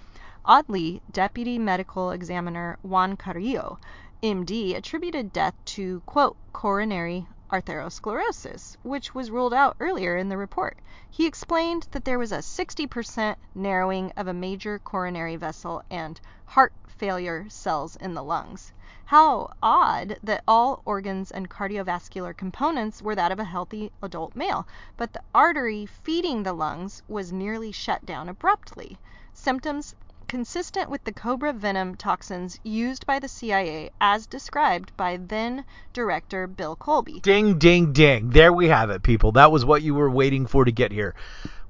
Oddly, 0.43 1.01
Deputy 1.09 1.57
Medical 1.57 2.11
Examiner 2.11 2.77
Juan 2.81 3.15
Carrillo, 3.15 3.79
MD, 4.21 4.75
attributed 4.75 5.31
death 5.31 5.53
to, 5.63 6.01
quote, 6.05 6.35
coronary 6.51 7.27
arteriosclerosis, 7.49 8.75
which 8.83 9.15
was 9.15 9.31
ruled 9.31 9.53
out 9.53 9.77
earlier 9.79 10.17
in 10.17 10.27
the 10.27 10.35
report. 10.35 10.77
He 11.09 11.25
explained 11.25 11.87
that 11.91 12.03
there 12.03 12.19
was 12.19 12.33
a 12.33 12.39
60% 12.39 13.37
narrowing 13.55 14.11
of 14.17 14.27
a 14.27 14.33
major 14.33 14.79
coronary 14.79 15.37
vessel 15.37 15.81
and 15.89 16.19
heart 16.45 16.73
failure 16.97 17.45
cells 17.49 17.95
in 17.95 18.13
the 18.13 18.23
lungs. 18.23 18.73
How 19.05 19.53
odd 19.63 20.17
that 20.23 20.43
all 20.47 20.81
organs 20.83 21.31
and 21.31 21.49
cardiovascular 21.49 22.35
components 22.35 23.01
were 23.01 23.15
that 23.15 23.31
of 23.31 23.39
a 23.39 23.45
healthy 23.45 23.91
adult 24.01 24.35
male, 24.35 24.67
but 24.97 25.13
the 25.13 25.21
artery 25.33 25.85
feeding 25.85 26.43
the 26.43 26.53
lungs 26.53 27.03
was 27.07 27.31
nearly 27.31 27.71
shut 27.71 28.05
down 28.05 28.27
abruptly. 28.27 28.97
Symptoms 29.33 29.95
consistent 30.27 30.89
with 30.89 31.03
the 31.05 31.13
cobra 31.13 31.53
venom 31.53 31.95
toxins 31.95 32.59
used 32.63 33.05
by 33.05 33.17
the 33.19 33.27
CIA 33.27 33.89
as 34.01 34.27
described 34.27 34.91
by 34.97 35.17
then 35.17 35.63
director 35.93 36.47
Bill 36.47 36.75
Colby. 36.75 37.21
Ding, 37.21 37.57
ding, 37.57 37.93
ding. 37.93 38.31
There 38.31 38.51
we 38.51 38.67
have 38.67 38.89
it, 38.89 39.03
people. 39.03 39.31
That 39.31 39.51
was 39.51 39.63
what 39.63 39.81
you 39.81 39.95
were 39.95 40.09
waiting 40.09 40.45
for 40.45 40.65
to 40.65 40.71
get 40.71 40.91
here. 40.91 41.15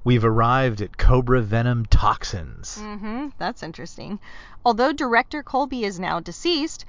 We've 0.04 0.24
arrived 0.24 0.80
at 0.80 0.96
Cobra 0.96 1.42
Venom 1.42 1.84
toxins. 1.86 2.78
Mm-hmm. 2.80 3.28
That's 3.36 3.62
interesting. 3.62 4.20
Although 4.64 4.92
director 4.92 5.42
Colby 5.42 5.84
is 5.84 6.00
now 6.00 6.20
deceased, 6.20 6.84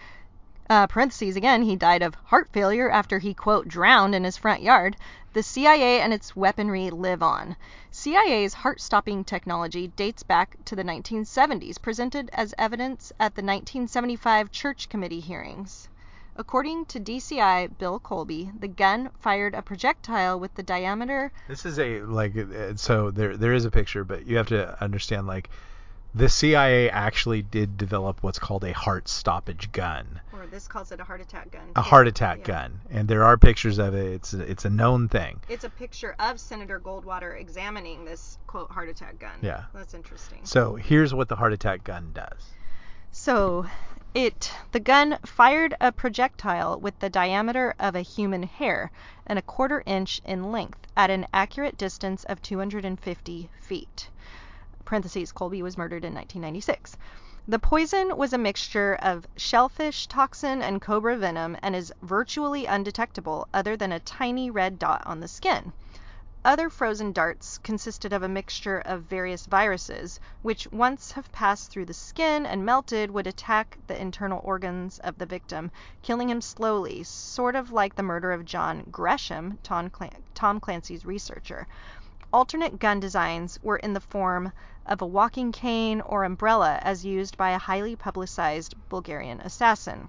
uh, 0.69 0.85
parentheses 0.85 1.35
again, 1.35 1.63
he 1.63 1.75
died 1.75 2.03
of 2.03 2.13
heart 2.13 2.47
failure 2.53 2.91
after 2.91 3.17
he, 3.17 3.33
quote, 3.33 3.67
drowned 3.67 4.13
in 4.13 4.23
his 4.23 4.37
front 4.37 4.61
yard, 4.61 4.95
the 5.33 5.41
CIA 5.41 5.99
and 5.99 6.13
its 6.13 6.35
weaponry 6.35 6.91
live 6.91 7.23
on. 7.23 7.55
CIA's 7.91 8.53
heart 8.53 8.79
stopping 8.79 9.23
technology 9.23 9.87
dates 9.87 10.21
back 10.21 10.57
to 10.65 10.75
the 10.75 10.83
1970s, 10.83 11.81
presented 11.81 12.29
as 12.33 12.53
evidence 12.57 13.11
at 13.19 13.33
the 13.33 13.41
1975 13.41 14.51
Church 14.51 14.87
Committee 14.87 15.19
hearings. 15.19 15.88
According 16.39 16.85
to 16.85 17.01
DCI 17.01 17.77
Bill 17.77 17.99
Colby, 17.99 18.49
the 18.57 18.69
gun 18.69 19.09
fired 19.19 19.53
a 19.53 19.61
projectile 19.61 20.39
with 20.39 20.55
the 20.55 20.63
diameter 20.63 21.33
This 21.49 21.65
is 21.65 21.77
a 21.77 22.01
like 22.03 22.33
uh, 22.37 22.77
so 22.77 23.11
there 23.11 23.35
there 23.35 23.53
is 23.53 23.65
a 23.65 23.71
picture, 23.71 24.05
but 24.05 24.25
you 24.25 24.37
have 24.37 24.47
to 24.47 24.81
understand 24.81 25.27
like 25.27 25.49
the 26.15 26.29
CIA 26.29 26.89
actually 26.89 27.41
did 27.41 27.75
develop 27.75 28.23
what's 28.23 28.39
called 28.39 28.63
a 28.63 28.71
heart 28.71 29.09
stoppage 29.09 29.73
gun, 29.73 30.21
or 30.31 30.47
this 30.47 30.65
calls 30.65 30.93
it 30.93 31.01
a 31.01 31.03
heart 31.03 31.19
attack 31.19 31.51
gun. 31.51 31.71
a 31.75 31.81
heart 31.81 32.07
attack 32.07 32.45
gun, 32.45 32.79
and 32.89 33.09
there 33.09 33.25
are 33.25 33.37
pictures 33.37 33.77
of 33.77 33.93
it. 33.93 34.13
It's 34.13 34.33
it's 34.33 34.63
a 34.63 34.69
known 34.69 35.09
thing. 35.09 35.41
It's 35.49 35.65
a 35.65 35.69
picture 35.69 36.15
of 36.19 36.39
Senator 36.39 36.79
Goldwater 36.79 37.37
examining 37.37 38.05
this 38.05 38.37
quote 38.47 38.71
heart 38.71 38.87
attack 38.87 39.19
gun. 39.19 39.39
Yeah. 39.41 39.65
That's 39.73 39.93
interesting. 39.93 40.39
So 40.45 40.75
here's 40.75 41.13
what 41.13 41.27
the 41.27 41.35
heart 41.35 41.51
attack 41.51 41.83
gun 41.83 42.11
does. 42.13 42.49
So, 43.11 43.65
it 44.15 44.51
the 44.71 44.79
gun 44.79 45.19
fired 45.23 45.75
a 45.79 45.91
projectile 45.91 46.79
with 46.79 46.97
the 46.97 47.11
diameter 47.11 47.75
of 47.77 47.95
a 47.95 48.01
human 48.01 48.41
hair 48.41 48.89
and 49.27 49.37
a 49.37 49.41
quarter 49.43 49.83
inch 49.85 50.19
in 50.25 50.51
length 50.51 50.87
at 50.97 51.11
an 51.11 51.27
accurate 51.31 51.77
distance 51.77 52.23
of 52.23 52.41
250 52.41 53.49
feet. 53.61 54.09
Colby 55.35 55.61
was 55.61 55.77
murdered 55.77 56.03
in 56.03 56.15
1996. 56.15 56.97
The 57.47 57.59
poison 57.59 58.17
was 58.17 58.33
a 58.33 58.39
mixture 58.39 58.95
of 58.95 59.27
shellfish 59.37 60.07
toxin 60.07 60.63
and 60.63 60.81
cobra 60.81 61.15
venom 61.15 61.55
and 61.61 61.75
is 61.75 61.93
virtually 62.01 62.65
undetectable 62.65 63.47
other 63.53 63.77
than 63.77 63.91
a 63.91 63.99
tiny 63.99 64.49
red 64.49 64.79
dot 64.79 65.03
on 65.05 65.19
the 65.19 65.27
skin. 65.27 65.71
Other 66.45 66.69
frozen 66.69 67.11
darts 67.11 67.57
consisted 67.57 68.13
of 68.13 68.23
a 68.23 68.29
mixture 68.29 68.79
of 68.79 69.03
various 69.03 69.45
viruses, 69.45 70.21
which 70.41 70.71
once 70.71 71.11
have 71.11 71.29
passed 71.33 71.69
through 71.69 71.87
the 71.87 71.93
skin 71.93 72.45
and 72.45 72.65
melted 72.65 73.11
would 73.11 73.27
attack 73.27 73.77
the 73.87 74.01
internal 74.01 74.39
organs 74.45 74.99
of 74.99 75.17
the 75.17 75.25
victim, 75.25 75.69
killing 76.01 76.29
him 76.29 76.39
slowly, 76.39 77.03
sort 77.03 77.57
of 77.57 77.73
like 77.73 77.93
the 77.93 78.03
murder 78.03 78.31
of 78.31 78.45
John 78.45 78.85
Gresham, 78.89 79.59
Tom, 79.63 79.89
Clan- 79.89 80.23
Tom 80.33 80.61
Clancy's 80.61 81.05
researcher. 81.05 81.67
Alternate 82.31 82.79
gun 82.79 83.01
designs 83.01 83.59
were 83.61 83.75
in 83.75 83.91
the 83.91 83.99
form 83.99 84.53
of 84.85 85.01
a 85.01 85.05
walking 85.05 85.51
cane 85.51 85.99
or 85.99 86.23
umbrella 86.23 86.79
as 86.81 87.03
used 87.03 87.35
by 87.35 87.49
a 87.49 87.59
highly 87.59 87.97
publicized 87.97 88.75
Bulgarian 88.87 89.41
assassin. 89.41 90.07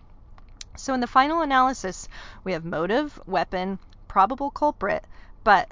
So 0.76 0.94
in 0.94 1.00
the 1.00 1.08
final 1.08 1.40
analysis, 1.42 2.08
we 2.44 2.52
have 2.52 2.64
motive, 2.64 3.20
weapon, 3.26 3.80
probable 4.06 4.52
culprit, 4.52 5.08
but 5.42 5.68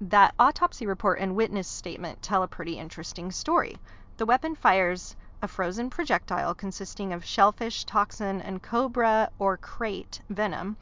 that 0.00 0.34
autopsy 0.38 0.86
report 0.86 1.18
and 1.20 1.36
witness 1.36 1.68
statement 1.68 2.22
tell 2.22 2.42
a 2.42 2.48
pretty 2.48 2.78
interesting 2.78 3.30
story. 3.30 3.76
The 4.16 4.26
weapon 4.26 4.54
fires 4.54 5.14
a 5.42 5.48
frozen 5.48 5.90
projectile 5.90 6.54
consisting 6.54 7.12
of 7.12 7.24
shellfish 7.24 7.84
toxin 7.84 8.40
and 8.40 8.62
cobra 8.62 9.30
or 9.38 9.58
krait 9.58 10.20
venom, 10.28 10.76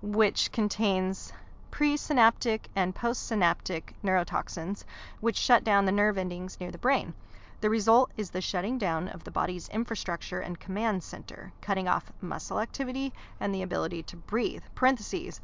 which 0.00 0.52
contains 0.52 1.32
presynaptic 1.70 2.66
and 2.76 2.94
postsynaptic 2.94 3.94
neurotoxins, 4.04 4.84
which 5.20 5.36
shut 5.36 5.64
down 5.64 5.86
the 5.86 5.92
nerve 5.92 6.18
endings 6.18 6.58
near 6.60 6.70
the 6.70 6.78
brain. 6.78 7.14
The 7.62 7.70
result 7.70 8.10
is 8.16 8.30
the 8.30 8.40
shutting 8.40 8.76
down 8.76 9.08
of 9.08 9.24
the 9.24 9.30
body's 9.30 9.68
infrastructure 9.68 10.40
and 10.40 10.58
command 10.58 11.02
center, 11.04 11.52
cutting 11.60 11.88
off 11.88 12.10
muscle 12.20 12.58
activity 12.58 13.12
and 13.38 13.54
the 13.54 13.62
ability 13.62 14.02
to 14.04 14.16
breathe. 14.16 14.64
Parentheses, 14.74 15.40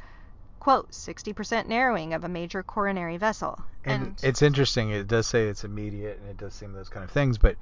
quote, 0.61 0.90
60% 0.90 1.66
narrowing 1.66 2.14
of 2.14 2.24
a 2.24 2.28
major 2.28 2.62
coronary 2.62 3.16
vessel. 3.16 3.61
And, 3.84 4.18
it's 4.22 4.42
interesting. 4.42 4.90
It 4.90 5.09
does 5.09 5.26
say 5.26 5.48
it's 5.48 5.64
immediate, 5.64 6.18
and 6.20 6.28
it 6.30 6.36
does 6.36 6.54
seem 6.54 6.72
those 6.72 6.88
kind 6.88 7.04
of 7.04 7.11
things. 7.11 7.38
But 7.38 7.56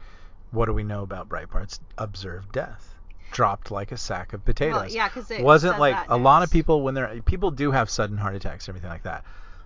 what 0.51 0.67
do 0.67 0.73
we 0.73 0.83
know 0.85 1.03
about 1.03 1.29
Breitbart's 1.29 1.81
observed 1.99 2.53
death? 2.53 2.95
Dropped 3.33 3.71
like 3.71 3.93
a 3.93 3.97
sack 3.97 4.33
of 4.33 4.45
potatoes. 4.45 4.75
Well, 4.83 4.89
yeah, 4.91 5.09
'cause 5.09 5.31
it 5.31 5.43
wasn't 5.43 5.79
like 5.79 5.97
a 6.09 6.17
lot 6.17 6.43
of 6.43 6.51
people 6.51 6.83
when 6.83 6.95
they're 6.95 7.21
people 7.25 7.51
do 7.51 7.73
have 7.73 7.91
sudden 7.91 8.17
heart 8.17 8.35
attacks 8.37 8.67
and 8.69 8.73
everything 8.77 8.91
like 8.91 9.03
that. 9.03 9.25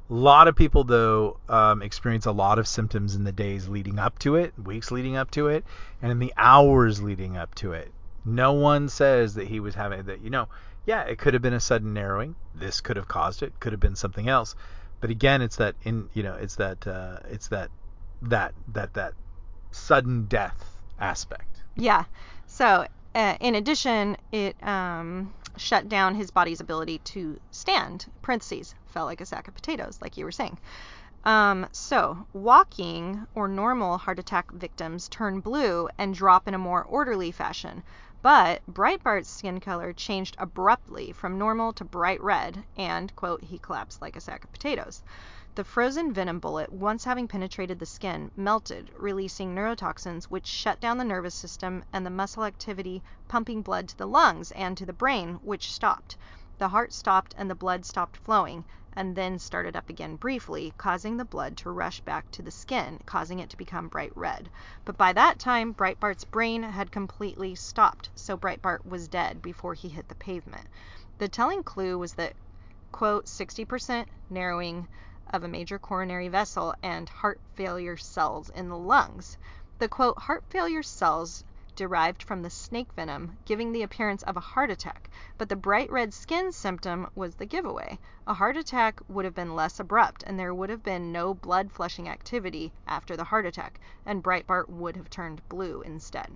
A 0.09 0.15
lot 0.15 0.49
of 0.49 0.57
people 0.57 0.83
though 0.83 1.37
um, 1.49 1.83
experience 1.83 2.27
a 2.27 2.33
lot 2.33 2.59
of 2.59 2.67
symptoms 2.67 3.15
in 3.15 3.23
the 3.25 3.33
days 3.33 3.69
leading 3.69 3.99
up 3.99 4.19
to 4.21 4.37
it, 4.37 4.55
weeks 4.59 4.91
leading 4.91 5.15
up 5.17 5.31
to 5.33 5.49
it, 5.49 5.65
and 6.03 6.11
in 6.11 6.19
the 6.19 6.33
hours 6.37 7.03
leading 7.03 7.37
up 7.37 7.55
to 7.57 7.73
it. 7.73 7.93
No 8.25 8.55
one 8.55 8.89
says 8.89 9.35
that 9.35 9.47
he 9.47 9.61
was 9.61 9.75
having 9.75 10.03
that. 10.05 10.21
You 10.23 10.31
know, 10.31 10.49
yeah, 10.87 11.03
it 11.03 11.19
could 11.19 11.35
have 11.35 11.43
been 11.43 11.55
a 11.55 11.61
sudden 11.61 11.95
narrowing. 11.95 12.35
This 12.55 12.81
could 12.81 12.97
have 12.97 13.09
caused 13.09 13.43
it. 13.43 13.59
Could 13.61 13.73
have 13.73 13.81
been 13.81 13.97
something 13.97 14.29
else. 14.29 14.55
But 15.01 15.11
again, 15.11 15.43
it's 15.43 15.57
that 15.57 15.75
in 15.83 16.09
you 16.13 16.23
know, 16.23 16.35
it's 16.35 16.57
that 16.57 16.87
uh, 16.87 17.19
it's 17.31 17.49
that 17.49 17.71
that 18.23 18.53
that 18.73 18.95
that 18.95 19.15
sudden 19.71 20.27
death 20.27 20.79
aspect. 20.99 21.63
Yeah. 21.77 22.05
So 22.47 22.87
uh, 23.15 23.37
in 23.41 23.55
addition, 23.55 24.17
it 24.33 24.57
um, 24.67 25.33
shut 25.57 25.89
down 25.89 26.15
his 26.15 26.31
body's 26.31 26.61
ability 26.61 26.99
to 26.99 27.39
stand. 27.51 28.07
Parentheses 28.23 28.75
felt 28.87 29.07
like 29.07 29.21
a 29.21 29.27
sack 29.27 29.49
of 29.49 29.55
potatoes, 29.55 29.99
like 30.01 30.17
you 30.17 30.25
were 30.25 30.33
saying. 30.33 30.59
Um, 31.25 31.67
so, 31.73 32.27
walking 32.33 33.27
or 33.35 33.47
normal 33.47 33.99
heart 33.99 34.19
attack 34.19 34.51
victims 34.53 35.09
turn 35.09 35.41
blue 35.41 35.89
and 35.99 36.15
drop 36.15 36.49
in 36.49 36.55
a 36.55 36.59
more 36.59 36.83
orderly 36.83 37.31
fashion. 37.31 37.83
But 38.23 38.61
Breitbart's 38.67 39.31
skin 39.31 39.61
color 39.61 39.95
changed 39.95 40.37
abruptly 40.39 41.11
from 41.11 41.39
normal 41.39 41.73
to 41.73 41.87
bright 41.87 42.23
red, 42.23 42.67
and, 42.77 43.17
quote, 43.17 43.43
he 43.45 43.59
collapsed 43.59 44.03
like 44.03 44.15
a 44.15 44.21
sack 44.21 44.45
of 44.45 44.53
potatoes. 44.53 45.03
The 45.55 45.65
frozen 45.65 46.13
venom 46.13 46.39
bullet, 46.39 46.71
once 46.71 47.05
having 47.05 47.29
penetrated 47.29 47.79
the 47.79 47.87
skin, 47.87 48.31
melted, 48.37 48.93
releasing 48.95 49.55
neurotoxins 49.55 50.25
which 50.25 50.47
shut 50.47 50.81
down 50.81 50.99
the 50.99 51.05
nervous 51.05 51.35
system 51.35 51.83
and 51.95 52.05
the 52.05 52.11
muscle 52.11 52.45
activity, 52.45 53.03
pumping 53.27 53.63
blood 53.63 53.89
to 53.89 53.97
the 53.97 54.07
lungs 54.07 54.53
and 54.53 54.77
to 54.77 54.85
the 54.85 54.93
brain, 54.93 55.37
which 55.37 55.73
stopped. 55.73 56.19
The 56.59 56.69
heart 56.69 56.93
stopped 56.93 57.33
and 57.39 57.49
the 57.49 57.55
blood 57.55 57.87
stopped 57.87 58.19
flowing, 58.19 58.67
and 58.93 59.15
then 59.15 59.39
started 59.39 59.77
up 59.77 59.89
again 59.89 60.17
briefly, 60.17 60.73
causing 60.77 61.17
the 61.17 61.25
blood 61.25 61.57
to 61.57 61.71
rush 61.71 62.01
back 62.01 62.31
to 62.31 62.43
the 62.43 62.51
skin, 62.51 62.99
causing 63.07 63.39
it 63.39 63.49
to 63.51 63.57
become 63.57 63.89
bright 63.89 64.13
red. 64.17 64.51
But 64.85 64.97
by 64.97 65.13
that 65.13 65.39
time, 65.39 65.73
Breitbart's 65.75 66.25
brain 66.25 66.63
had 66.63 66.91
completely 66.91 67.55
stopped, 67.55 68.11
so 68.15 68.37
Breitbart 68.37 68.85
was 68.85 69.09
dead 69.09 69.41
before 69.43 69.75
he 69.75 69.89
hit 69.89 70.09
the 70.09 70.15
pavement. 70.17 70.67
The 71.19 71.29
telling 71.29 71.63
clue 71.63 71.99
was 71.99 72.15
that, 72.15 72.35
quote, 72.93 73.27
60% 73.27 74.07
narrowing 74.29 74.89
of 75.33 75.45
a 75.45 75.49
major 75.49 75.79
coronary 75.79 76.29
vessel 76.29 76.75
and 76.83 77.09
heart 77.09 77.41
failure 77.55 77.97
cells 77.97 78.49
in 78.51 78.69
the 78.69 78.77
lungs. 78.77 79.39
The 79.79 79.89
quote, 79.89 80.19
heart 80.19 80.45
failure 80.51 80.83
cells 80.83 81.45
derived 81.81 82.23
from 82.23 82.43
the 82.43 82.51
snake 82.51 82.93
venom, 82.93 83.39
giving 83.47 83.73
the 83.73 83.83
appearance 83.83 84.23
of 84.25 84.37
a 84.37 84.41
heart 84.53 84.71
attack, 84.71 85.09
but 85.39 85.49
the 85.49 85.57
bright 85.57 85.91
red 85.91 86.13
skin 86.13 86.53
symptom 86.53 87.09
was 87.15 87.37
the 87.37 87.47
giveaway. 87.47 87.99
A 88.27 88.35
heart 88.35 88.59
attack 88.59 89.01
would 89.09 89.25
have 89.25 89.35
been 89.35 89.57
less 89.57 89.81
abrupt, 89.81 90.23
and 90.27 90.39
there 90.39 90.53
would 90.53 90.69
have 90.69 90.83
been 90.83 91.11
no 91.11 91.33
blood 91.33 91.73
flushing 91.73 92.07
activity 92.07 92.71
after 92.87 93.17
the 93.17 93.25
heart 93.25 93.47
attack, 93.47 93.81
and 94.05 94.23
Breitbart 94.23 94.69
would 94.69 94.95
have 94.95 95.09
turned 95.09 95.41
blue 95.49 95.81
instead. 95.81 96.31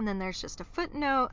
And 0.00 0.08
then 0.08 0.18
there's 0.18 0.40
just 0.40 0.60
a 0.60 0.64
footnote. 0.64 1.30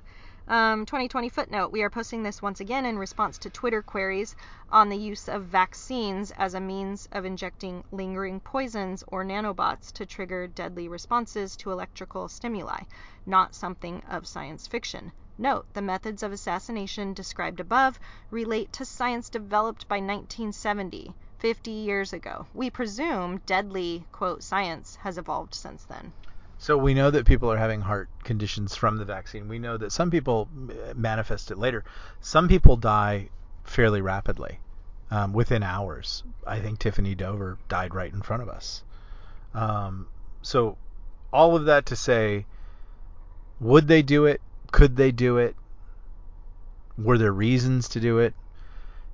Um, 0.50 0.88
2020 0.88 1.30
footnote. 1.30 1.72
We 1.72 1.84
are 1.84 1.92
posting 1.92 2.24
this 2.24 2.42
once 2.42 2.60
again 2.60 2.84
in 2.84 2.98
response 2.98 3.38
to 3.38 3.52
Twitter 3.52 3.84
queries 3.84 4.36
on 4.72 4.90
the 4.90 4.98
use 4.98 5.30
of 5.30 5.44
vaccines 5.44 6.32
as 6.32 6.56
a 6.56 6.60
means 6.60 7.08
of 7.12 7.24
injecting 7.24 7.84
lingering 7.92 8.40
poisons 8.40 9.04
or 9.10 9.24
nanobots 9.24 9.92
to 9.92 10.08
trigger 10.08 10.48
deadly 10.48 10.88
responses 10.88 11.56
to 11.58 11.72
electrical 11.72 12.28
stimuli, 12.28 12.80
not 13.28 13.54
something 13.54 14.02
of 14.10 14.28
science 14.28 14.66
fiction. 14.66 15.12
Note, 15.38 15.68
the 15.74 15.84
methods 15.84 16.24
of 16.24 16.32
assassination 16.32 17.14
described 17.14 17.60
above 17.60 18.00
relate 18.32 18.74
to 18.74 18.86
science 18.86 19.30
developed 19.30 19.88
by 19.88 19.98
1970, 19.98 21.14
50 21.38 21.70
years 21.70 22.12
ago. 22.12 22.48
We 22.56 22.72
presume 22.72 23.38
deadly, 23.46 24.08
quote, 24.12 24.42
science 24.42 24.96
has 25.04 25.20
evolved 25.20 25.54
since 25.54 25.84
then. 25.84 26.12
So 26.62 26.78
we 26.78 26.94
know 26.94 27.10
that 27.10 27.26
people 27.26 27.50
are 27.50 27.58
having 27.58 27.80
heart 27.80 28.10
conditions 28.26 28.76
from 28.76 28.98
the 28.98 29.06
vaccine. 29.06 29.48
We 29.48 29.60
know 29.60 29.78
that 29.78 29.94
some 29.94 30.12
people 30.12 30.50
manifest 30.94 31.52
it 31.52 31.58
later. 31.58 31.86
Some 32.20 32.50
people 32.50 32.76
die 32.76 33.30
fairly 33.64 34.02
rapidly, 34.02 34.60
um, 35.10 35.32
within 35.32 35.64
hours. 35.64 36.22
I 36.46 36.60
think 36.60 36.78
Tiffany 36.78 37.16
Dover 37.16 37.58
died 37.70 37.96
right 37.96 38.12
in 38.12 38.22
front 38.22 38.44
of 38.44 38.50
us. 38.50 38.84
Um, 39.54 40.08
so 40.42 40.78
all 41.32 41.56
of 41.56 41.64
that 41.66 41.86
to 41.88 41.96
say, 41.96 42.46
would 43.62 43.88
they 43.88 44.02
do 44.02 44.26
it? 44.26 44.42
Could 44.74 44.98
they 44.98 45.14
do 45.14 45.38
it? 45.38 45.56
Were 46.98 47.18
there 47.18 47.32
reasons 47.32 47.88
to 47.90 48.02
do 48.02 48.20
it? 48.20 48.34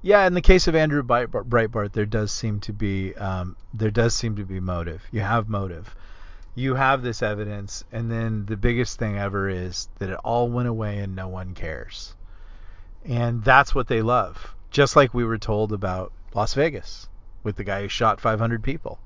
Yeah, 0.02 0.26
in 0.26 0.34
the 0.34 0.42
case 0.42 0.68
of 0.68 0.76
Andrew 0.76 1.04
Breitbart, 1.04 1.92
there 1.92 2.08
does 2.08 2.32
seem 2.32 2.60
to 2.62 2.74
be 2.74 3.14
um, 3.14 3.56
there 3.72 3.92
does 3.92 4.16
seem 4.16 4.36
to 4.38 4.46
be 4.46 4.60
motive. 4.60 5.04
You 5.12 5.20
have 5.22 5.48
motive 5.48 5.96
you 6.56 6.76
have 6.76 7.04
this 7.04 7.22
evidence, 7.22 7.84
and 7.92 8.10
then 8.10 8.46
the 8.46 8.56
biggest 8.56 8.98
thing 8.98 9.18
ever 9.18 9.50
is 9.50 9.90
that 10.00 10.10
it 10.10 10.20
all 10.24 10.50
went 10.50 10.70
away 10.70 11.00
and 11.00 11.16
no 11.16 11.28
one 11.28 11.54
cares. 11.54 12.16
And 13.04 13.44
that's 13.44 13.76
what 13.76 13.88
they 13.88 14.02
love. 14.02 14.56
Just 14.72 14.96
like 14.96 15.14
we 15.14 15.26
were 15.26 15.38
told 15.38 15.74
about 15.74 16.14
Las 16.34 16.54
Vegas 16.54 17.10
with 17.44 17.58
the 17.58 17.64
guy 17.64 17.82
who 17.82 17.90
shot 17.90 18.22
500 18.22 18.64
people. 18.64 19.00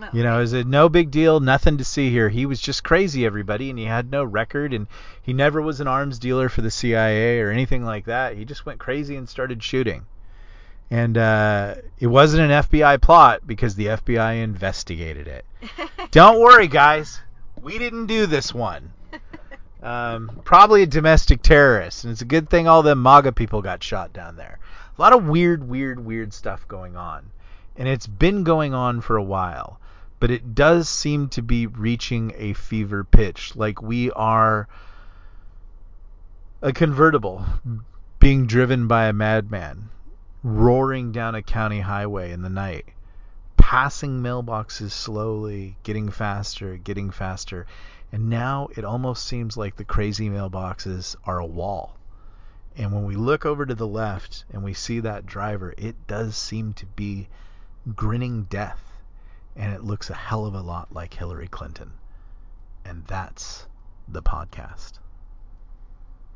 Oh. 0.00 0.08
You 0.12 0.24
know, 0.24 0.40
is 0.40 0.52
it 0.52 0.66
no 0.66 0.88
big 0.88 1.10
deal, 1.10 1.38
nothing 1.38 1.78
to 1.78 1.84
see 1.84 2.10
here. 2.10 2.28
He 2.28 2.46
was 2.46 2.60
just 2.60 2.82
crazy, 2.82 3.24
everybody, 3.24 3.70
and 3.70 3.78
he 3.78 3.84
had 3.84 4.10
no 4.10 4.24
record, 4.24 4.72
and 4.72 4.86
he 5.22 5.32
never 5.32 5.62
was 5.62 5.80
an 5.80 5.86
arms 5.86 6.18
dealer 6.18 6.48
for 6.48 6.62
the 6.62 6.70
CIA 6.70 7.40
or 7.40 7.50
anything 7.50 7.84
like 7.84 8.06
that. 8.06 8.36
He 8.36 8.44
just 8.44 8.66
went 8.66 8.80
crazy 8.80 9.16
and 9.16 9.28
started 9.28 9.62
shooting. 9.62 10.04
And 10.92 11.16
uh, 11.16 11.76
it 11.98 12.06
wasn't 12.06 12.50
an 12.50 12.62
FBI 12.64 13.00
plot 13.00 13.46
because 13.46 13.76
the 13.76 13.86
FBI 13.86 14.42
investigated 14.42 15.26
it. 15.26 15.46
Don't 16.10 16.38
worry, 16.38 16.68
guys. 16.68 17.18
We 17.62 17.78
didn't 17.78 18.06
do 18.06 18.26
this 18.26 18.52
one. 18.52 18.92
Um, 19.82 20.42
probably 20.44 20.84
a 20.84 20.86
domestic 20.86 21.42
terrorist, 21.42 22.04
and 22.04 22.12
it's 22.12 22.22
a 22.22 22.24
good 22.24 22.48
thing 22.48 22.68
all 22.68 22.84
the 22.84 22.94
MAGA 22.94 23.32
people 23.32 23.62
got 23.62 23.82
shot 23.82 24.12
down 24.12 24.36
there. 24.36 24.60
A 24.96 25.02
lot 25.02 25.12
of 25.12 25.26
weird, 25.26 25.68
weird, 25.68 25.98
weird 26.04 26.32
stuff 26.32 26.68
going 26.68 26.96
on, 26.96 27.32
and 27.76 27.88
it's 27.88 28.06
been 28.06 28.44
going 28.44 28.74
on 28.74 29.00
for 29.00 29.16
a 29.16 29.24
while, 29.24 29.80
but 30.20 30.30
it 30.30 30.54
does 30.54 30.88
seem 30.88 31.30
to 31.30 31.42
be 31.42 31.66
reaching 31.66 32.32
a 32.36 32.52
fever 32.52 33.02
pitch. 33.02 33.56
Like 33.56 33.82
we 33.82 34.12
are 34.12 34.68
a 36.60 36.72
convertible 36.72 37.44
being 38.20 38.46
driven 38.46 38.86
by 38.86 39.06
a 39.06 39.12
madman 39.12 39.90
roaring 40.42 41.12
down 41.12 41.34
a 41.34 41.42
county 41.42 41.80
highway 41.80 42.32
in 42.32 42.42
the 42.42 42.50
night, 42.50 42.86
passing 43.56 44.20
mailboxes 44.20 44.90
slowly, 44.90 45.76
getting 45.82 46.10
faster, 46.10 46.76
getting 46.76 47.10
faster. 47.10 47.66
And 48.10 48.28
now 48.28 48.68
it 48.76 48.84
almost 48.84 49.26
seems 49.26 49.56
like 49.56 49.76
the 49.76 49.84
crazy 49.84 50.28
mailboxes 50.28 51.16
are 51.24 51.38
a 51.38 51.46
wall. 51.46 51.96
And 52.76 52.92
when 52.92 53.04
we 53.04 53.16
look 53.16 53.46
over 53.46 53.66
to 53.66 53.74
the 53.74 53.86
left 53.86 54.44
and 54.52 54.64
we 54.64 54.74
see 54.74 55.00
that 55.00 55.26
driver, 55.26 55.74
it 55.76 56.06
does 56.06 56.36
seem 56.36 56.72
to 56.74 56.86
be 56.86 57.28
grinning 57.94 58.44
death. 58.44 58.80
And 59.54 59.72
it 59.74 59.84
looks 59.84 60.10
a 60.10 60.14
hell 60.14 60.46
of 60.46 60.54
a 60.54 60.60
lot 60.60 60.92
like 60.92 61.14
Hillary 61.14 61.48
Clinton. 61.48 61.92
And 62.84 63.04
that's 63.06 63.66
the 64.08 64.22
podcast. 64.22 64.98